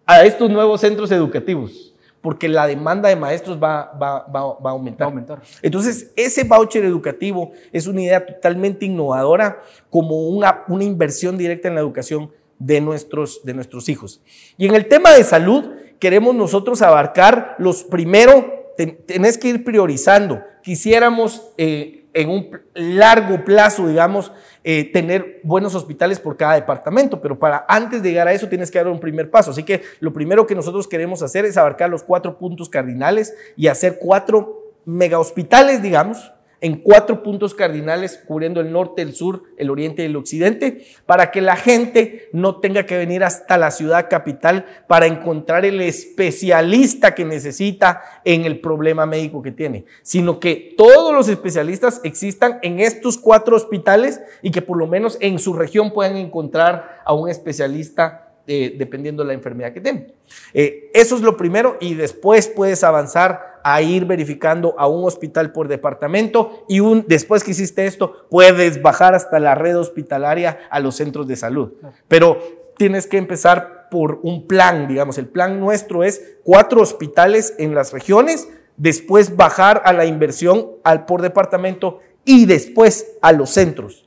a 0.07 0.25
estos 0.25 0.49
nuevos 0.49 0.81
centros 0.81 1.11
educativos, 1.13 1.95
porque 2.23 2.49
la 2.49 2.67
demanda 2.67 3.11
de 3.11 3.17
maestros 3.17 3.63
va, 3.63 3.93
va- 4.03 4.25
va- 4.35 4.59
va 4.59 4.71
a 4.71 4.73
aumentar. 4.73 5.05
aumentar. 5.09 5.43
Entonces, 5.61 6.13
ese 6.17 6.45
voucher 6.45 6.87
educativo 6.87 7.53
es 7.71 7.87
una 7.87 8.01
idea 8.01 8.25
totalmente 8.25 8.87
innovadora 8.87 9.61
como 9.91 10.29
una, 10.29 10.65
una 10.69 10.85
inversión 10.85 11.37
directa 11.37 11.69
en 11.69 11.75
la 11.75 11.83
educación 11.83 12.31
de 12.59 12.81
nuestros, 12.81 13.45
de 13.45 13.53
nuestros 13.53 13.91
hijos. 13.91 14.23
Y 14.57 14.65
en 14.67 14.75
el 14.75 14.89
tema 14.89 15.13
de 15.13 15.23
salud, 15.23 15.67
queremos 15.99 16.35
nosotros 16.35 16.81
abarcar 16.81 17.57
los 17.59 17.85
primero, 17.85 18.73
ten- 18.79 18.97
tenés 19.05 19.37
que 19.37 19.49
ir 19.49 19.65
priorizando. 19.65 20.41
Quisiéramos 20.63 21.51
eh, 21.59 22.07
en 22.15 22.31
un 22.31 22.49
largo 22.73 23.45
plazo, 23.45 23.87
digamos, 23.87 24.33
eh, 24.69 24.91
tener 24.93 25.39
buenos 25.45 25.77
hospitales 25.77 26.19
por 26.19 26.37
cada 26.37 26.55
departamento, 26.55 27.21
pero 27.21 27.39
para 27.39 27.65
antes 27.69 28.03
de 28.03 28.09
llegar 28.09 28.27
a 28.27 28.33
eso 28.33 28.49
tienes 28.49 28.69
que 28.69 28.79
dar 28.79 28.89
un 28.89 28.99
primer 28.99 29.31
paso. 29.31 29.53
Así 29.53 29.63
que 29.63 29.83
lo 30.01 30.13
primero 30.13 30.45
que 30.45 30.57
nosotros 30.57 30.89
queremos 30.89 31.23
hacer 31.23 31.45
es 31.45 31.57
abarcar 31.57 31.89
los 31.89 32.03
cuatro 32.03 32.37
puntos 32.37 32.69
cardinales 32.69 33.33
y 33.57 33.69
hacer 33.69 33.99
cuatro 34.01 34.75
mega 34.85 35.21
hospitales, 35.21 35.83
digamos, 35.83 36.33
en 36.61 36.77
cuatro 36.77 37.23
puntos 37.23 37.55
cardinales, 37.55 38.23
cubriendo 38.27 38.61
el 38.61 38.73
norte, 38.73 39.03
el 39.03 39.15
sur, 39.15 39.43
el 39.59 39.71
oriente 39.71 40.03
y 40.03 40.07
el 40.07 40.17
occidente, 40.17 40.87
para 41.05 41.31
que 41.31 41.41
la 41.41 41.57
gente 41.57 42.29
no 42.33 42.61
tenga 42.61 42.87
que 42.87 42.97
venir 42.97 43.25
hasta 43.25 43.59
la 43.59 43.71
ciudad 43.71 44.09
capital 44.09 44.65
para 44.87 45.07
encontrar 45.07 45.65
el 45.65 45.81
especialista 45.81 47.15
que 47.15 47.25
necesita 47.25 48.03
en 48.25 48.45
el 48.45 48.61
problema 48.61 49.07
médico 49.07 49.43
que 49.43 49.53
tiene, 49.53 49.85
sino 50.03 50.41
que 50.41 50.75
todos 50.77 51.15
los 51.15 51.29
especialistas 51.29 52.01
existan 52.05 52.59
en 52.63 52.81
estos 52.81 53.19
cuatro 53.19 53.57
hospitales 53.57 54.21
y 54.43 54.51
que 54.51 54.63
por 54.63 54.79
lo 54.79 54.87
menos 54.87 55.19
en 55.21 55.39
su 55.39 55.53
región 55.53 55.93
puedan 55.93 56.17
encontrar 56.17 57.03
a 57.05 57.15
un 57.15 57.29
especialista 57.29 58.27
eh, 58.49 58.77
dependiendo 58.79 59.25
de 59.25 59.29
la 59.29 59.35
enfermedad 59.35 59.73
que 59.73 59.81
tengan. 59.81 60.13
Eh, 60.55 60.91
eso 60.95 61.17
es 61.17 61.23
lo 61.23 61.37
primero 61.37 61.79
y 61.81 61.95
después 61.95 62.47
puedes 62.47 62.85
avanzar 62.85 63.56
a 63.69 63.83
ir 63.83 64.05
verificando 64.05 64.77
a 64.79 64.87
un 64.87 65.05
hospital 65.05 65.51
por 65.51 65.67
departamento 65.67 66.65
y 66.69 66.79
un, 66.79 67.05
después 67.09 67.43
que 67.43 67.51
hiciste 67.51 67.85
esto 67.87 68.29
puedes 68.31 68.81
bajar 68.81 69.17
hasta 69.17 69.41
la 69.41 69.57
red 69.57 69.77
hospitalaria 69.77 70.61
a 70.71 70.79
los 70.79 70.95
centros 70.95 71.27
de 71.27 71.35
salud. 71.35 71.73
Pero 72.07 72.39
tienes 72.77 73.09
que 73.09 73.19
empezar 73.19 73.89
por 73.91 74.21
un 74.23 74.47
plan, 74.47 74.87
digamos, 74.87 75.19
el 75.19 75.27
plan 75.27 75.59
nuestro 75.59 76.05
es 76.05 76.37
cuatro 76.45 76.81
hospitales 76.81 77.57
en 77.59 77.75
las 77.75 77.93
regiones, 77.93 78.49
después 78.77 79.35
bajar 79.35 79.83
a 79.85 79.93
la 79.93 80.07
inversión 80.07 80.69
al 80.85 81.05
por 81.05 81.21
departamento 81.21 81.99
y 82.25 82.47
después 82.47 83.15
a 83.21 83.33
los 83.33 83.51
centros 83.51 84.07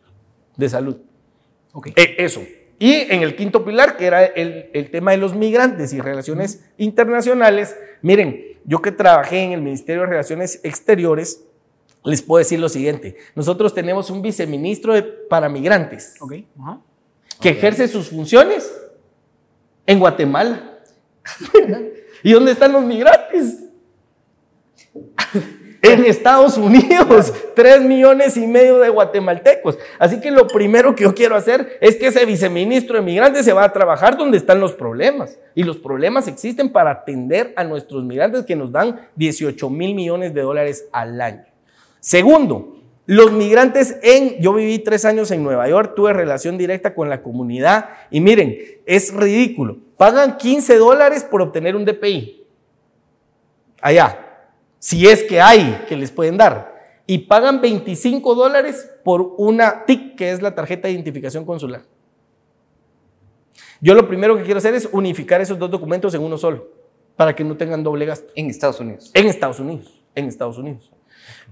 de 0.55 0.69
salud. 0.69 0.95
Eh, 1.97 2.15
eso. 2.17 2.41
Y 2.79 2.93
en 3.11 3.21
el 3.23 3.35
quinto 3.35 3.65
pilar, 3.65 3.97
que 3.97 4.05
era 4.05 4.23
el, 4.25 4.69
el 4.73 4.89
tema 4.89 5.11
de 5.11 5.17
los 5.17 5.35
migrantes 5.35 5.91
y 5.93 5.99
relaciones 5.99 6.63
internacionales, 6.77 7.75
miren, 8.01 8.41
yo 8.63 8.81
que 8.81 8.91
trabajé 8.93 9.39
en 9.43 9.51
el 9.51 9.61
Ministerio 9.61 10.01
de 10.03 10.07
Relaciones 10.07 10.61
Exteriores, 10.63 11.43
les 12.05 12.21
puedo 12.21 12.39
decir 12.39 12.59
lo 12.59 12.69
siguiente, 12.69 13.17
nosotros 13.35 13.73
tenemos 13.73 14.09
un 14.09 14.21
viceministro 14.21 14.93
de- 14.93 15.03
para 15.03 15.49
migrantes 15.49 16.15
que 17.41 17.49
ejerce 17.49 17.87
sus 17.89 18.09
funciones 18.09 18.71
en 19.85 19.99
Guatemala. 19.99 20.79
¿Y 22.23 22.31
dónde 22.33 22.51
están 22.53 22.71
los 22.71 22.83
migrantes? 22.83 23.65
En 25.81 26.03
Estados 26.05 26.57
Unidos, 26.57 27.33
tres 27.55 27.81
millones 27.81 28.35
y 28.35 28.45
medio 28.45 28.79
de 28.79 28.89
guatemaltecos. 28.89 29.77
Así 29.97 30.19
que 30.19 30.29
lo 30.29 30.47
primero 30.47 30.93
que 30.93 31.03
yo 31.03 31.15
quiero 31.15 31.35
hacer 31.35 31.77
es 31.79 31.95
que 31.95 32.07
ese 32.07 32.25
viceministro 32.25 32.97
de 32.97 33.01
migrantes 33.01 33.45
se 33.45 33.53
va 33.53 33.63
a 33.63 33.71
trabajar 33.71 34.17
donde 34.17 34.37
están 34.37 34.59
los 34.59 34.73
problemas. 34.73 35.39
Y 35.55 35.63
los 35.63 35.77
problemas 35.77 36.27
existen 36.27 36.69
para 36.71 36.91
atender 36.91 37.53
a 37.55 37.63
nuestros 37.63 38.03
migrantes 38.03 38.45
que 38.45 38.55
nos 38.55 38.71
dan 38.71 39.07
18 39.15 39.69
mil 39.69 39.95
millones 39.95 40.33
de 40.33 40.41
dólares 40.41 40.87
al 40.91 41.21
año. 41.21 41.45
Segundo, 42.01 42.79
los 43.05 43.31
migrantes 43.31 43.97
en, 44.03 44.39
yo 44.39 44.53
viví 44.53 44.79
tres 44.79 45.03
años 45.05 45.31
en 45.31 45.43
Nueva 45.43 45.67
York, 45.67 45.93
tuve 45.95 46.13
relación 46.13 46.57
directa 46.57 46.93
con 46.93 47.09
la 47.09 47.23
comunidad 47.23 47.89
y 48.11 48.21
miren, 48.21 48.57
es 48.85 49.13
ridículo. 49.13 49.77
Pagan 49.97 50.37
15 50.37 50.77
dólares 50.77 51.23
por 51.23 51.41
obtener 51.41 51.75
un 51.75 51.85
DPI. 51.85 52.45
Allá, 53.81 54.28
si 54.79 55.07
es 55.07 55.23
que 55.23 55.41
hay 55.41 55.85
que 55.87 55.95
les 55.95 56.11
pueden 56.11 56.37
dar. 56.37 56.79
Y 57.05 57.19
pagan 57.19 57.59
25 57.61 58.35
dólares 58.35 58.89
por 59.03 59.33
una 59.37 59.85
TIC, 59.85 60.15
que 60.15 60.31
es 60.31 60.41
la 60.41 60.55
tarjeta 60.55 60.87
de 60.87 60.93
identificación 60.93 61.45
consular. 61.45 61.81
Yo 63.81 63.93
lo 63.93 64.07
primero 64.07 64.37
que 64.37 64.43
quiero 64.43 64.57
hacer 64.57 64.75
es 64.75 64.87
unificar 64.91 65.41
esos 65.41 65.57
dos 65.57 65.71
documentos 65.71 66.13
en 66.13 66.21
uno 66.21 66.37
solo, 66.37 66.67
para 67.15 67.35
que 67.35 67.43
no 67.43 67.57
tengan 67.57 67.83
doble 67.83 68.05
gasto. 68.05 68.31
En 68.35 68.49
Estados 68.49 68.79
Unidos. 68.79 69.11
En 69.13 69.27
Estados 69.27 69.59
Unidos, 69.59 70.01
en 70.15 70.25
Estados 70.25 70.57
Unidos. 70.57 70.91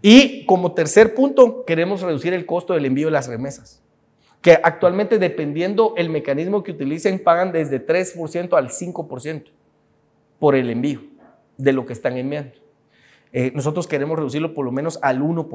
Y 0.02 0.46
como 0.46 0.74
tercer 0.74 1.16
punto, 1.16 1.66
queremos 1.66 2.02
reducir 2.02 2.34
el 2.34 2.46
costo 2.46 2.74
del 2.74 2.86
envío 2.86 3.08
de 3.08 3.12
las 3.12 3.28
remesas, 3.28 3.82
que 4.42 4.60
actualmente 4.62 5.18
dependiendo 5.18 5.94
el 5.98 6.10
mecanismo 6.10 6.64
que 6.64 6.72
utilicen, 6.72 7.24
pagan 7.24 7.52
desde 7.52 7.86
3% 7.86 8.56
al 8.56 8.70
5% 8.70 9.44
por 10.40 10.56
el 10.56 10.70
envío 10.70 11.02
de 11.58 11.74
lo 11.74 11.86
que 11.86 11.94
están 11.94 12.18
enviando. 12.18 12.67
Eh, 13.34 13.52
nosotros 13.54 13.88
queremos 13.88 14.18
reducirlo 14.18 14.54
por 14.54 14.66
lo 14.66 14.72
menos 14.72 15.00
al 15.02 15.22
1%, 15.22 15.48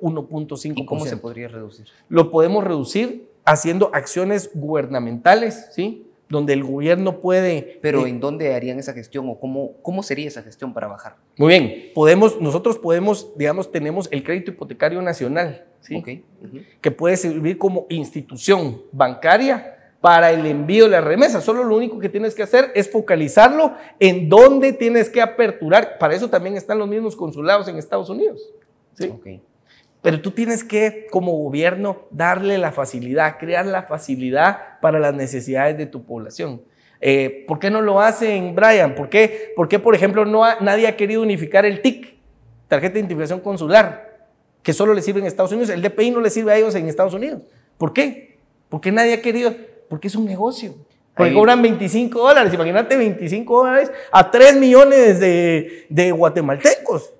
1.5%. 0.00 0.72
¿Y 0.76 0.86
cómo 0.86 1.04
se 1.06 1.16
podría 1.16 1.48
reducir? 1.48 1.86
Lo 2.08 2.30
podemos 2.30 2.64
reducir 2.64 3.28
haciendo 3.44 3.90
acciones 3.94 4.50
gubernamentales, 4.54 5.68
¿sí? 5.72 6.06
Donde 6.28 6.54
el 6.54 6.64
gobierno 6.64 7.20
puede... 7.20 7.78
Pero 7.82 8.06
eh, 8.06 8.10
¿en 8.10 8.20
dónde 8.20 8.54
harían 8.54 8.78
esa 8.78 8.92
gestión 8.92 9.28
o 9.28 9.38
cómo, 9.38 9.72
cómo 9.82 10.02
sería 10.02 10.28
esa 10.28 10.42
gestión 10.42 10.72
para 10.72 10.86
bajar? 10.86 11.16
Muy 11.36 11.48
bien, 11.48 11.90
podemos, 11.94 12.40
nosotros 12.40 12.78
podemos, 12.78 13.36
digamos, 13.36 13.70
tenemos 13.70 14.08
el 14.10 14.24
crédito 14.24 14.52
hipotecario 14.52 15.02
nacional, 15.02 15.66
¿sí? 15.80 16.02
Que 16.80 16.90
puede 16.90 17.16
servir 17.16 17.58
como 17.58 17.86
institución 17.88 18.82
bancaria 18.92 19.81
para 20.02 20.30
el 20.32 20.44
envío 20.44 20.84
de 20.84 20.90
las 20.90 21.04
remesas. 21.04 21.42
Solo 21.44 21.64
lo 21.64 21.74
único 21.74 21.98
que 21.98 22.10
tienes 22.10 22.34
que 22.34 22.42
hacer 22.42 22.70
es 22.74 22.90
focalizarlo 22.90 23.72
en 23.98 24.28
dónde 24.28 24.74
tienes 24.74 25.08
que 25.08 25.22
aperturar. 25.22 25.96
Para 25.98 26.14
eso 26.14 26.28
también 26.28 26.56
están 26.58 26.78
los 26.78 26.88
mismos 26.88 27.16
consulados 27.16 27.68
en 27.68 27.78
Estados 27.78 28.10
Unidos. 28.10 28.52
¿sí? 28.92 29.06
Ok. 29.08 29.26
Pero 30.02 30.20
tú 30.20 30.32
tienes 30.32 30.64
que, 30.64 31.06
como 31.10 31.32
gobierno, 31.32 32.02
darle 32.10 32.58
la 32.58 32.72
facilidad, 32.72 33.38
crear 33.38 33.64
la 33.64 33.84
facilidad 33.84 34.80
para 34.80 34.98
las 34.98 35.14
necesidades 35.14 35.78
de 35.78 35.86
tu 35.86 36.02
población. 36.04 36.60
Eh, 37.00 37.44
¿Por 37.46 37.60
qué 37.60 37.70
no 37.70 37.80
lo 37.80 38.00
hacen, 38.00 38.54
Brian? 38.56 38.96
¿Por 38.96 39.08
qué, 39.08 39.52
por, 39.54 39.68
qué, 39.68 39.78
por 39.78 39.94
ejemplo, 39.94 40.24
no 40.24 40.44
ha- 40.44 40.58
nadie 40.60 40.88
ha 40.88 40.96
querido 40.96 41.22
unificar 41.22 41.64
el 41.64 41.80
TIC, 41.80 42.16
tarjeta 42.66 42.94
de 42.94 42.98
identificación 43.00 43.38
consular, 43.40 44.26
que 44.64 44.72
solo 44.72 44.92
le 44.94 45.02
sirve 45.02 45.20
en 45.20 45.26
Estados 45.26 45.52
Unidos? 45.52 45.70
El 45.70 45.82
DPI 45.82 46.10
no 46.10 46.20
le 46.20 46.30
sirve 46.30 46.52
a 46.52 46.56
ellos 46.56 46.74
en 46.74 46.88
Estados 46.88 47.14
Unidos. 47.14 47.42
¿Por 47.78 47.92
qué? 47.92 48.38
Porque 48.68 48.90
nadie 48.90 49.14
ha 49.14 49.20
querido, 49.22 49.54
porque 49.92 50.08
es 50.08 50.16
un 50.16 50.24
negocio. 50.24 50.74
Porque 51.14 51.28
Ahí- 51.28 51.36
cobran 51.36 51.60
25 51.60 52.18
dólares, 52.18 52.54
imagínate 52.54 52.96
25 52.96 53.58
dólares 53.58 53.92
a 54.10 54.30
3 54.30 54.56
millones 54.56 55.20
de, 55.20 55.84
de 55.90 56.10
guatemaltecos. 56.12 57.12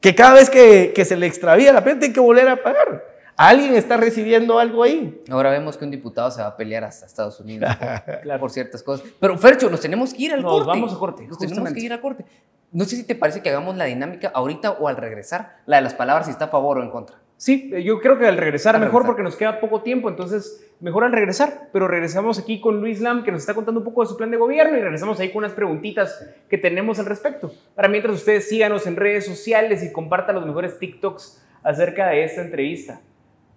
Que 0.00 0.12
cada 0.16 0.34
vez 0.34 0.50
que, 0.50 0.92
que 0.92 1.04
se 1.04 1.14
le 1.16 1.26
extravía 1.26 1.72
la 1.72 1.84
plata 1.84 2.06
hay 2.06 2.12
que 2.12 2.18
volver 2.18 2.48
a 2.48 2.60
pagar. 2.60 3.04
Alguien 3.36 3.76
está 3.76 3.96
recibiendo 3.96 4.58
algo 4.58 4.82
ahí. 4.82 5.22
Ahora 5.30 5.50
vemos 5.50 5.76
que 5.76 5.84
un 5.84 5.92
diputado 5.92 6.28
se 6.32 6.40
va 6.42 6.48
a 6.48 6.56
pelear 6.56 6.82
hasta 6.82 7.06
Estados 7.06 7.38
Unidos 7.38 7.70
por, 8.24 8.38
por 8.40 8.50
ciertas 8.50 8.82
cosas. 8.82 9.06
Pero 9.20 9.38
Fercho, 9.38 9.70
nos 9.70 9.80
tenemos 9.80 10.12
que 10.12 10.24
ir 10.24 10.32
al 10.32 10.42
Nos 10.42 10.50
corte. 10.50 10.66
vamos 10.66 10.92
a 10.92 10.98
corte, 10.98 11.26
Nos 11.28 11.38
tenemos 11.38 11.58
justamente. 11.58 11.78
que 11.78 11.86
ir 11.86 11.92
a 11.92 12.00
corte. 12.00 12.24
No 12.72 12.84
sé 12.84 12.96
si 12.96 13.04
te 13.04 13.14
parece 13.14 13.40
que 13.42 13.50
hagamos 13.50 13.76
la 13.76 13.84
dinámica 13.84 14.32
ahorita 14.34 14.72
o 14.72 14.88
al 14.88 14.96
regresar, 14.96 15.58
la 15.66 15.76
de 15.76 15.82
las 15.82 15.94
palabras 15.94 16.26
si 16.26 16.32
está 16.32 16.46
a 16.46 16.48
favor 16.48 16.78
o 16.78 16.82
en 16.82 16.90
contra. 16.90 17.16
Sí, 17.40 17.70
eh, 17.72 17.82
yo 17.82 18.00
creo 18.00 18.18
que 18.18 18.26
al 18.26 18.36
regresar 18.36 18.74
Al 18.74 18.82
mejor 18.82 19.00
regresar. 19.00 19.06
porque 19.06 19.22
nos 19.22 19.34
queda 19.34 19.60
poco 19.60 19.80
tiempo, 19.80 20.10
entonces 20.10 20.62
mejor 20.78 21.04
al 21.04 21.12
regresar. 21.12 21.70
Pero 21.72 21.88
regresamos 21.88 22.38
aquí 22.38 22.60
con 22.60 22.80
Luis 22.82 23.00
Lam 23.00 23.24
que 23.24 23.32
nos 23.32 23.40
está 23.40 23.54
contando 23.54 23.80
un 23.80 23.84
poco 23.84 24.02
de 24.02 24.08
su 24.08 24.16
plan 24.18 24.30
de 24.30 24.36
gobierno 24.36 24.76
y 24.76 24.80
regresamos 24.82 25.18
ahí 25.20 25.30
con 25.30 25.38
unas 25.38 25.52
preguntitas 25.52 26.22
que 26.50 26.58
tenemos 26.58 26.98
al 26.98 27.06
respecto. 27.06 27.50
Para 27.74 27.88
mientras 27.88 28.14
ustedes 28.14 28.46
síganos 28.46 28.86
en 28.86 28.96
redes 28.96 29.24
sociales 29.24 29.82
y 29.82 29.90
compartan 29.90 30.34
los 30.34 30.44
mejores 30.44 30.78
TikToks 30.78 31.42
acerca 31.62 32.08
de 32.08 32.24
esta 32.24 32.42
entrevista. 32.42 33.00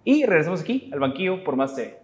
Y 0.02 0.24
regresamos 0.24 0.62
aquí 0.62 0.88
al 0.90 1.00
banquillo 1.00 1.44
por 1.44 1.54
más 1.54 1.76
TV. 1.76 1.98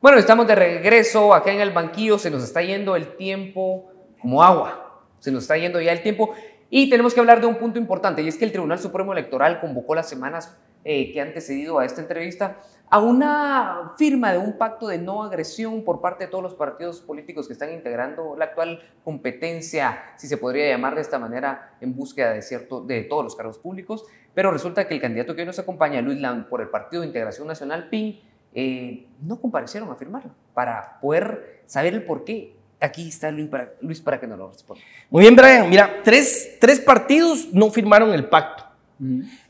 Bueno, 0.00 0.18
estamos 0.18 0.48
de 0.48 0.56
regreso 0.56 1.32
acá 1.34 1.52
en 1.52 1.60
el 1.60 1.70
banquillo, 1.70 2.18
se 2.18 2.32
nos 2.32 2.42
está 2.42 2.62
yendo 2.62 2.96
el 2.96 3.16
tiempo 3.16 3.92
como 4.20 4.42
agua, 4.42 4.87
se 5.20 5.30
nos 5.30 5.44
está 5.44 5.56
yendo 5.56 5.80
ya 5.80 5.92
el 5.92 6.02
tiempo 6.02 6.34
y 6.70 6.90
tenemos 6.90 7.14
que 7.14 7.20
hablar 7.20 7.40
de 7.40 7.46
un 7.46 7.56
punto 7.56 7.78
importante 7.78 8.22
y 8.22 8.28
es 8.28 8.36
que 8.36 8.44
el 8.44 8.52
Tribunal 8.52 8.78
Supremo 8.78 9.12
Electoral 9.12 9.60
convocó 9.60 9.94
las 9.94 10.08
semanas 10.08 10.56
eh, 10.84 11.12
que 11.12 11.20
han 11.20 11.28
antecedido 11.28 11.78
a 11.78 11.84
esta 11.84 12.00
entrevista 12.00 12.58
a 12.90 13.00
una 13.00 13.92
firma 13.98 14.32
de 14.32 14.38
un 14.38 14.56
pacto 14.56 14.88
de 14.88 14.98
no 14.98 15.22
agresión 15.22 15.84
por 15.84 16.00
parte 16.00 16.24
de 16.24 16.30
todos 16.30 16.42
los 16.42 16.54
partidos 16.54 17.00
políticos 17.00 17.46
que 17.46 17.52
están 17.52 17.72
integrando 17.72 18.34
la 18.36 18.46
actual 18.46 18.82
competencia, 19.04 20.02
si 20.16 20.26
se 20.26 20.38
podría 20.38 20.68
llamar 20.68 20.94
de 20.94 21.02
esta 21.02 21.18
manera, 21.18 21.76
en 21.80 21.94
búsqueda 21.94 22.32
de, 22.32 22.42
cierto, 22.42 22.80
de 22.80 23.02
todos 23.02 23.24
los 23.24 23.36
cargos 23.36 23.58
públicos, 23.58 24.06
pero 24.34 24.50
resulta 24.50 24.88
que 24.88 24.94
el 24.94 25.00
candidato 25.00 25.34
que 25.34 25.42
hoy 25.42 25.46
nos 25.46 25.58
acompaña, 25.58 26.00
Luis 26.00 26.18
Lam, 26.20 26.48
por 26.48 26.62
el 26.62 26.68
Partido 26.68 27.02
de 27.02 27.08
Integración 27.08 27.46
Nacional, 27.46 27.88
PIN, 27.90 28.20
eh, 28.54 29.06
no 29.20 29.40
comparecieron 29.40 29.90
a 29.90 29.96
firmarlo 29.96 30.30
para 30.54 30.98
poder 31.00 31.62
saber 31.66 31.92
el 31.92 32.04
por 32.04 32.24
qué. 32.24 32.56
Aquí 32.80 33.08
está 33.08 33.30
Luis 33.30 33.48
para, 33.48 33.72
Luis 33.80 34.00
para 34.00 34.20
que 34.20 34.26
nos 34.26 34.38
lo 34.38 34.50
responda. 34.50 34.82
Muy 35.10 35.22
bien, 35.22 35.34
Brian. 35.34 35.68
Mira, 35.68 36.00
tres, 36.04 36.56
tres 36.60 36.78
partidos 36.80 37.48
no 37.52 37.70
firmaron 37.70 38.12
el 38.14 38.26
pacto. 38.26 38.64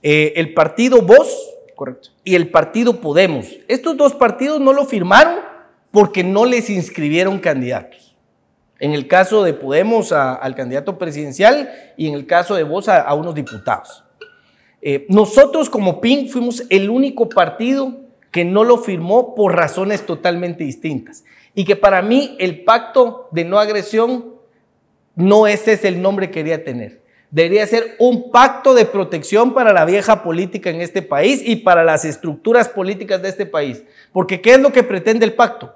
Eh, 0.02 0.32
el 0.36 0.52
partido 0.54 1.00
Voz 1.02 1.34
Correcto. 1.74 2.10
y 2.24 2.34
el 2.34 2.50
partido 2.50 3.00
Podemos. 3.00 3.46
Estos 3.68 3.96
dos 3.96 4.14
partidos 4.14 4.60
no 4.60 4.72
lo 4.72 4.84
firmaron 4.86 5.36
porque 5.90 6.22
no 6.24 6.44
les 6.46 6.68
inscribieron 6.70 7.38
candidatos. 7.38 8.16
En 8.78 8.92
el 8.92 9.08
caso 9.08 9.42
de 9.42 9.52
Podemos 9.54 10.12
a- 10.12 10.34
al 10.34 10.54
candidato 10.54 10.96
presidencial 10.98 11.70
y 11.96 12.08
en 12.08 12.14
el 12.14 12.26
caso 12.26 12.54
de 12.54 12.62
Voz 12.62 12.88
a, 12.88 13.00
a 13.02 13.14
unos 13.14 13.34
diputados. 13.34 14.04
Eh, 14.80 15.06
nosotros 15.08 15.68
como 15.68 16.00
PIN 16.00 16.28
fuimos 16.30 16.62
el 16.70 16.88
único 16.88 17.28
partido 17.28 18.00
que 18.30 18.44
no 18.44 18.64
lo 18.64 18.78
firmó 18.78 19.34
por 19.34 19.54
razones 19.56 20.06
totalmente 20.06 20.62
distintas. 20.64 21.24
Y 21.58 21.64
que 21.64 21.74
para 21.74 22.02
mí 22.02 22.36
el 22.38 22.62
pacto 22.62 23.26
de 23.32 23.42
no 23.42 23.58
agresión 23.58 24.26
no 25.16 25.48
ese 25.48 25.72
es 25.72 25.84
el 25.84 26.00
nombre 26.00 26.28
que 26.28 26.34
quería 26.34 26.62
tener. 26.62 27.02
Debería 27.32 27.66
ser 27.66 27.96
un 27.98 28.30
pacto 28.30 28.74
de 28.74 28.84
protección 28.84 29.52
para 29.54 29.72
la 29.72 29.84
vieja 29.84 30.22
política 30.22 30.70
en 30.70 30.80
este 30.80 31.02
país 31.02 31.42
y 31.44 31.56
para 31.56 31.82
las 31.82 32.04
estructuras 32.04 32.68
políticas 32.68 33.22
de 33.22 33.30
este 33.30 33.44
país. 33.44 33.82
Porque 34.12 34.40
¿qué 34.40 34.52
es 34.52 34.60
lo 34.60 34.70
que 34.70 34.84
pretende 34.84 35.26
el 35.26 35.32
pacto? 35.32 35.74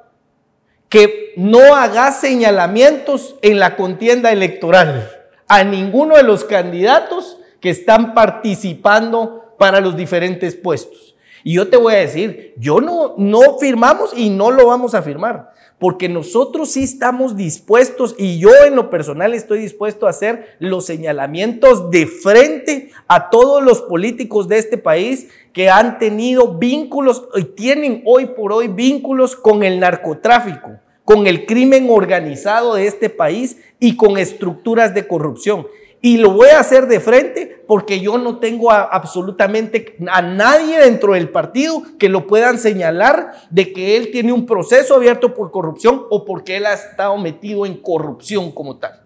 Que 0.89 1.33
no 1.37 1.75
haga 1.75 2.13
señalamientos 2.13 3.35
en 3.43 3.59
la 3.59 3.75
contienda 3.75 4.31
electoral 4.31 5.11
a 5.49 5.65
ninguno 5.65 6.15
de 6.15 6.23
los 6.23 6.45
candidatos 6.45 7.39
que 7.61 7.71
están 7.71 8.15
participando 8.15 9.57
para 9.59 9.81
los 9.81 9.97
diferentes 9.97 10.55
puestos. 10.55 11.17
Y 11.45 11.55
yo 11.55 11.69
te 11.69 11.77
voy 11.77 11.95
a 11.95 11.99
decir, 11.99 12.55
yo 12.57 12.81
no, 12.81 13.15
no 13.19 13.59
firmamos 13.59 14.17
y 14.17 14.31
no 14.31 14.51
lo 14.51 14.69
vamos 14.69 14.95
a 14.95 15.03
firmar, 15.03 15.51
porque 15.83 16.09
nosotros 16.09 16.71
sí 16.71 16.85
estamos 16.85 17.37
dispuestos 17.37 18.15
y 18.17 18.39
yo 18.39 18.51
en 18.65 18.77
lo 18.77 18.89
personal 18.89 19.35
estoy 19.35 19.59
dispuesto 19.59 20.07
a 20.07 20.11
hacer 20.11 20.55
los 20.61 20.87
señalamientos 20.87 21.91
de 21.91 22.07
frente 22.07 22.93
a 23.09 23.31
todos 23.31 23.61
los 23.65 23.81
políticos 23.83 24.47
de 24.47 24.59
este 24.59 24.79
país 24.79 25.27
que 25.53 25.71
han 25.71 25.99
tenido 25.99 26.57
vínculos 26.57 27.25
y 27.35 27.43
tienen 27.43 28.01
hoy 28.07 28.27
por 28.27 28.53
hoy 28.53 28.69
vínculos 28.69 29.35
con 29.35 29.65
el 29.65 29.81
narcotráfico, 29.81 30.71
con 31.05 31.27
el 31.27 31.47
crimen 31.47 31.89
organizado 31.91 32.77
de 32.77 32.87
este 32.87 33.11
país 33.11 33.57
y 33.81 33.97
con 33.97 34.19
estructuras 34.19 34.95
de 34.95 35.09
corrupción. 35.09 35.67
Y 36.05 36.17
lo 36.17 36.33
voy 36.33 36.49
a 36.49 36.59
hacer 36.59 36.89
de 36.89 36.99
frente 36.99 37.63
porque 37.69 38.01
yo 38.01 38.19
no 38.19 38.41
tengo 38.41 38.73
absolutamente 38.73 39.97
a 40.11 40.21
nadie 40.21 40.79
dentro 40.79 41.15
del 41.15 41.29
partido 41.29 41.85
que 41.97 42.09
lo 42.09 42.27
puedan 42.27 42.59
señalar 42.59 43.31
de 43.51 43.73
que 43.73 43.97
él 43.97 44.11
tiene 44.11 44.33
un 44.33 44.45
proceso 44.45 44.97
abierto 44.97 45.33
por 45.33 45.53
corrupción 45.53 46.03
o 46.11 46.25
porque 46.25 46.57
él 46.57 46.67
ha 46.67 46.73
estado 46.73 47.17
metido 47.19 47.65
en 47.67 47.77
corrupción 47.77 48.51
como 48.51 48.79
tal. 48.79 49.01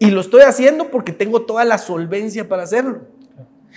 Y 0.00 0.10
lo 0.10 0.20
estoy 0.20 0.42
haciendo 0.42 0.90
porque 0.90 1.12
tengo 1.12 1.42
toda 1.42 1.64
la 1.64 1.78
solvencia 1.78 2.48
para 2.48 2.64
hacerlo. 2.64 3.02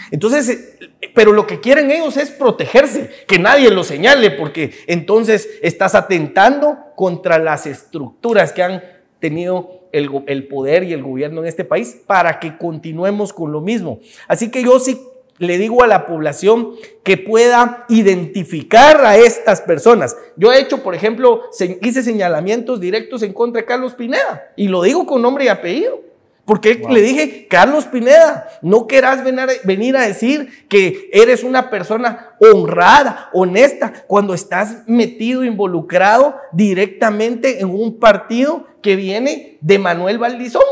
Entonces, 0.09 0.75
pero 1.13 1.33
lo 1.33 1.45
que 1.45 1.59
quieren 1.59 1.91
ellos 1.91 2.17
es 2.17 2.31
protegerse, 2.31 3.11
que 3.27 3.37
nadie 3.37 3.69
lo 3.69 3.83
señale, 3.83 4.31
porque 4.31 4.73
entonces 4.87 5.47
estás 5.61 5.93
atentando 5.93 6.77
contra 6.95 7.37
las 7.37 7.67
estructuras 7.67 8.53
que 8.53 8.63
han 8.63 8.83
tenido 9.19 9.78
el, 9.91 10.47
poder 10.47 10.83
y 10.83 10.93
el 10.93 11.03
gobierno 11.03 11.41
en 11.41 11.47
este 11.47 11.65
país 11.65 12.01
para 12.05 12.39
que 12.39 12.57
continuemos 12.57 13.33
con 13.33 13.51
lo 13.51 13.61
mismo. 13.61 13.99
Así 14.27 14.51
que 14.51 14.63
yo 14.63 14.79
sí 14.79 14.99
le 15.37 15.57
digo 15.57 15.83
a 15.83 15.87
la 15.87 16.05
población 16.05 16.71
que 17.03 17.17
pueda 17.17 17.85
identificar 17.89 19.03
a 19.05 19.17
estas 19.17 19.61
personas. 19.61 20.17
Yo 20.35 20.51
he 20.51 20.59
hecho, 20.59 20.83
por 20.83 20.95
ejemplo, 20.95 21.43
hice 21.81 22.03
señalamientos 22.03 22.79
directos 22.79 23.23
en 23.23 23.33
contra 23.33 23.61
de 23.61 23.65
Carlos 23.65 23.93
Pineda 23.93 24.51
y 24.55 24.67
lo 24.67 24.83
digo 24.83 25.05
con 25.05 25.21
nombre 25.21 25.45
y 25.45 25.47
apellido. 25.47 26.08
Porque 26.49 26.81
le 26.89 27.03
dije, 27.03 27.45
Carlos 27.47 27.85
Pineda, 27.85 28.49
no 28.63 28.87
querás 28.87 29.23
venir, 29.23 29.45
venir 29.65 29.95
a 29.95 30.07
decir 30.07 30.67
que 30.67 31.07
eres 31.13 31.43
una 31.43 31.69
persona 31.69 32.31
honrada, 32.39 33.29
honesta, 33.33 33.93
cuando 34.07 34.33
estás 34.33 34.77
metido, 34.87 35.43
involucrado 35.43 36.37
directamente 36.51 37.61
en 37.61 37.69
un 37.69 37.99
partido 37.99 38.65
que 38.81 38.95
viene 38.95 39.59
de 39.61 39.77
Manuel 39.77 40.17
Valdizón, 40.17 40.63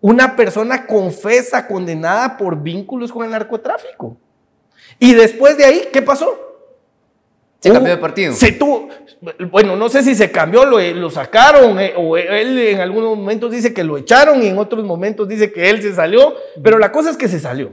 una 0.00 0.36
persona 0.36 0.86
confesa, 0.86 1.66
condenada 1.66 2.36
por 2.36 2.62
vínculos 2.62 3.10
con 3.10 3.24
el 3.24 3.32
narcotráfico. 3.32 4.16
Y 5.00 5.14
después 5.14 5.56
de 5.56 5.64
ahí, 5.64 5.88
¿qué 5.92 6.02
pasó? 6.02 6.49
Se 7.60 7.70
cambió 7.70 7.94
de 7.94 8.00
partido. 8.00 8.32
Se 8.32 8.52
tuvo, 8.52 8.88
bueno, 9.50 9.76
no 9.76 9.88
sé 9.90 10.02
si 10.02 10.14
se 10.14 10.30
cambió, 10.30 10.64
lo, 10.64 10.80
lo 10.80 11.10
sacaron, 11.10 11.78
eh, 11.78 11.92
o 11.96 12.16
él 12.16 12.58
en 12.58 12.80
algunos 12.80 13.16
momentos 13.16 13.50
dice 13.50 13.74
que 13.74 13.84
lo 13.84 13.98
echaron 13.98 14.42
y 14.42 14.46
en 14.46 14.56
otros 14.56 14.82
momentos 14.84 15.28
dice 15.28 15.52
que 15.52 15.68
él 15.68 15.82
se 15.82 15.94
salió, 15.94 16.34
pero 16.62 16.78
la 16.78 16.90
cosa 16.90 17.10
es 17.10 17.18
que 17.18 17.28
se 17.28 17.38
salió. 17.38 17.72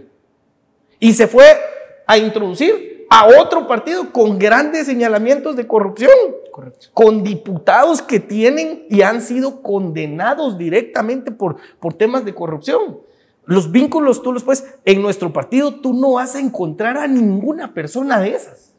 Y 0.99 1.13
se 1.13 1.27
fue 1.27 1.45
a 2.05 2.17
introducir 2.17 3.05
a 3.09 3.27
otro 3.39 3.65
partido 3.65 4.11
con 4.11 4.37
grandes 4.37 4.87
señalamientos 4.87 5.55
de 5.55 5.65
corrupción, 5.65 6.11
Correcto. 6.51 6.87
con 6.93 7.23
diputados 7.23 8.01
que 8.01 8.19
tienen 8.19 8.85
y 8.89 9.03
han 9.03 9.21
sido 9.21 9.61
condenados 9.61 10.57
directamente 10.57 11.31
por, 11.31 11.55
por 11.79 11.93
temas 11.93 12.25
de 12.25 12.35
corrupción. 12.35 12.99
Los 13.45 13.71
vínculos 13.71 14.21
tú 14.21 14.33
los 14.33 14.43
puedes, 14.43 14.65
en 14.83 15.01
nuestro 15.01 15.31
partido 15.31 15.75
tú 15.75 15.93
no 15.93 16.13
vas 16.13 16.35
a 16.35 16.39
encontrar 16.39 16.97
a 16.97 17.07
ninguna 17.07 17.73
persona 17.73 18.19
de 18.19 18.31
esas. 18.31 18.73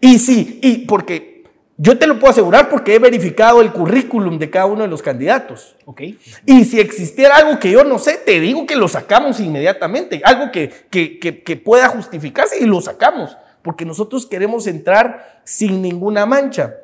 Y 0.00 0.18
sí, 0.18 0.58
y 0.62 0.78
porque 0.86 1.44
yo 1.76 1.96
te 1.98 2.06
lo 2.06 2.18
puedo 2.18 2.32
asegurar 2.32 2.68
porque 2.68 2.94
he 2.94 2.98
verificado 2.98 3.60
el 3.60 3.72
currículum 3.72 4.38
de 4.38 4.50
cada 4.50 4.66
uno 4.66 4.82
de 4.82 4.88
los 4.88 5.00
candidatos. 5.02 5.76
Ok. 5.84 6.00
Y 6.44 6.64
si 6.64 6.80
existiera 6.80 7.36
algo 7.36 7.58
que 7.60 7.70
yo 7.70 7.84
no 7.84 7.98
sé, 7.98 8.14
te 8.24 8.40
digo 8.40 8.66
que 8.66 8.74
lo 8.76 8.88
sacamos 8.88 9.38
inmediatamente, 9.40 10.20
algo 10.24 10.50
que, 10.50 10.70
que, 10.90 11.18
que- 11.20 11.42
que 11.42 11.56
pueda 11.56 11.88
justificarse 11.88 12.58
y 12.60 12.64
lo 12.66 12.80
sacamos, 12.80 13.36
porque 13.62 13.84
nosotros 13.84 14.26
queremos 14.26 14.66
entrar 14.66 15.40
sin 15.44 15.80
ninguna 15.82 16.26
mancha. 16.26 16.74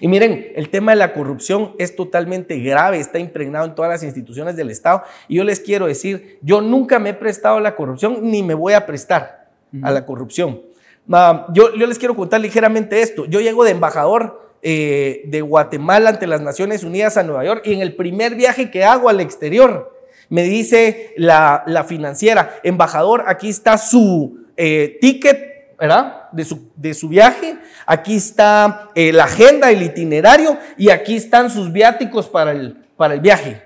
Y 0.00 0.08
miren, 0.08 0.52
el 0.56 0.70
tema 0.70 0.92
de 0.92 0.96
la 0.96 1.12
corrupción 1.12 1.74
es 1.78 1.94
totalmente 1.94 2.58
grave, 2.60 2.98
está 3.00 3.18
impregnado 3.18 3.66
en 3.66 3.74
todas 3.74 3.90
las 3.90 4.02
instituciones 4.02 4.56
del 4.56 4.70
Estado. 4.70 5.02
Y 5.28 5.36
yo 5.36 5.44
les 5.44 5.60
quiero 5.60 5.86
decir, 5.86 6.38
yo 6.40 6.62
nunca 6.62 6.98
me 6.98 7.10
he 7.10 7.14
prestado 7.14 7.58
a 7.58 7.60
la 7.60 7.76
corrupción 7.76 8.20
ni 8.22 8.42
me 8.42 8.54
voy 8.54 8.72
a 8.72 8.86
prestar 8.86 9.50
a 9.82 9.90
la 9.90 10.06
corrupción. 10.06 10.62
Yo, 11.06 11.70
les 11.70 11.98
quiero 11.98 12.16
contar 12.16 12.40
ligeramente 12.40 13.02
esto. 13.02 13.26
Yo 13.26 13.40
llego 13.40 13.64
de 13.64 13.72
embajador 13.72 14.56
eh, 14.62 15.22
de 15.26 15.42
Guatemala 15.42 16.10
ante 16.10 16.26
las 16.26 16.40
Naciones 16.40 16.82
Unidas 16.84 17.16
a 17.16 17.22
Nueva 17.22 17.44
York 17.44 17.62
y 17.66 17.74
en 17.74 17.80
el 17.80 17.94
primer 17.94 18.34
viaje 18.34 18.70
que 18.70 18.84
hago 18.84 19.08
al 19.08 19.20
exterior, 19.20 19.92
me 20.30 20.44
dice 20.44 21.12
la, 21.16 21.84
financiera, 21.86 22.56
embajador, 22.62 23.24
aquí 23.26 23.50
está 23.50 23.76
su 23.76 24.46
eh, 24.56 24.96
ticket, 25.00 25.76
¿verdad? 25.78 26.30
De 26.32 26.44
su, 26.44 26.70
de 26.76 26.94
su 26.94 27.08
viaje, 27.08 27.58
aquí 27.84 28.16
está 28.16 28.90
eh, 28.94 29.12
la 29.12 29.24
agenda, 29.24 29.70
el 29.70 29.82
itinerario 29.82 30.56
y 30.78 30.88
aquí 30.88 31.16
están 31.16 31.50
sus 31.50 31.70
viáticos 31.70 32.28
para 32.28 32.52
el, 32.52 32.78
para 32.96 33.12
el 33.12 33.20
viaje. 33.20 33.62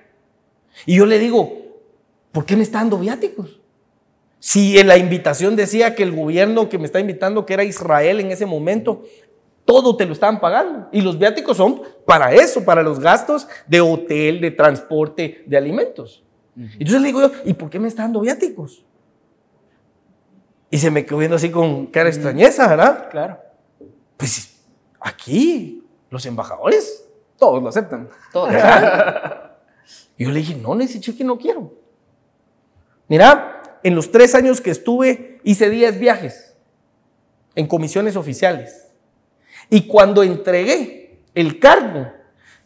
Y 0.84 0.96
yo 0.96 1.06
le 1.06 1.20
digo, 1.20 1.56
¿por 2.32 2.44
qué 2.44 2.56
me 2.56 2.64
está 2.64 2.78
dando 2.78 2.98
viáticos? 2.98 3.60
Si 4.40 4.78
en 4.78 4.86
la 4.86 4.96
invitación 4.96 5.56
decía 5.56 5.94
que 5.94 6.02
el 6.02 6.14
gobierno 6.14 6.68
que 6.68 6.78
me 6.78 6.84
está 6.84 7.00
invitando, 7.00 7.44
que 7.44 7.54
era 7.54 7.64
Israel 7.64 8.20
en 8.20 8.30
ese 8.30 8.46
momento, 8.46 9.02
todo 9.64 9.96
te 9.96 10.06
lo 10.06 10.12
estaban 10.12 10.40
pagando. 10.40 10.88
Y 10.92 11.00
los 11.00 11.18
viáticos 11.18 11.56
son 11.56 11.82
para 12.06 12.32
eso, 12.32 12.64
para 12.64 12.82
los 12.82 13.00
gastos 13.00 13.48
de 13.66 13.80
hotel, 13.80 14.40
de 14.40 14.50
transporte, 14.50 15.42
de 15.46 15.56
alimentos. 15.56 16.24
Entonces 16.56 17.00
le 17.00 17.06
digo 17.08 17.20
yo, 17.20 17.32
¿y 17.44 17.52
por 17.52 17.70
qué 17.70 17.78
me 17.78 17.88
está 17.88 18.02
dando 18.02 18.20
viáticos? 18.20 18.84
Y 20.70 20.78
se 20.78 20.90
me 20.90 21.04
quedó 21.04 21.18
viendo 21.18 21.36
así 21.36 21.50
con 21.50 21.86
cara 21.86 22.08
extrañeza, 22.08 22.66
¿verdad? 22.68 23.08
Claro. 23.10 23.38
Pues 24.16 24.60
aquí, 25.00 25.84
los 26.10 26.24
embajadores. 26.26 27.04
Todos 27.38 27.62
lo 27.62 27.68
aceptan. 27.68 28.08
Todo. 28.32 28.48
Y 30.18 30.24
yo 30.24 30.30
le 30.30 30.40
dije, 30.40 30.56
no, 30.56 30.76
cheque 30.84 31.22
no 31.22 31.38
quiero. 31.38 31.72
Mira, 33.06 33.57
en 33.82 33.94
los 33.94 34.10
tres 34.10 34.34
años 34.34 34.60
que 34.60 34.70
estuve, 34.70 35.40
hice 35.44 35.70
10 35.70 35.98
viajes 35.98 36.56
en 37.54 37.66
comisiones 37.66 38.16
oficiales. 38.16 38.88
Y 39.70 39.86
cuando 39.86 40.22
entregué 40.22 41.20
el 41.34 41.58
cargo, 41.58 42.10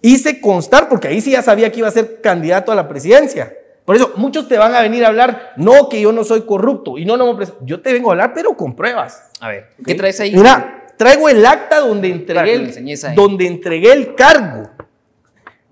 hice 0.00 0.40
constar, 0.40 0.88
porque 0.88 1.08
ahí 1.08 1.20
sí 1.20 1.32
ya 1.32 1.42
sabía 1.42 1.70
que 1.72 1.78
iba 1.80 1.88
a 1.88 1.92
ser 1.92 2.20
candidato 2.20 2.72
a 2.72 2.74
la 2.74 2.88
presidencia. 2.88 3.52
Por 3.84 3.96
eso 3.96 4.12
muchos 4.16 4.46
te 4.48 4.56
van 4.58 4.74
a 4.74 4.80
venir 4.82 5.04
a 5.04 5.08
hablar, 5.08 5.54
no 5.56 5.88
que 5.88 6.00
yo 6.00 6.12
no 6.12 6.22
soy 6.22 6.42
corrupto 6.42 6.98
y 6.98 7.04
no, 7.04 7.16
no 7.16 7.32
me 7.34 7.38
pres- 7.44 7.54
Yo 7.62 7.80
te 7.82 7.92
vengo 7.92 8.10
a 8.10 8.12
hablar, 8.12 8.32
pero 8.34 8.56
con 8.56 8.76
pruebas. 8.76 9.30
A 9.40 9.48
ver, 9.48 9.70
¿qué 9.84 9.94
traes 9.96 10.20
ahí? 10.20 10.32
Mira, 10.36 10.86
traigo 10.96 11.28
el 11.28 11.44
acta 11.44 11.80
donde 11.80 12.08
entregué, 12.08 12.54
el, 12.54 12.74
donde 13.16 13.46
entregué 13.46 13.92
el 13.92 14.14
cargo. 14.14 14.70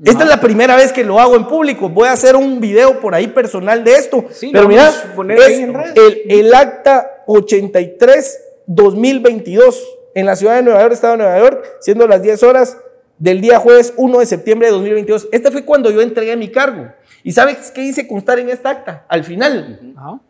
Esta 0.05 0.23
es 0.23 0.29
la 0.31 0.41
primera 0.41 0.77
vez 0.77 0.93
que 0.93 1.05
lo 1.05 1.21
hago 1.21 1.37
en 1.37 1.47
público. 1.47 1.91
Voy 1.91 2.09
a 2.09 2.13
hacer 2.13 2.35
un 2.35 2.59
video 2.61 3.01
por 3.01 3.15
ahí 3.15 3.27
personal 3.27 3.85
de 3.85 3.93
esto. 3.93 4.25
Sí, 4.31 4.49
Pero 4.53 4.67
mira, 4.67 4.89
es 4.89 5.59
el, 5.59 6.23
el 6.29 6.55
acta 6.55 7.25
83-2022 7.27 9.75
en 10.15 10.27
la 10.27 10.37
ciudad 10.37 10.57
de 10.57 10.63
Nueva 10.63 10.81
York, 10.81 10.93
Estado 10.93 11.13
de 11.15 11.19
Nueva 11.19 11.39
York, 11.39 11.65
siendo 11.81 12.07
las 12.07 12.23
10 12.23 12.43
horas 12.45 12.79
del 13.19 13.41
día 13.43 13.59
jueves 13.59 13.93
1 13.97 14.19
de 14.21 14.27
septiembre 14.27 14.69
de 14.69 14.73
2022. 14.73 15.29
Este 15.33 15.51
fue 15.51 15.65
cuando 15.65 15.91
yo 15.91 16.01
entregué 16.01 16.37
mi 16.37 16.49
cargo. 16.49 16.87
¿Y 17.23 17.33
sabes 17.33 17.71
qué 17.71 17.83
hice 17.83 18.09
constar 18.09 18.39
en 18.39 18.49
esta 18.49 18.71
acta? 18.71 19.05
Al 19.09 19.25
final, 19.25 19.95
Ajá. 19.97 20.21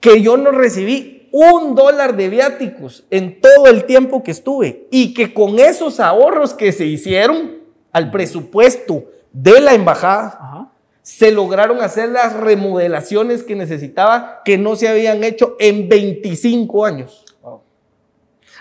que 0.00 0.20
yo 0.20 0.36
no 0.36 0.50
recibí 0.50 1.30
un 1.32 1.74
dólar 1.74 2.16
de 2.16 2.28
viáticos 2.28 3.06
en 3.10 3.40
todo 3.40 3.66
el 3.66 3.84
tiempo 3.84 4.22
que 4.22 4.30
estuve 4.30 4.86
y 4.90 5.14
que 5.14 5.32
con 5.32 5.58
esos 5.58 6.00
ahorros 6.00 6.52
que 6.54 6.72
se 6.72 6.84
hicieron 6.84 7.57
al 7.92 8.10
presupuesto 8.10 9.04
de 9.32 9.60
la 9.60 9.74
embajada, 9.74 10.38
Ajá. 10.40 10.68
se 11.02 11.30
lograron 11.32 11.80
hacer 11.80 12.08
las 12.10 12.32
remodelaciones 12.34 13.42
que 13.42 13.54
necesitaba 13.54 14.42
que 14.44 14.58
no 14.58 14.76
se 14.76 14.88
habían 14.88 15.24
hecho 15.24 15.56
en 15.58 15.88
25 15.88 16.84
años. 16.84 17.24
Wow. 17.42 17.62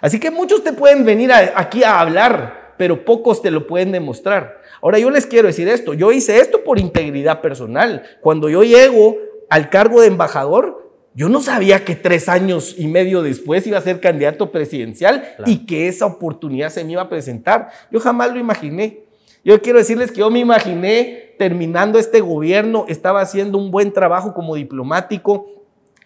Así 0.01 0.19
que 0.19 0.32
muchos 0.32 0.63
te 0.63 0.73
pueden 0.73 1.03
venir 1.05 1.32
a- 1.32 1.53
aquí 1.55 1.84
a 1.84 1.99
hablar, 1.99 2.73
pero 2.78 3.03
pocos 3.05 3.41
te 3.41 3.51
lo 3.51 3.65
pueden 3.67 3.91
demostrar. 3.91 4.61
Ahora 4.82 4.99
yo 4.99 5.09
les 5.09 5.25
quiero 5.25 5.47
decir 5.47 5.67
esto, 5.67 5.93
yo 5.93 6.11
hice 6.11 6.39
esto 6.39 6.63
por 6.63 6.80
integridad 6.80 7.41
personal. 7.41 8.03
Cuando 8.21 8.49
yo 8.49 8.63
llego 8.63 9.15
al 9.49 9.69
cargo 9.69 10.01
de 10.01 10.07
embajador, 10.07 10.86
yo 11.15 11.30
no 11.30 11.41
sabía 11.41 11.84
que 11.84 11.95
tres 11.95 12.30
años 12.30 12.75
y 12.78 12.86
medio 12.88 13.23
después 13.23 13.65
iba 13.65 13.80
a 13.80 13.82
ser 13.82 13.99
candidato 13.99 14.51
presidencial 14.51 15.23
y 15.47 15.65
que 15.65 15.88
esa 15.88 16.05
oportunidad 16.05 16.69
se 16.69 16.84
me 16.84 16.91
iba 16.91 17.01
a 17.01 17.09
presentar. 17.09 17.69
Yo 17.91 17.99
jamás 17.99 18.32
lo 18.32 18.39
imaginé. 18.39 19.07
Yo 19.43 19.61
quiero 19.61 19.79
decirles 19.79 20.11
que 20.11 20.19
yo 20.19 20.29
me 20.29 20.39
imaginé 20.39 21.35
terminando 21.38 21.99
este 21.99 22.21
gobierno, 22.21 22.85
estaba 22.88 23.21
haciendo 23.21 23.57
un 23.57 23.71
buen 23.71 23.93
trabajo 23.93 24.33
como 24.33 24.55
diplomático, 24.55 25.57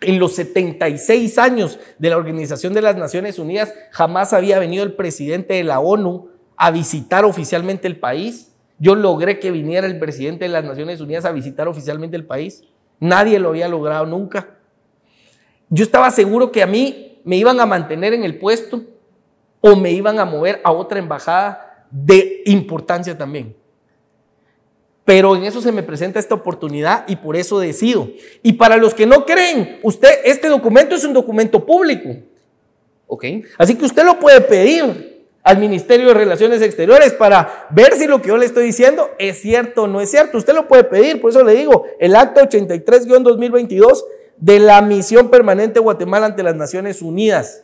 en 0.02 0.20
los 0.20 0.34
76 0.36 1.38
años 1.38 1.80
de 2.00 2.10
la 2.10 2.18
Organización 2.18 2.74
de 2.74 2.82
las 2.82 2.98
Naciones 2.98 3.38
Unidas, 3.38 3.74
jamás 3.92 4.34
había 4.34 4.58
venido 4.60 4.84
el 4.84 4.94
presidente 4.94 5.54
de 5.54 5.64
la 5.64 5.80
ONU 5.80 6.30
a 6.58 6.72
visitar 6.72 7.24
oficialmente 7.24 7.88
el 7.88 8.00
país. 8.00 8.52
Yo 8.80 8.96
logré 8.96 9.40
que 9.40 9.52
viniera 9.52 9.86
el 9.86 10.00
presidente 10.00 10.46
de 10.46 10.50
las 10.50 10.66
Naciones 10.66 11.02
Unidas 11.02 11.26
a 11.26 11.32
visitar 11.32 11.68
oficialmente 11.68 12.18
el 12.18 12.26
país. 12.26 12.64
Nadie 13.00 13.40
lo 13.40 13.50
había 13.50 13.68
logrado 13.68 14.08
nunca. 14.08 14.50
Yo 15.70 15.84
estaba 15.84 16.10
seguro 16.10 16.52
que 16.52 16.64
a 16.64 16.68
mí 16.68 17.22
me 17.24 17.38
iban 17.38 17.60
a 17.60 17.68
mantener 17.68 18.14
en 18.14 18.24
el 18.24 18.40
puesto 18.40 18.82
o 19.62 19.76
me 19.76 19.92
iban 19.92 20.20
a 20.20 20.26
mover 20.26 20.62
a 20.64 20.72
otra 20.72 20.98
embajada 20.98 21.71
de 21.92 22.42
importancia 22.46 23.18
también. 23.18 23.56
Pero 25.04 25.36
en 25.36 25.44
eso 25.44 25.62
se 25.62 25.72
me 25.72 25.84
presenta 25.84 26.20
esta 26.20 26.36
oportunidad 26.36 27.06
y 27.08 27.18
por 27.18 27.36
eso 27.36 27.60
decido. 27.60 28.10
Y 28.44 28.54
para 28.54 28.78
los 28.78 28.94
que 28.94 29.06
no 29.06 29.26
creen, 29.26 29.80
usted, 29.84 30.10
este 30.24 30.48
documento 30.48 30.96
es 30.96 31.04
un 31.04 31.14
documento 31.14 31.66
público. 31.66 32.16
Ok. 33.08 33.26
Así 33.58 33.76
que 33.76 33.86
usted 33.86 34.06
lo 34.06 34.20
puede 34.20 34.42
pedir 34.42 35.26
al 35.44 35.58
Ministerio 35.58 36.08
de 36.08 36.14
Relaciones 36.14 36.62
Exteriores 36.62 37.14
para 37.14 37.68
ver 37.72 37.94
si 37.94 38.06
lo 38.08 38.22
que 38.22 38.30
yo 38.30 38.38
le 38.38 38.46
estoy 38.46 38.64
diciendo 38.66 39.10
es 39.18 39.42
cierto 39.42 39.84
o 39.84 39.88
no 39.88 40.02
es 40.02 40.12
cierto. 40.12 40.38
Usted 40.38 40.54
lo 40.54 40.68
puede 40.68 40.84
pedir, 40.84 41.20
por 41.20 41.32
eso 41.32 41.44
le 41.44 41.56
digo, 41.56 41.86
el 42.00 42.16
acta 42.16 42.48
83-2022 42.48 44.04
de 44.38 44.60
la 44.60 44.82
misión 44.82 45.30
permanente 45.30 45.76
de 45.76 45.80
Guatemala 45.82 46.28
ante 46.28 46.44
las 46.44 46.56
Naciones 46.56 47.02
Unidas 47.02 47.64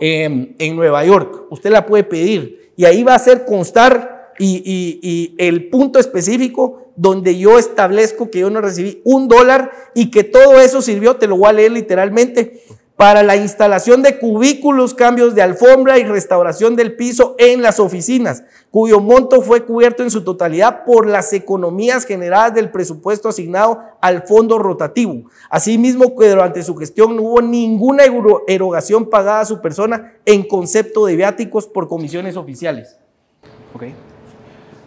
eh, 0.00 0.54
en 0.58 0.76
Nueva 0.76 1.04
York. 1.04 1.46
Usted 1.50 1.70
la 1.70 1.86
puede 1.86 2.04
pedir 2.04 2.63
y 2.76 2.84
ahí 2.84 3.02
va 3.02 3.12
a 3.12 3.16
hacer 3.16 3.44
constar 3.44 4.32
y 4.38 5.34
el 5.38 5.68
punto 5.68 5.98
específico 5.98 6.84
donde 6.96 7.38
yo 7.38 7.58
establezco 7.58 8.30
que 8.30 8.40
yo 8.40 8.50
no 8.50 8.60
recibí 8.60 9.00
un 9.04 9.28
dólar 9.28 9.70
y 9.94 10.10
que 10.10 10.24
todo 10.24 10.60
eso 10.60 10.82
sirvió, 10.82 11.16
te 11.16 11.26
lo 11.26 11.36
voy 11.36 11.48
a 11.48 11.52
leer 11.52 11.72
literalmente, 11.72 12.62
para 12.96 13.24
la 13.24 13.34
instalación 13.34 14.02
de 14.02 14.18
cubículos, 14.20 14.94
cambios 14.94 15.34
de 15.34 15.42
alfombra 15.42 15.98
y 15.98 16.04
restauración 16.04 16.76
del 16.76 16.94
piso 16.94 17.34
en 17.38 17.60
las 17.60 17.80
oficinas, 17.80 18.44
cuyo 18.70 19.00
monto 19.00 19.42
fue 19.42 19.64
cubierto 19.64 20.04
en 20.04 20.12
su 20.12 20.22
totalidad 20.22 20.84
por 20.84 21.08
las 21.08 21.32
economías 21.32 22.06
generadas 22.06 22.54
del 22.54 22.70
presupuesto 22.70 23.28
asignado 23.28 23.82
al 24.00 24.22
fondo 24.22 24.60
rotativo. 24.60 25.28
Asimismo, 25.50 26.16
que 26.16 26.28
durante 26.28 26.62
su 26.62 26.76
gestión 26.76 27.16
no 27.16 27.22
hubo 27.22 27.42
ninguna 27.42 28.04
ero- 28.04 28.44
erogación 28.46 29.10
pagada 29.10 29.40
a 29.40 29.44
su 29.44 29.60
persona 29.60 30.12
en 30.24 30.46
concepto 30.46 31.06
de 31.06 31.16
viáticos 31.16 31.66
por 31.66 31.88
comisiones 31.88 32.36
oficiales. 32.36 32.96
Ok. 33.74 33.82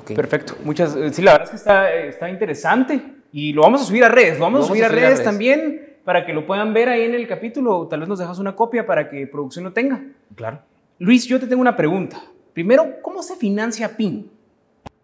Ok. 0.03 0.15
Perfecto. 0.15 0.55
Muchas, 0.63 0.95
eh, 0.95 1.11
sí, 1.11 1.21
la 1.21 1.33
verdad 1.33 1.45
es 1.47 1.49
que 1.51 1.57
está, 1.57 1.93
eh, 1.93 2.07
está 2.07 2.29
interesante 2.29 3.01
y 3.33 3.51
lo 3.51 3.63
vamos 3.63 3.81
a 3.81 3.83
subir 3.83 4.05
a 4.05 4.09
redes. 4.09 4.37
Lo 4.39 4.45
vamos, 4.45 4.63
a 4.63 4.67
subir 4.69 4.85
a 4.85 4.87
redes, 4.87 5.21
también 5.21 5.96
para 6.07 6.25
que 6.25 6.31
lo 6.31 6.47
puedan 6.47 6.73
ver 6.73 6.87
ahí 6.87 7.01
en 7.01 7.15
el 7.15 7.27
capítulo. 7.27 7.85
Tal 7.89 7.99
vez 7.99 8.07
nos 8.07 8.17
dejas 8.17 8.39
una 8.39 8.55
copia 8.55 8.85
para 8.85 9.09
que 9.09 9.27
producción 9.27 9.65
lo 9.65 9.73
tenga. 9.73 10.05
Claro. 10.35 10.61
Luis, 10.99 11.25
yo 11.25 11.37
te 11.37 11.47
tengo 11.47 11.59
una 11.59 11.75
pregunta. 11.75 12.23
Primero, 12.53 13.01
¿cómo 13.01 13.21
se 13.21 13.35
financia 13.35 13.97
PIN? 13.97 14.31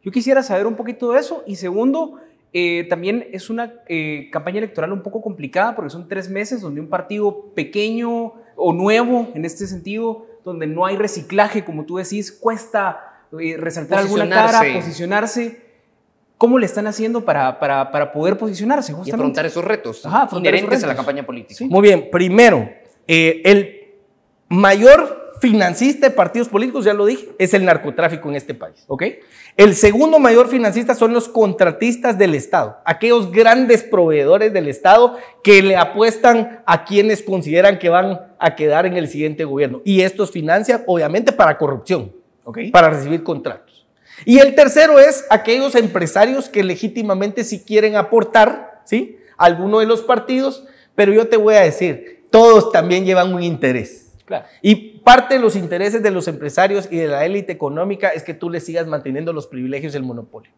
Yo 0.02 0.14
quisiera 0.14 0.42
saber 0.42 0.66
un 0.66 0.78
poquito 0.78 1.12
de 1.12 1.20
eso. 1.20 1.44
Y 1.46 1.58
segundo, 1.58 2.22
eh, 2.54 2.86
también 2.90 3.28
es 3.34 3.50
una 3.50 3.74
eh, 3.90 4.30
campaña 4.32 4.60
electoral 4.60 4.94
un 4.94 5.04
poco 5.04 5.22
complicada 5.22 5.76
porque 5.76 5.90
son 5.90 6.08
tres 6.08 6.30
meses 6.30 6.62
donde 6.62 6.80
un 6.80 6.88
partido 6.88 7.48
pequeño 7.54 8.36
o 8.56 8.72
nuevo 8.72 9.28
en 9.36 9.44
este 9.44 9.68
sentido, 9.68 10.26
donde 10.46 10.68
no 10.68 10.86
hay 10.86 10.96
reciclaje, 10.96 11.66
como 11.66 11.84
tú 11.84 11.98
decís, 11.98 12.32
cuesta 12.32 13.26
eh, 13.42 13.58
resaltar 13.58 14.00
alguna 14.00 14.30
cara, 14.30 14.62
Posicionarse. 14.74 15.73
¿Cómo 16.44 16.60
le 16.60 16.66
están 16.66 16.88
haciendo 16.88 17.24
para, 17.24 17.58
para, 17.58 17.90
para 17.90 18.12
poder 18.12 18.38
posicionarse? 18.38 18.94
Y 19.06 19.12
afrontar 19.12 19.46
esos 19.46 19.64
retos 19.64 20.06
Ajá, 20.06 20.24
afrontar 20.24 20.54
inherentes 20.54 20.80
esos 20.80 20.84
a 20.84 20.88
la 20.88 20.96
campaña 20.98 21.26
política. 21.26 21.56
Sí. 21.56 21.70
Muy 21.70 21.82
bien, 21.84 22.10
primero, 22.12 22.70
eh, 23.08 23.42
el 23.46 23.94
mayor 24.50 25.38
financista 25.40 26.10
de 26.10 26.14
partidos 26.14 26.50
políticos, 26.50 26.84
ya 26.84 26.94
lo 26.94 27.06
dije, 27.06 27.30
es 27.40 27.54
el 27.54 27.64
narcotráfico 27.64 28.28
en 28.28 28.36
este 28.36 28.54
país. 28.54 28.84
¿Ok? 28.88 29.04
El 29.56 29.74
segundo 29.74 30.20
mayor 30.20 30.50
financista 30.50 30.96
son 30.96 31.14
los 31.14 31.30
contratistas 31.30 32.18
del 32.18 32.36
Estado, 32.36 32.76
aquellos 32.84 33.32
grandes 33.32 33.82
proveedores 33.82 34.52
del 34.52 34.68
Estado 34.68 35.16
que 35.46 35.64
le 35.64 35.78
apuestan 35.78 36.62
a 36.66 36.84
quienes 36.84 37.22
consideran 37.22 37.80
que 37.80 37.88
van 37.88 38.20
a 38.38 38.56
quedar 38.56 38.86
en 38.86 38.98
el 38.98 39.08
siguiente 39.08 39.46
gobierno. 39.46 39.82
Y 39.86 40.02
estos 40.02 40.30
financian, 40.30 40.84
obviamente, 40.88 41.32
para 41.32 41.58
corrupción, 41.58 42.12
¿Ok? 42.44 42.60
para 42.74 42.90
recibir 42.90 43.24
contratos. 43.24 43.73
Y 44.26 44.40
el 44.40 44.56
tercero 44.56 45.00
es 45.00 45.26
aquellos 45.30 45.76
empresarios 45.76 46.50
que 46.50 46.64
legítimamente 46.64 47.44
sí 47.44 47.64
quieren 47.66 47.96
aportar, 47.96 48.82
¿sí? 48.86 49.18
A 49.38 49.46
alguno 49.46 49.80
de 49.80 49.86
los 49.86 50.02
partidos, 50.02 50.66
pero 50.96 51.12
yo 51.12 51.28
te 51.28 51.38
voy 51.38 51.56
a 51.56 51.62
decir, 51.62 52.26
todos 52.30 52.72
también 52.72 53.06
llevan 53.06 53.34
un 53.34 53.44
interés. 53.44 54.14
Claro. 54.26 54.46
Y 54.62 55.00
parte 55.00 55.34
de 55.34 55.42
los 55.42 55.56
intereses 55.56 56.02
de 56.02 56.12
los 56.12 56.28
empresarios 56.28 56.88
y 56.90 56.98
de 56.98 57.08
la 57.08 57.26
élite 57.26 57.52
económica 57.52 58.10
es 58.10 58.24
que 58.24 58.34
tú 58.34 58.50
le 58.50 58.62
sigas 58.62 58.88
manteniendo 58.88 59.34
los 59.34 59.48
privilegios 59.48 59.92
del 59.94 60.04
monopolio. 60.04 60.52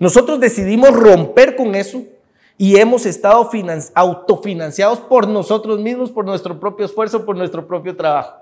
Nosotros 0.00 0.40
decidimos 0.40 0.90
romper 0.90 1.54
con 1.54 1.74
eso 1.76 2.02
y 2.58 2.76
hemos 2.76 3.06
estado 3.06 3.48
finan- 3.50 3.90
autofinanciados 3.94 5.00
por 5.00 5.28
nosotros 5.28 5.78
mismos, 5.78 6.10
por 6.10 6.24
nuestro 6.24 6.58
propio 6.58 6.86
esfuerzo, 6.86 7.24
por 7.24 7.36
nuestro 7.36 7.66
propio 7.68 7.96
trabajo. 7.96 8.41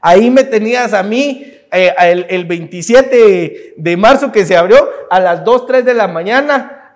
Ahí 0.00 0.30
me 0.30 0.44
tenías 0.44 0.92
a 0.92 1.02
mí 1.02 1.54
eh, 1.72 1.94
el, 2.28 2.44
27 2.44 3.74
de 3.76 3.96
marzo 3.96 4.30
que 4.30 4.46
se 4.46 4.56
abrió 4.56 4.88
a 5.10 5.18
las 5.18 5.44
2, 5.44 5.66
3 5.66 5.84
de 5.84 5.94
la 5.94 6.06
mañana 6.06 6.92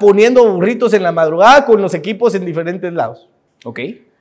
poniendo 0.00 0.50
burritos 0.50 0.92
en 0.92 1.04
la 1.04 1.12
madrugada 1.12 1.64
con 1.64 1.80
los 1.80 1.94
equipos 1.94 2.34
en 2.34 2.44
diferentes 2.44 2.92
lados. 2.92 3.28
Ok. 3.64 3.80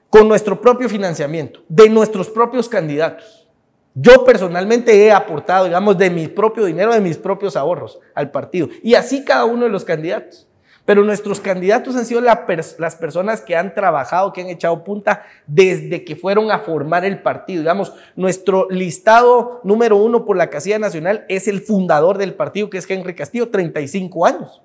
Con 0.09 0.27
nuestro 0.27 0.61
propio 0.61 0.87
financiamiento, 0.87 1.61
de 1.67 1.89
nuestros 1.89 2.29
propios 2.29 2.69
candidatos. 2.69 3.49
Yo 3.95 4.25
personalmente 4.25 5.05
he 5.05 5.11
aportado, 5.11 5.65
digamos, 5.65 5.97
de 5.97 6.09
mi 6.09 6.27
propio 6.27 6.65
dinero, 6.65 6.93
de 6.93 7.01
mis 7.01 7.17
propios 7.17 7.55
ahorros 7.55 7.99
al 8.13 8.29
partido. 8.29 8.69
Y 8.83 8.93
así 8.93 9.23
cada 9.23 9.45
uno 9.45 9.63
de 9.63 9.69
los 9.69 9.85
candidatos. 9.85 10.47
Pero 10.85 11.03
nuestros 11.03 11.39
candidatos 11.39 11.95
han 11.95 12.05
sido 12.05 12.21
las 12.21 12.95
personas 12.95 13.41
que 13.41 13.55
han 13.55 13.73
trabajado, 13.73 14.31
que 14.31 14.41
han 14.41 14.49
echado 14.49 14.83
punta 14.83 15.23
desde 15.47 16.03
que 16.03 16.15
fueron 16.15 16.51
a 16.51 16.59
formar 16.59 17.03
el 17.05 17.23
partido. 17.23 17.61
Digamos, 17.61 17.93
nuestro 18.15 18.67
listado 18.69 19.61
número 19.63 19.97
uno 19.97 20.25
por 20.25 20.37
la 20.37 20.51
casilla 20.51 20.77
nacional 20.77 21.25
es 21.27 21.47
el 21.47 21.61
fundador 21.61 22.19
del 22.19 22.35
partido, 22.35 22.69
que 22.69 22.77
es 22.77 22.89
Henry 22.89 23.15
Castillo, 23.15 23.49
35 23.49 24.25
años. 24.25 24.61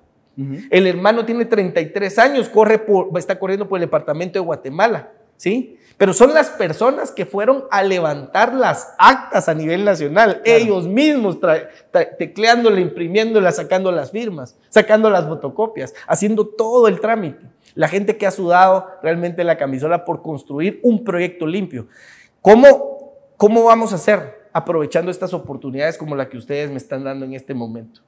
El 0.71 0.87
hermano 0.87 1.27
tiene 1.27 1.45
33 1.45 2.19
años, 2.19 2.49
corre 2.49 2.79
por, 2.79 3.11
está 3.19 3.39
corriendo 3.39 3.69
por 3.69 3.79
el 3.79 3.83
departamento 3.83 4.39
de 4.39 4.45
Guatemala, 4.45 5.11
¿sí? 5.37 5.77
Pero 6.01 6.15
son 6.15 6.33
las 6.33 6.49
personas 6.49 7.13
que 7.13 7.27
fueron 7.27 7.65
a 7.71 7.83
levantar 7.83 8.55
las 8.55 8.95
actas 8.97 9.51
a 9.51 9.55
nivel 9.55 9.85
nacional, 9.85 10.41
ellos 10.47 10.89
mismos 10.89 11.37
tecleándola, 12.17 12.81
imprimiéndola, 12.81 13.53
sacando 13.53 13.93
las 13.93 14.11
firmas, 14.11 14.57
sacando 14.71 15.11
las 15.11 15.27
fotocopias, 15.27 15.93
haciendo 16.07 16.47
todo 16.47 16.89
el 16.89 17.01
trámite. 17.01 17.45
La 17.75 17.87
gente 17.87 18.17
que 18.17 18.27
ha 18.27 18.31
sudado 18.31 18.87
realmente 19.03 19.45
la 19.45 19.59
camisola 19.59 20.07
por 20.07 20.23
construir 20.23 20.81
un 20.83 21.05
proyecto 21.05 21.47
limpio. 21.47 21.89
¿Cómo, 22.41 23.13
cómo 23.37 23.65
vamos 23.65 23.93
a 23.93 23.97
hacer 23.97 24.49
aprovechando 24.55 25.11
estas 25.11 25.35
oportunidades 25.35 25.99
como 25.99 26.17
la 26.17 26.31
que 26.31 26.39
ustedes 26.39 26.71
me 26.71 26.79
están 26.79 27.05
dando 27.05 27.27
en 27.27 27.35
este 27.35 27.53
momento? 27.53 28.01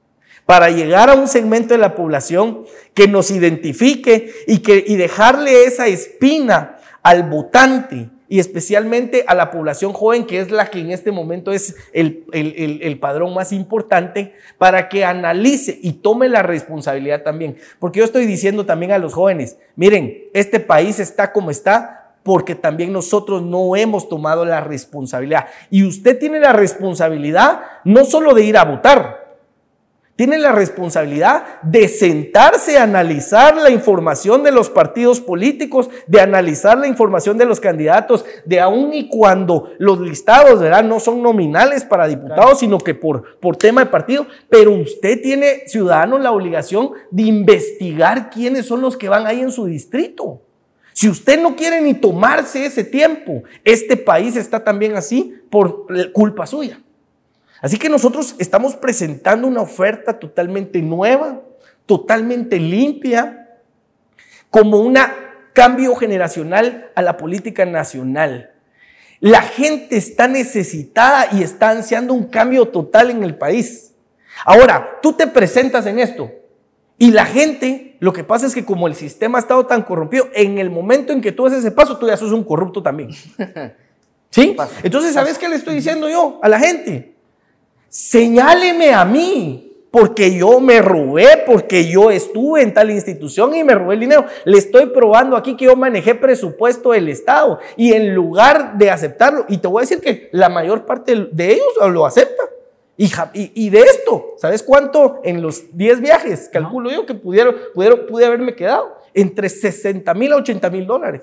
para 0.45 0.69
llegar 0.69 1.09
a 1.09 1.13
un 1.13 1.27
segmento 1.27 1.73
de 1.73 1.77
la 1.77 1.95
población 1.95 2.65
que 2.93 3.07
nos 3.07 3.31
identifique 3.31 4.33
y, 4.47 4.59
que, 4.59 4.83
y 4.85 4.95
dejarle 4.95 5.65
esa 5.65 5.87
espina 5.87 6.72
al 7.03 7.23
votante 7.23 8.09
y 8.27 8.39
especialmente 8.39 9.25
a 9.27 9.35
la 9.35 9.51
población 9.51 9.93
joven, 9.93 10.25
que 10.25 10.39
es 10.39 10.49
la 10.49 10.71
que 10.71 10.79
en 10.79 10.89
este 10.89 11.11
momento 11.11 11.51
es 11.51 11.75
el, 11.93 12.23
el, 12.31 12.99
padrón 12.99 13.35
más 13.35 13.51
importante, 13.51 14.33
para 14.57 14.89
que 14.89 15.05
analice 15.05 15.77
y 15.83 15.93
tome 15.93 16.29
la 16.29 16.41
responsabilidad 16.41 17.21
también. 17.21 17.57
Porque 17.77 17.99
yo 17.99 18.05
estoy 18.05 18.25
diciendo 18.25 18.65
también 18.65 18.91
a 18.91 18.97
los 18.97 19.13
jóvenes, 19.13 19.57
miren, 19.75 20.23
este 20.33 20.59
país 20.59 20.99
está 20.99 21.31
como 21.31 21.51
está 21.51 22.15
porque 22.23 22.55
también 22.55 22.91
nosotros 22.91 23.43
no 23.43 23.75
hemos 23.75 24.09
tomado 24.09 24.45
la 24.45 24.61
responsabilidad. 24.61 25.47
Y 25.69 25.83
usted 25.83 26.17
tiene 26.17 26.39
la 26.39 26.53
responsabilidad 26.53 27.61
no 27.83 28.05
solo 28.05 28.33
de 28.33 28.45
ir 28.45 28.57
a 28.57 28.63
votar, 28.63 29.22
tiene 30.15 30.37
la 30.37 30.51
responsabilidad 30.51 31.61
de 31.63 31.87
sentarse 31.87 32.77
a 32.77 32.83
analizar 32.83 33.55
la 33.57 33.71
información 33.71 34.43
de 34.43 34.51
los 34.51 34.69
partidos 34.69 35.19
políticos, 35.19 35.89
de 36.05 36.21
analizar 36.21 36.77
la 36.77 36.87
información 36.87 37.37
de 37.37 37.45
los 37.45 37.59
candidatos, 37.59 38.23
de 38.45 38.59
aún 38.59 38.93
y 38.93 39.09
cuando 39.09 39.71
los 39.79 39.99
listados 39.99 40.59
¿verdad? 40.59 40.83
no 40.83 40.99
son 40.99 41.23
nominales 41.23 41.83
para 41.83 42.07
diputados, 42.07 42.59
sino 42.59 42.77
que 42.77 42.93
por, 42.93 43.39
por 43.39 43.57
tema 43.57 43.83
de 43.83 43.89
partido, 43.89 44.27
pero 44.49 44.71
usted 44.71 45.19
tiene, 45.21 45.63
ciudadano, 45.65 46.19
la 46.19 46.31
obligación 46.31 46.91
de 47.09 47.23
investigar 47.23 48.29
quiénes 48.29 48.67
son 48.67 48.81
los 48.81 48.95
que 48.95 49.09
van 49.09 49.25
ahí 49.25 49.41
en 49.41 49.51
su 49.51 49.65
distrito. 49.65 50.41
Si 50.93 51.09
usted 51.09 51.41
no 51.41 51.55
quiere 51.55 51.81
ni 51.81 51.95
tomarse 51.95 52.67
ese 52.67 52.83
tiempo, 52.83 53.41
este 53.63 53.97
país 53.97 54.35
está 54.35 54.63
también 54.63 54.95
así 54.95 55.33
por 55.49 55.87
culpa 56.13 56.45
suya. 56.45 56.79
Así 57.63 57.77
que 57.77 57.87
nosotros 57.87 58.35
estamos 58.39 58.75
presentando 58.75 59.47
una 59.47 59.61
oferta 59.61 60.19
totalmente 60.19 60.81
nueva, 60.81 61.41
totalmente 61.85 62.59
limpia, 62.59 63.61
como 64.49 64.81
un 64.81 64.97
cambio 65.53 65.95
generacional 65.95 66.91
a 66.93 67.01
la 67.01 67.15
política 67.15 67.65
nacional. 67.65 68.51
La 69.21 69.41
gente 69.41 69.95
está 69.95 70.27
necesitada 70.27 71.29
y 71.31 71.41
está 71.41 71.69
ansiando 71.69 72.13
un 72.13 72.25
cambio 72.25 72.67
total 72.67 73.11
en 73.11 73.23
el 73.23 73.37
país. 73.37 73.93
Ahora, 74.43 74.99
tú 75.01 75.13
te 75.13 75.25
presentas 75.27 75.85
en 75.85 75.99
esto 75.99 76.29
y 76.97 77.11
la 77.11 77.25
gente, 77.25 77.95
lo 78.01 78.11
que 78.11 78.25
pasa 78.25 78.45
es 78.45 78.53
que 78.53 78.65
como 78.65 78.89
el 78.89 78.95
sistema 78.95 79.37
ha 79.37 79.41
estado 79.41 79.65
tan 79.67 79.83
corrompido, 79.83 80.27
en 80.33 80.57
el 80.57 80.69
momento 80.69 81.13
en 81.13 81.21
que 81.21 81.31
tú 81.31 81.45
haces 81.45 81.59
ese 81.59 81.71
paso, 81.71 81.97
tú 81.97 82.07
ya 82.07 82.17
sos 82.17 82.33
un 82.33 82.43
corrupto 82.43 82.83
también. 82.83 83.11
¿Sí? 84.31 84.57
Entonces, 84.83 85.13
¿sabes 85.13 85.37
qué 85.37 85.47
le 85.47 85.55
estoy 85.55 85.75
diciendo 85.75 86.09
yo 86.09 86.41
a 86.43 86.49
la 86.49 86.59
gente? 86.59 87.12
Señáleme 87.93 88.91
a 88.91 89.05
mí, 89.05 89.85
porque 89.91 90.35
yo 90.35 90.59
me 90.59 90.81
robé, 90.81 91.43
porque 91.45 91.87
yo 91.87 92.09
estuve 92.09 92.63
en 92.63 92.73
tal 92.73 92.89
institución 92.89 93.53
y 93.53 93.63
me 93.63 93.75
robé 93.75 93.93
el 93.93 93.99
dinero. 93.99 94.25
Le 94.45 94.57
estoy 94.57 94.87
probando 94.87 95.37
aquí 95.37 95.55
que 95.55 95.65
yo 95.65 95.75
manejé 95.75 96.15
presupuesto 96.15 96.91
del 96.91 97.07
Estado 97.09 97.59
y 97.77 97.93
en 97.93 98.15
lugar 98.15 98.79
de 98.79 98.89
aceptarlo, 98.89 99.45
y 99.47 99.59
te 99.59 99.67
voy 99.67 99.81
a 99.81 99.85
decir 99.85 100.01
que 100.01 100.29
la 100.31 100.49
mayor 100.49 100.87
parte 100.87 101.27
de 101.31 101.53
ellos 101.53 101.91
lo 101.91 102.07
acepta. 102.07 102.43
Y, 102.97 103.11
y, 103.33 103.69
de 103.69 103.81
esto, 103.81 104.33
¿sabes 104.37 104.63
cuánto 104.63 105.19
en 105.23 105.41
los 105.43 105.75
10 105.77 106.01
viajes? 106.01 106.49
Calculo 106.51 106.89
yo 106.91 107.05
que 107.05 107.13
pudieron, 107.13 107.55
pudieron, 107.73 108.07
pude 108.07 108.25
haberme 108.25 108.55
quedado 108.55 108.97
entre 109.13 109.49
60 109.49 110.11
mil 110.15 110.31
a 110.33 110.37
80 110.37 110.69
mil 110.71 110.87
dólares. 110.87 111.21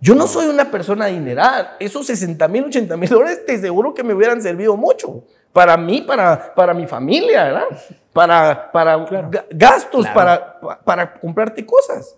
Yo 0.00 0.14
no 0.14 0.26
soy 0.26 0.46
una 0.46 0.70
persona 0.70 1.04
adinerada. 1.04 1.76
Esos 1.78 2.06
60 2.06 2.48
mil, 2.48 2.64
80 2.64 2.96
mil 2.96 3.08
dólares 3.08 3.44
te 3.44 3.58
seguro 3.58 3.92
que 3.92 4.02
me 4.02 4.14
hubieran 4.14 4.40
servido 4.40 4.76
mucho 4.76 5.24
para 5.52 5.76
mí, 5.76 6.02
para, 6.02 6.54
para 6.54 6.74
mi 6.74 6.86
familia, 6.86 7.44
¿verdad? 7.44 7.64
Para, 8.12 8.70
para 8.70 9.06
gastos, 9.50 10.06
Para, 10.08 10.60
para 10.84 11.14
comprarte 11.14 11.64
cosas. 11.64 12.16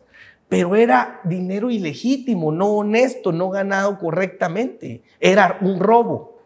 Pero 0.48 0.74
era 0.74 1.20
dinero 1.24 1.70
ilegítimo, 1.70 2.50
no 2.50 2.66
honesto, 2.68 3.30
no 3.32 3.50
ganado 3.50 3.98
correctamente. 3.98 5.02
Era 5.20 5.58
un 5.60 5.78
robo. 5.78 6.40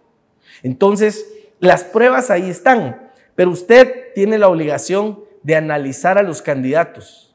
Entonces, 0.63 1.27
las 1.59 1.85
pruebas 1.85 2.31
ahí 2.31 2.51
están, 2.51 3.11
pero 3.35 3.51
usted 3.51 4.13
tiene 4.15 4.37
la 4.39 4.49
obligación 4.49 5.25
de 5.43 5.57
analizar 5.57 6.19
a 6.19 6.23
los 6.23 6.43
candidatos. 6.43 7.35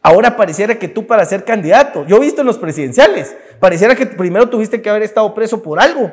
Ahora 0.00 0.36
pareciera 0.36 0.78
que 0.78 0.88
tú 0.88 1.06
para 1.06 1.24
ser 1.24 1.44
candidato, 1.44 2.06
yo 2.06 2.16
he 2.16 2.20
visto 2.20 2.40
en 2.40 2.46
los 2.46 2.58
presidenciales, 2.58 3.36
pareciera 3.60 3.94
que 3.94 4.06
primero 4.06 4.48
tuviste 4.48 4.82
que 4.82 4.90
haber 4.90 5.02
estado 5.02 5.34
preso 5.34 5.62
por 5.62 5.80
algo 5.80 6.10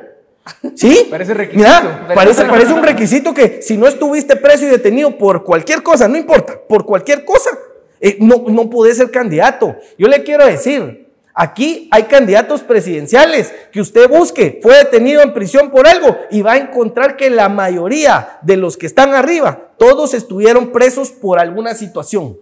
¿Sí? 0.75 1.07
Parece 1.11 1.33
requisito. 1.33 1.69
parece, 2.13 2.45
parece 2.45 2.73
un 2.73 2.83
requisito 2.83 3.33
que 3.33 3.61
si 3.61 3.77
no 3.77 3.87
estuviste 3.87 4.35
preso 4.35 4.65
y 4.65 4.69
detenido 4.69 5.17
por 5.17 5.43
cualquier 5.43 5.83
cosa, 5.83 6.07
no 6.07 6.17
importa, 6.17 6.59
por 6.67 6.85
cualquier 6.85 7.25
cosa, 7.25 7.51
eh, 7.99 8.17
no, 8.19 8.45
no 8.47 8.69
podés 8.69 8.97
ser 8.97 9.11
candidato. 9.11 9.75
Yo 9.97 10.07
le 10.07 10.23
quiero 10.23 10.45
decir, 10.45 11.07
aquí 11.33 11.87
hay 11.91 12.03
candidatos 12.03 12.61
presidenciales 12.61 13.53
que 13.71 13.81
usted 13.81 14.09
busque, 14.09 14.59
fue 14.61 14.77
detenido 14.77 15.21
en 15.21 15.33
prisión 15.33 15.69
por 15.69 15.87
algo 15.87 16.17
y 16.31 16.41
va 16.41 16.53
a 16.53 16.57
encontrar 16.57 17.15
que 17.15 17.29
la 17.29 17.49
mayoría 17.49 18.39
de 18.41 18.57
los 18.57 18.77
que 18.77 18.87
están 18.87 19.13
arriba, 19.13 19.71
todos 19.77 20.13
estuvieron 20.13 20.71
presos 20.71 21.11
por 21.11 21.39
alguna 21.39 21.75
situación. 21.75 22.37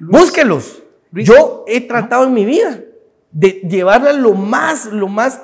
Búsquelos. 0.00 0.82
Yo 1.12 1.64
he 1.68 1.80
tratado 1.82 2.24
en 2.24 2.32
mi 2.32 2.44
vida 2.44 2.80
de 3.30 3.62
llevarla 3.68 4.12
lo 4.12 4.34
más, 4.34 4.86
lo 4.86 5.08
más 5.08 5.42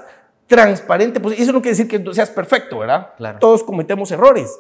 transparente, 0.48 1.20
pues 1.20 1.38
eso 1.38 1.52
no 1.52 1.62
quiere 1.62 1.76
decir 1.76 1.88
que 1.88 2.14
seas 2.14 2.30
perfecto, 2.30 2.78
¿verdad? 2.78 3.10
Claro. 3.16 3.38
Todos 3.38 3.62
cometemos 3.62 4.10
errores. 4.10 4.58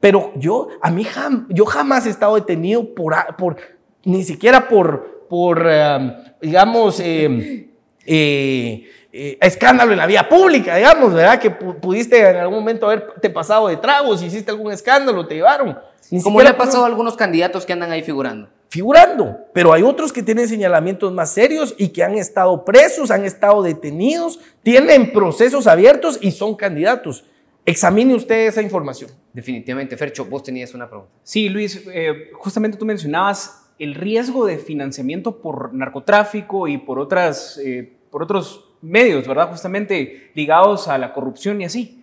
Pero 0.00 0.32
yo, 0.36 0.68
a 0.82 0.90
mí, 0.90 1.06
yo 1.48 1.64
jamás 1.64 2.06
he 2.06 2.10
estado 2.10 2.34
detenido 2.34 2.94
por, 2.94 3.14
por 3.36 3.56
ni 4.04 4.22
siquiera 4.24 4.68
por, 4.68 5.26
por 5.28 5.66
em, 5.66 6.14
digamos, 6.40 7.00
em, 7.00 7.68
eh, 8.04 8.90
eh, 9.12 9.38
escándalo 9.40 9.92
en 9.92 9.98
la 9.98 10.06
vía 10.06 10.28
pública, 10.28 10.76
digamos, 10.76 11.14
¿verdad? 11.14 11.40
Que 11.40 11.50
pudiste 11.50 12.18
en 12.30 12.36
algún 12.36 12.58
momento 12.58 12.86
haberte 12.86 13.30
pasado 13.30 13.68
de 13.68 13.76
tragos, 13.76 14.22
hiciste 14.22 14.50
algún 14.50 14.72
escándalo, 14.72 15.26
te 15.26 15.36
llevaron. 15.36 15.78
Ni 16.10 16.22
¿Cómo 16.22 16.40
le 16.40 16.48
ha 16.48 16.56
pasado 16.56 16.84
a 16.84 16.86
algunos 16.86 17.16
candidatos 17.16 17.66
que 17.66 17.72
andan 17.72 17.90
ahí 17.90 18.02
figurando? 18.02 18.48
Figurando, 18.68 19.38
pero 19.54 19.72
hay 19.72 19.82
otros 19.82 20.12
que 20.12 20.22
tienen 20.22 20.48
señalamientos 20.48 21.12
más 21.12 21.32
serios 21.32 21.74
y 21.78 21.88
que 21.88 22.04
han 22.04 22.14
estado 22.14 22.64
presos, 22.64 23.10
han 23.10 23.24
estado 23.24 23.62
detenidos, 23.62 24.40
tienen 24.62 25.12
procesos 25.12 25.66
abiertos 25.66 26.18
y 26.20 26.32
son 26.32 26.54
candidatos. 26.54 27.24
Examine 27.64 28.14
usted 28.14 28.46
esa 28.46 28.62
información. 28.62 29.10
Definitivamente, 29.32 29.96
Fercho, 29.96 30.24
vos 30.24 30.42
tenías 30.42 30.74
una 30.74 30.88
pregunta. 30.88 31.12
Sí, 31.22 31.48
Luis, 31.48 31.86
eh, 31.92 32.30
justamente 32.34 32.78
tú 32.78 32.84
mencionabas 32.84 33.70
el 33.78 33.94
riesgo 33.94 34.46
de 34.46 34.58
financiamiento 34.58 35.40
por 35.40 35.72
narcotráfico 35.72 36.66
y 36.66 36.78
por, 36.78 36.98
otras, 36.98 37.58
eh, 37.62 37.92
por 38.10 38.22
otros 38.22 38.70
medios, 38.80 39.26
¿verdad? 39.26 39.50
Justamente 39.50 40.30
ligados 40.34 40.88
a 40.88 40.98
la 40.98 41.12
corrupción 41.12 41.60
y 41.60 41.64
así. 41.64 42.02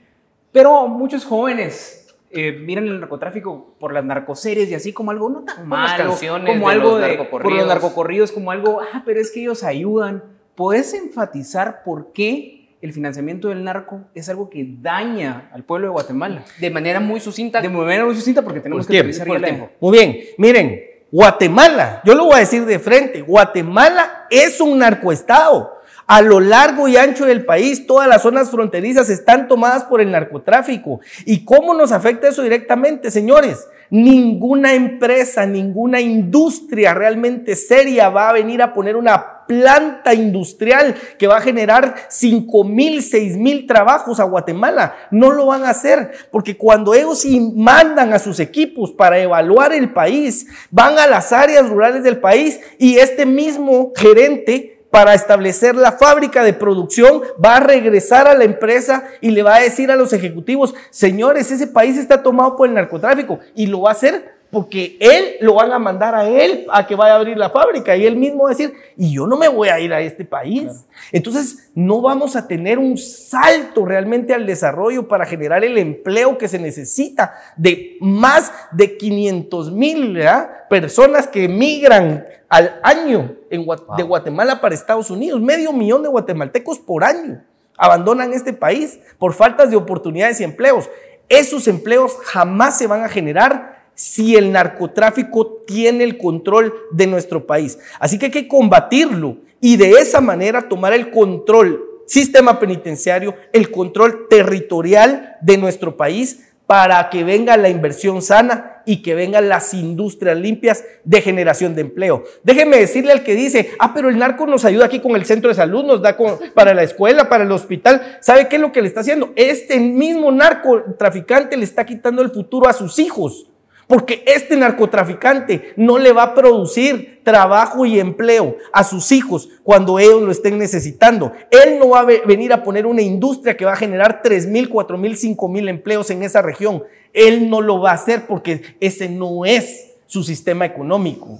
Pero 0.51 0.87
muchos 0.87 1.25
jóvenes 1.25 2.04
eh, 2.31 2.51
miran 2.53 2.87
el 2.87 2.99
narcotráfico 2.99 3.75
por 3.79 3.93
las 3.93 4.03
narcoseries 4.03 4.69
y 4.69 4.75
así 4.75 4.93
como 4.93 5.11
algo 5.11 5.29
no 5.29 5.43
tan 5.43 5.67
malo, 5.67 6.15
como 6.45 6.69
algo 6.69 6.97
de, 6.97 7.17
por 7.25 7.51
los 7.51 7.67
narcocorridos, 7.67 8.31
como 8.31 8.51
algo, 8.51 8.81
ah, 8.81 9.03
pero 9.05 9.19
es 9.19 9.31
que 9.31 9.41
ellos 9.41 9.63
ayudan. 9.63 10.23
¿Puedes 10.55 10.93
enfatizar 10.93 11.83
por 11.83 12.13
qué 12.13 12.55
el 12.85 12.93
financiamiento 12.93 13.49
del 13.49 13.63
narco 13.63 14.01
es 14.13 14.29
algo 14.29 14.49
que 14.49 14.65
daña 14.79 15.49
al 15.53 15.63
pueblo 15.63 15.87
de 15.87 15.91
Guatemala. 15.91 16.43
De 16.59 16.69
manera 16.69 16.99
muy 16.99 17.19
sucinta. 17.19 17.61
De 17.61 17.67
manera 17.67 18.05
muy 18.05 18.15
sucinta 18.15 18.41
porque 18.43 18.59
tenemos 18.59 18.85
Por 18.85 18.91
que 18.93 18.99
utilizar 18.99 19.27
la- 19.27 19.47
tiempo. 19.47 19.69
Muy 19.79 19.97
bien, 19.97 20.17
miren, 20.37 20.79
Guatemala, 21.11 22.01
yo 22.05 22.13
lo 22.13 22.25
voy 22.25 22.35
a 22.35 22.39
decir 22.39 22.65
de 22.65 22.77
frente, 22.77 23.21
Guatemala 23.21 24.27
es 24.29 24.61
un 24.61 24.77
narcoestado. 24.77 25.74
A 26.07 26.21
lo 26.21 26.39
largo 26.39 26.87
y 26.87 26.97
ancho 26.97 27.25
del 27.25 27.45
país, 27.45 27.87
todas 27.87 28.07
las 28.07 28.21
zonas 28.21 28.51
fronterizas 28.51 29.09
están 29.09 29.47
tomadas 29.47 29.85
por 29.85 30.01
el 30.01 30.11
narcotráfico. 30.11 30.99
¿Y 31.25 31.43
cómo 31.45 31.73
nos 31.73 31.91
afecta 31.91 32.27
eso 32.27 32.43
directamente, 32.43 33.09
señores? 33.09 33.67
Ninguna 33.89 34.73
empresa, 34.73 35.47
ninguna 35.47 36.01
industria 36.01 36.93
realmente 36.93 37.55
seria 37.55 38.09
va 38.09 38.29
a 38.29 38.33
venir 38.33 38.61
a 38.61 38.73
poner 38.73 38.95
una 38.95 39.45
planta 39.47 40.13
industrial 40.13 40.95
que 41.17 41.27
va 41.27 41.37
a 41.37 41.41
generar 41.41 41.95
5 42.09 42.63
mil, 42.63 43.01
6 43.01 43.37
mil 43.37 43.65
trabajos 43.65 44.19
a 44.19 44.23
Guatemala. 44.25 44.95
No 45.09 45.31
lo 45.31 45.47
van 45.47 45.63
a 45.63 45.69
hacer 45.69 46.11
porque 46.31 46.57
cuando 46.57 46.93
ellos 46.93 47.25
mandan 47.55 48.13
a 48.13 48.19
sus 48.19 48.39
equipos 48.39 48.91
para 48.91 49.19
evaluar 49.19 49.73
el 49.73 49.91
país, 49.93 50.47
van 50.69 50.99
a 50.99 51.07
las 51.07 51.31
áreas 51.31 51.67
rurales 51.67 52.03
del 52.03 52.19
país 52.19 52.59
y 52.77 52.97
este 52.97 53.25
mismo 53.25 53.91
gerente 53.95 54.74
para 54.95 55.13
establecer 55.13 55.75
la 55.75 55.91
fábrica 55.91 56.41
de 56.41 56.53
producción, 56.53 57.21
va 57.43 57.57
a 57.57 57.59
regresar 57.59 58.29
a 58.29 58.33
la 58.33 58.45
empresa 58.45 59.03
y 59.19 59.31
le 59.31 59.43
va 59.43 59.57
a 59.57 59.59
decir 59.59 59.91
a 59.91 59.97
los 59.97 60.13
ejecutivos, 60.13 60.73
señores, 60.89 61.51
ese 61.51 61.67
país 61.67 61.97
está 61.97 62.23
tomado 62.23 62.55
por 62.55 62.69
el 62.69 62.75
narcotráfico 62.75 63.41
y 63.55 63.67
lo 63.67 63.81
va 63.81 63.89
a 63.89 63.91
hacer 63.91 64.34
porque 64.55 64.95
él 65.01 65.35
lo 65.41 65.55
van 65.55 65.73
a 65.73 65.79
mandar 65.79 66.15
a 66.15 66.29
él 66.29 66.65
a 66.71 66.87
que 66.87 66.95
vaya 66.95 67.15
a 67.15 67.17
abrir 67.17 67.35
la 67.35 67.49
fábrica 67.49 67.93
y 67.97 68.05
él 68.05 68.15
mismo 68.15 68.43
va 68.43 68.51
a 68.51 68.53
decir, 68.53 68.73
y 68.95 69.13
yo 69.13 69.27
no 69.27 69.35
me 69.35 69.49
voy 69.49 69.67
a 69.67 69.81
ir 69.81 69.91
a 69.91 69.99
este 69.99 70.23
país. 70.23 70.85
Entonces, 71.11 71.71
no 71.75 71.99
vamos 71.99 72.37
a 72.37 72.47
tener 72.47 72.79
un 72.79 72.97
salto 72.97 73.83
realmente 73.83 74.33
al 74.33 74.45
desarrollo 74.45 75.09
para 75.09 75.25
generar 75.25 75.65
el 75.65 75.77
empleo 75.77 76.37
que 76.37 76.47
se 76.47 76.57
necesita 76.57 77.33
de 77.57 77.97
más 77.99 78.49
de 78.71 78.95
500 78.95 79.73
mil 79.73 80.21
personas 80.69 81.27
que 81.27 81.43
emigran 81.43 82.25
al 82.47 82.79
año 82.81 83.35
en 83.49 83.65
de 83.97 84.03
Guatemala 84.03 84.61
para 84.61 84.73
Estados 84.73 85.11
Unidos. 85.11 85.41
Medio 85.41 85.73
millón 85.73 86.01
de 86.01 86.07
guatemaltecos 86.07 86.79
por 86.79 87.03
año 87.03 87.43
abandonan 87.77 88.31
este 88.31 88.53
país 88.53 89.01
por 89.19 89.33
faltas 89.33 89.69
de 89.69 89.75
oportunidades 89.75 90.39
y 90.39 90.45
empleos. 90.45 90.89
Esos 91.27 91.67
empleos 91.67 92.15
jamás 92.23 92.77
se 92.77 92.87
van 92.87 93.03
a 93.03 93.09
generar 93.09 93.74
si 93.95 94.35
el 94.35 94.51
narcotráfico 94.51 95.63
tiene 95.65 96.03
el 96.03 96.17
control 96.17 96.73
de 96.91 97.07
nuestro 97.07 97.47
país. 97.47 97.79
Así 97.99 98.19
que 98.19 98.25
hay 98.27 98.31
que 98.31 98.47
combatirlo 98.47 99.37
y 99.61 99.77
de 99.77 99.91
esa 99.91 100.21
manera 100.21 100.67
tomar 100.69 100.93
el 100.93 101.09
control 101.11 101.81
sistema 102.05 102.59
penitenciario, 102.59 103.33
el 103.51 103.71
control 103.71 104.27
territorial 104.29 105.37
de 105.41 105.57
nuestro 105.57 105.97
país 105.97 106.51
para 106.67 107.09
que 107.09 107.23
venga 107.23 107.57
la 107.57 107.69
inversión 107.69 108.21
sana 108.21 108.81
y 108.87 109.01
que 109.01 109.15
vengan 109.15 109.49
las 109.49 109.73
industrias 109.73 110.37
limpias 110.37 110.83
de 111.03 111.21
generación 111.21 111.73
de 111.75 111.81
empleo. 111.81 112.23
Déjeme 112.43 112.77
decirle 112.77 113.11
al 113.11 113.23
que 113.23 113.35
dice, 113.35 113.71
ah, 113.79 113.93
pero 113.93 114.09
el 114.09 114.17
narco 114.17 114.45
nos 114.47 114.65
ayuda 114.65 114.85
aquí 114.85 114.99
con 114.99 115.15
el 115.15 115.25
centro 115.25 115.49
de 115.49 115.55
salud, 115.55 115.83
nos 115.85 116.01
da 116.01 116.17
con- 116.17 116.37
para 116.53 116.73
la 116.73 116.83
escuela, 116.83 117.29
para 117.29 117.43
el 117.43 117.51
hospital. 117.51 118.17
¿Sabe 118.19 118.47
qué 118.47 118.55
es 118.57 118.61
lo 118.61 118.71
que 118.71 118.81
le 118.81 118.87
está 118.87 119.01
haciendo? 119.01 119.31
Este 119.35 119.79
mismo 119.79 120.31
narcotraficante 120.31 121.57
le 121.57 121.63
está 121.65 121.85
quitando 121.85 122.21
el 122.21 122.29
futuro 122.31 122.67
a 122.67 122.73
sus 122.73 122.99
hijos. 122.99 123.49
Porque 123.87 124.23
este 124.25 124.55
narcotraficante 124.57 125.73
no 125.75 125.97
le 125.99 126.11
va 126.11 126.23
a 126.23 126.33
producir 126.35 127.21
trabajo 127.23 127.85
y 127.85 127.99
empleo 127.99 128.57
a 128.73 128.83
sus 128.83 129.11
hijos 129.11 129.49
cuando 129.63 129.99
ellos 129.99 130.21
lo 130.23 130.31
estén 130.31 130.57
necesitando. 130.57 131.31
Él 131.51 131.77
no 131.79 131.89
va 131.89 131.99
a 131.99 132.05
ve- 132.05 132.23
venir 132.25 132.51
a 132.53 132.63
poner 132.63 132.85
una 132.85 133.01
industria 133.01 133.55
que 133.55 133.65
va 133.65 133.73
a 133.73 133.77
generar 133.77 134.21
3 134.23 134.47
mil, 134.47 134.69
4 134.69 134.97
mil, 134.97 135.15
5 135.17 135.47
mil 135.47 135.69
empleos 135.69 136.09
en 136.09 136.23
esa 136.23 136.41
región. 136.41 136.83
Él 137.13 137.49
no 137.49 137.61
lo 137.61 137.79
va 137.79 137.91
a 137.91 137.95
hacer 137.95 138.25
porque 138.27 138.61
ese 138.79 139.07
no 139.07 139.45
es 139.45 139.93
su 140.07 140.23
sistema 140.23 140.65
económico. 140.65 141.39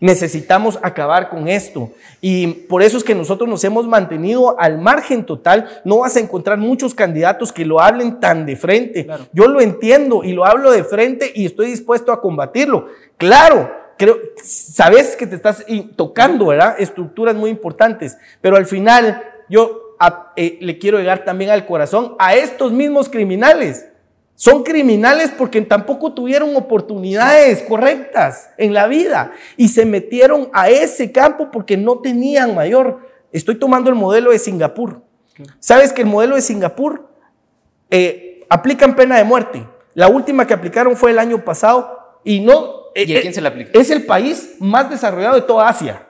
Necesitamos 0.00 0.78
acabar 0.82 1.28
con 1.28 1.46
esto. 1.46 1.90
Y 2.22 2.46
por 2.46 2.82
eso 2.82 2.96
es 2.96 3.04
que 3.04 3.14
nosotros 3.14 3.48
nos 3.48 3.62
hemos 3.64 3.86
mantenido 3.86 4.58
al 4.58 4.78
margen 4.78 5.24
total. 5.26 5.68
No 5.84 5.98
vas 5.98 6.16
a 6.16 6.20
encontrar 6.20 6.56
muchos 6.56 6.94
candidatos 6.94 7.52
que 7.52 7.66
lo 7.66 7.80
hablen 7.80 8.18
tan 8.18 8.46
de 8.46 8.56
frente. 8.56 9.04
Claro. 9.04 9.26
Yo 9.32 9.46
lo 9.46 9.60
entiendo 9.60 10.24
y 10.24 10.32
lo 10.32 10.46
hablo 10.46 10.70
de 10.70 10.84
frente 10.84 11.30
y 11.34 11.44
estoy 11.44 11.66
dispuesto 11.66 12.12
a 12.12 12.20
combatirlo. 12.22 12.86
Claro, 13.18 13.70
creo, 13.98 14.16
sabes 14.42 15.16
que 15.16 15.26
te 15.26 15.36
estás 15.36 15.64
tocando, 15.96 16.46
¿verdad? 16.46 16.76
Estructuras 16.78 17.36
muy 17.36 17.50
importantes. 17.50 18.16
Pero 18.40 18.56
al 18.56 18.64
final 18.64 19.22
yo 19.50 19.96
a- 19.98 20.32
eh, 20.36 20.56
le 20.62 20.78
quiero 20.78 20.96
llegar 20.98 21.24
también 21.26 21.50
al 21.50 21.66
corazón 21.66 22.14
a 22.18 22.34
estos 22.34 22.72
mismos 22.72 23.10
criminales. 23.10 23.86
Son 24.40 24.62
criminales 24.62 25.30
porque 25.36 25.60
tampoco 25.60 26.14
tuvieron 26.14 26.56
oportunidades 26.56 27.62
correctas 27.62 28.48
en 28.56 28.72
la 28.72 28.86
vida 28.86 29.32
y 29.58 29.68
se 29.68 29.84
metieron 29.84 30.48
a 30.54 30.70
ese 30.70 31.12
campo 31.12 31.50
porque 31.50 31.76
no 31.76 31.98
tenían 31.98 32.54
mayor. 32.54 33.00
Estoy 33.32 33.56
tomando 33.56 33.90
el 33.90 33.96
modelo 33.96 34.30
de 34.30 34.38
Singapur. 34.38 35.02
¿Sabes 35.58 35.92
que 35.92 36.00
el 36.00 36.08
modelo 36.08 36.36
de 36.36 36.40
Singapur 36.40 37.10
eh, 37.90 38.40
aplican 38.48 38.96
pena 38.96 39.18
de 39.18 39.24
muerte? 39.24 39.66
La 39.92 40.08
última 40.08 40.46
que 40.46 40.54
aplicaron 40.54 40.96
fue 40.96 41.10
el 41.10 41.18
año 41.18 41.44
pasado 41.44 42.18
y 42.24 42.40
no... 42.40 42.86
eh, 42.94 43.04
¿Y 43.06 43.16
a 43.16 43.18
eh, 43.18 43.20
quién 43.20 43.34
se 43.34 43.42
le 43.42 43.48
aplica? 43.48 43.78
Es 43.78 43.90
el 43.90 44.06
país 44.06 44.54
más 44.58 44.88
desarrollado 44.88 45.34
de 45.34 45.42
toda 45.42 45.68
Asia. 45.68 46.06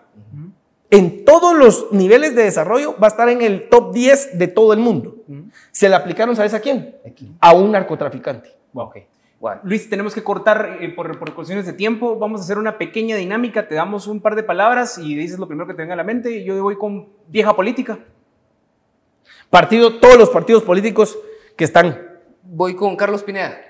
En 0.90 1.24
todos 1.24 1.56
los 1.56 1.92
niveles 1.92 2.34
de 2.34 2.42
desarrollo 2.42 2.96
va 2.98 3.06
a 3.06 3.10
estar 3.10 3.28
en 3.28 3.42
el 3.42 3.68
top 3.68 3.94
10 3.94 4.38
de 4.38 4.48
todo 4.48 4.72
el 4.72 4.80
mundo. 4.80 5.16
Se 5.70 5.88
le 5.88 5.94
aplicaron, 5.94 6.34
¿sabes 6.34 6.52
a 6.52 6.60
quién? 6.60 6.96
Aquí. 7.06 7.32
A 7.40 7.52
un 7.52 7.70
narcotraficante. 7.70 8.50
Ok. 8.74 8.96
Bueno. 9.38 9.60
Luis, 9.64 9.88
tenemos 9.88 10.14
que 10.14 10.22
cortar 10.22 10.78
eh, 10.80 10.88
por, 10.90 11.18
por 11.18 11.32
cuestiones 11.34 11.64
de 11.64 11.72
tiempo. 11.72 12.18
Vamos 12.18 12.40
a 12.40 12.44
hacer 12.44 12.58
una 12.58 12.76
pequeña 12.76 13.16
dinámica. 13.16 13.68
Te 13.68 13.76
damos 13.76 14.06
un 14.06 14.20
par 14.20 14.34
de 14.34 14.42
palabras 14.42 14.98
y 14.98 15.14
dices 15.14 15.38
lo 15.38 15.46
primero 15.46 15.66
que 15.66 15.74
te 15.74 15.82
venga 15.82 15.94
a 15.94 15.96
la 15.96 16.04
mente. 16.04 16.44
Yo 16.44 16.60
voy 16.62 16.76
con 16.76 17.08
vieja 17.28 17.54
política. 17.54 18.00
Partido, 19.48 19.98
todos 19.98 20.18
los 20.18 20.28
partidos 20.30 20.62
políticos 20.64 21.16
que 21.56 21.64
están. 21.64 22.18
Voy 22.42 22.74
con 22.74 22.96
Carlos 22.96 23.22
Pineda. 23.22 23.60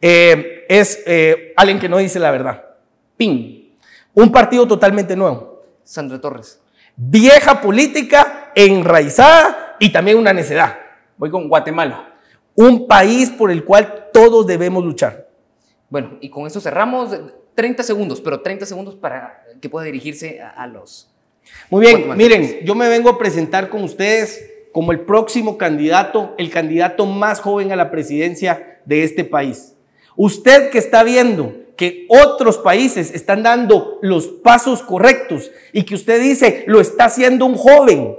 eh, 0.00 0.64
es 0.68 1.02
eh, 1.06 1.52
alguien 1.56 1.78
que 1.78 1.88
no 1.88 1.98
dice 1.98 2.18
la 2.18 2.30
verdad. 2.30 2.64
PIN. 3.16 3.76
Un 4.14 4.32
partido 4.32 4.66
totalmente 4.66 5.14
nuevo. 5.14 5.62
Sandra 5.84 6.20
Torres. 6.20 6.60
Vieja 7.02 7.62
política, 7.62 8.52
enraizada 8.54 9.76
y 9.78 9.90
también 9.90 10.18
una 10.18 10.34
necedad. 10.34 10.78
Voy 11.16 11.30
con 11.30 11.48
Guatemala. 11.48 12.12
Un 12.54 12.86
país 12.86 13.30
por 13.30 13.50
el 13.50 13.64
cual 13.64 14.10
todos 14.12 14.46
debemos 14.46 14.84
luchar. 14.84 15.26
Bueno, 15.88 16.18
y 16.20 16.28
con 16.28 16.46
eso 16.46 16.60
cerramos 16.60 17.16
30 17.54 17.82
segundos, 17.84 18.20
pero 18.20 18.42
30 18.42 18.66
segundos 18.66 18.96
para 18.96 19.42
que 19.62 19.70
pueda 19.70 19.86
dirigirse 19.86 20.42
a, 20.42 20.50
a 20.50 20.66
los... 20.66 21.10
Muy 21.70 21.86
bien, 21.86 22.14
miren, 22.18 22.58
yo 22.66 22.74
me 22.74 22.86
vengo 22.90 23.08
a 23.08 23.16
presentar 23.16 23.70
con 23.70 23.82
ustedes 23.82 24.44
como 24.70 24.92
el 24.92 25.00
próximo 25.00 25.56
candidato, 25.56 26.34
el 26.36 26.50
candidato 26.50 27.06
más 27.06 27.40
joven 27.40 27.72
a 27.72 27.76
la 27.76 27.90
presidencia 27.90 28.78
de 28.84 29.04
este 29.04 29.24
país. 29.24 29.74
Usted 30.16 30.68
que 30.68 30.76
está 30.76 31.02
viendo 31.02 31.54
que 31.80 32.04
otros 32.10 32.58
países 32.58 33.10
están 33.14 33.42
dando 33.42 33.98
los 34.02 34.28
pasos 34.28 34.82
correctos 34.82 35.50
y 35.72 35.84
que 35.84 35.94
usted 35.94 36.20
dice 36.20 36.62
lo 36.66 36.78
está 36.78 37.06
haciendo 37.06 37.46
un 37.46 37.54
joven 37.54 38.18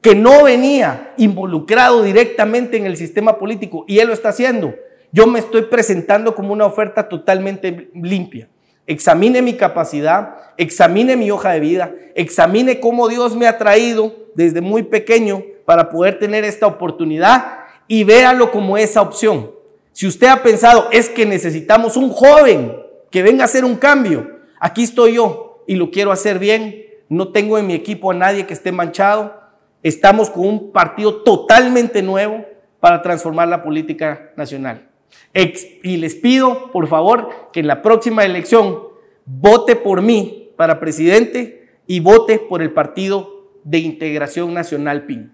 que 0.00 0.14
no 0.14 0.44
venía 0.44 1.12
involucrado 1.16 2.04
directamente 2.04 2.76
en 2.76 2.86
el 2.86 2.96
sistema 2.96 3.36
político 3.36 3.84
y 3.88 3.98
él 3.98 4.06
lo 4.06 4.14
está 4.14 4.28
haciendo, 4.28 4.76
yo 5.10 5.26
me 5.26 5.40
estoy 5.40 5.62
presentando 5.62 6.36
como 6.36 6.52
una 6.52 6.66
oferta 6.66 7.08
totalmente 7.08 7.90
limpia. 7.94 8.48
Examine 8.86 9.42
mi 9.42 9.54
capacidad, 9.54 10.36
examine 10.56 11.16
mi 11.16 11.32
hoja 11.32 11.50
de 11.50 11.58
vida, 11.58 11.92
examine 12.14 12.78
cómo 12.78 13.08
Dios 13.08 13.34
me 13.34 13.48
ha 13.48 13.58
traído 13.58 14.14
desde 14.36 14.60
muy 14.60 14.84
pequeño 14.84 15.42
para 15.64 15.90
poder 15.90 16.20
tener 16.20 16.44
esta 16.44 16.68
oportunidad 16.68 17.58
y 17.88 18.04
véalo 18.04 18.52
como 18.52 18.78
esa 18.78 19.02
opción. 19.02 19.50
Si 19.90 20.06
usted 20.06 20.28
ha 20.28 20.44
pensado, 20.44 20.86
es 20.92 21.08
que 21.08 21.26
necesitamos 21.26 21.96
un 21.96 22.10
joven 22.10 22.88
que 23.10 23.22
venga 23.22 23.42
a 23.42 23.46
hacer 23.46 23.64
un 23.64 23.76
cambio, 23.76 24.40
aquí 24.58 24.82
estoy 24.82 25.14
yo 25.14 25.64
y 25.66 25.76
lo 25.76 25.90
quiero 25.90 26.12
hacer 26.12 26.38
bien. 26.38 26.84
No 27.08 27.32
tengo 27.32 27.58
en 27.58 27.66
mi 27.66 27.74
equipo 27.74 28.10
a 28.10 28.14
nadie 28.14 28.46
que 28.46 28.54
esté 28.54 28.72
manchado. 28.72 29.40
Estamos 29.82 30.30
con 30.30 30.46
un 30.46 30.72
partido 30.72 31.22
totalmente 31.22 32.02
nuevo 32.02 32.44
para 32.78 33.02
transformar 33.02 33.48
la 33.48 33.62
política 33.62 34.32
nacional. 34.36 34.88
Y 35.34 35.96
les 35.96 36.14
pido, 36.14 36.70
por 36.72 36.88
favor, 36.88 37.50
que 37.52 37.60
en 37.60 37.66
la 37.66 37.82
próxima 37.82 38.24
elección 38.24 38.78
vote 39.26 39.76
por 39.76 40.02
mí 40.02 40.52
para 40.56 40.80
presidente 40.80 41.68
y 41.86 42.00
vote 42.00 42.38
por 42.38 42.62
el 42.62 42.72
Partido 42.72 43.50
de 43.64 43.78
Integración 43.78 44.54
Nacional 44.54 45.06
PIN. 45.06 45.32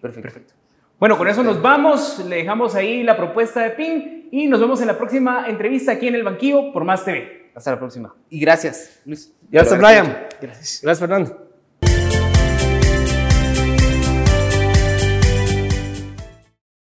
Perfecto. 0.00 0.22
Perfecto. 0.22 0.54
Bueno, 0.98 1.18
con 1.18 1.28
eso 1.28 1.42
nos 1.42 1.60
vamos. 1.60 2.24
Le 2.26 2.36
dejamos 2.36 2.74
ahí 2.74 3.02
la 3.02 3.16
propuesta 3.16 3.62
de 3.62 3.70
PIN 3.70 4.28
y 4.32 4.46
nos 4.46 4.60
vemos 4.60 4.80
en 4.80 4.86
la 4.86 4.96
próxima 4.96 5.46
entrevista 5.48 5.92
aquí 5.92 6.08
en 6.08 6.14
el 6.14 6.22
banquillo 6.24 6.72
por 6.72 6.84
Más 6.84 7.04
TV. 7.04 7.50
Hasta 7.54 7.70
la 7.72 7.78
próxima. 7.78 8.14
Y 8.28 8.40
gracias, 8.40 9.00
Luis. 9.04 9.32
Gracias, 9.50 9.78
Brian. 9.78 10.26
Gracias. 10.40 10.80
Gracias, 10.82 11.00
Fernando. 11.00 11.45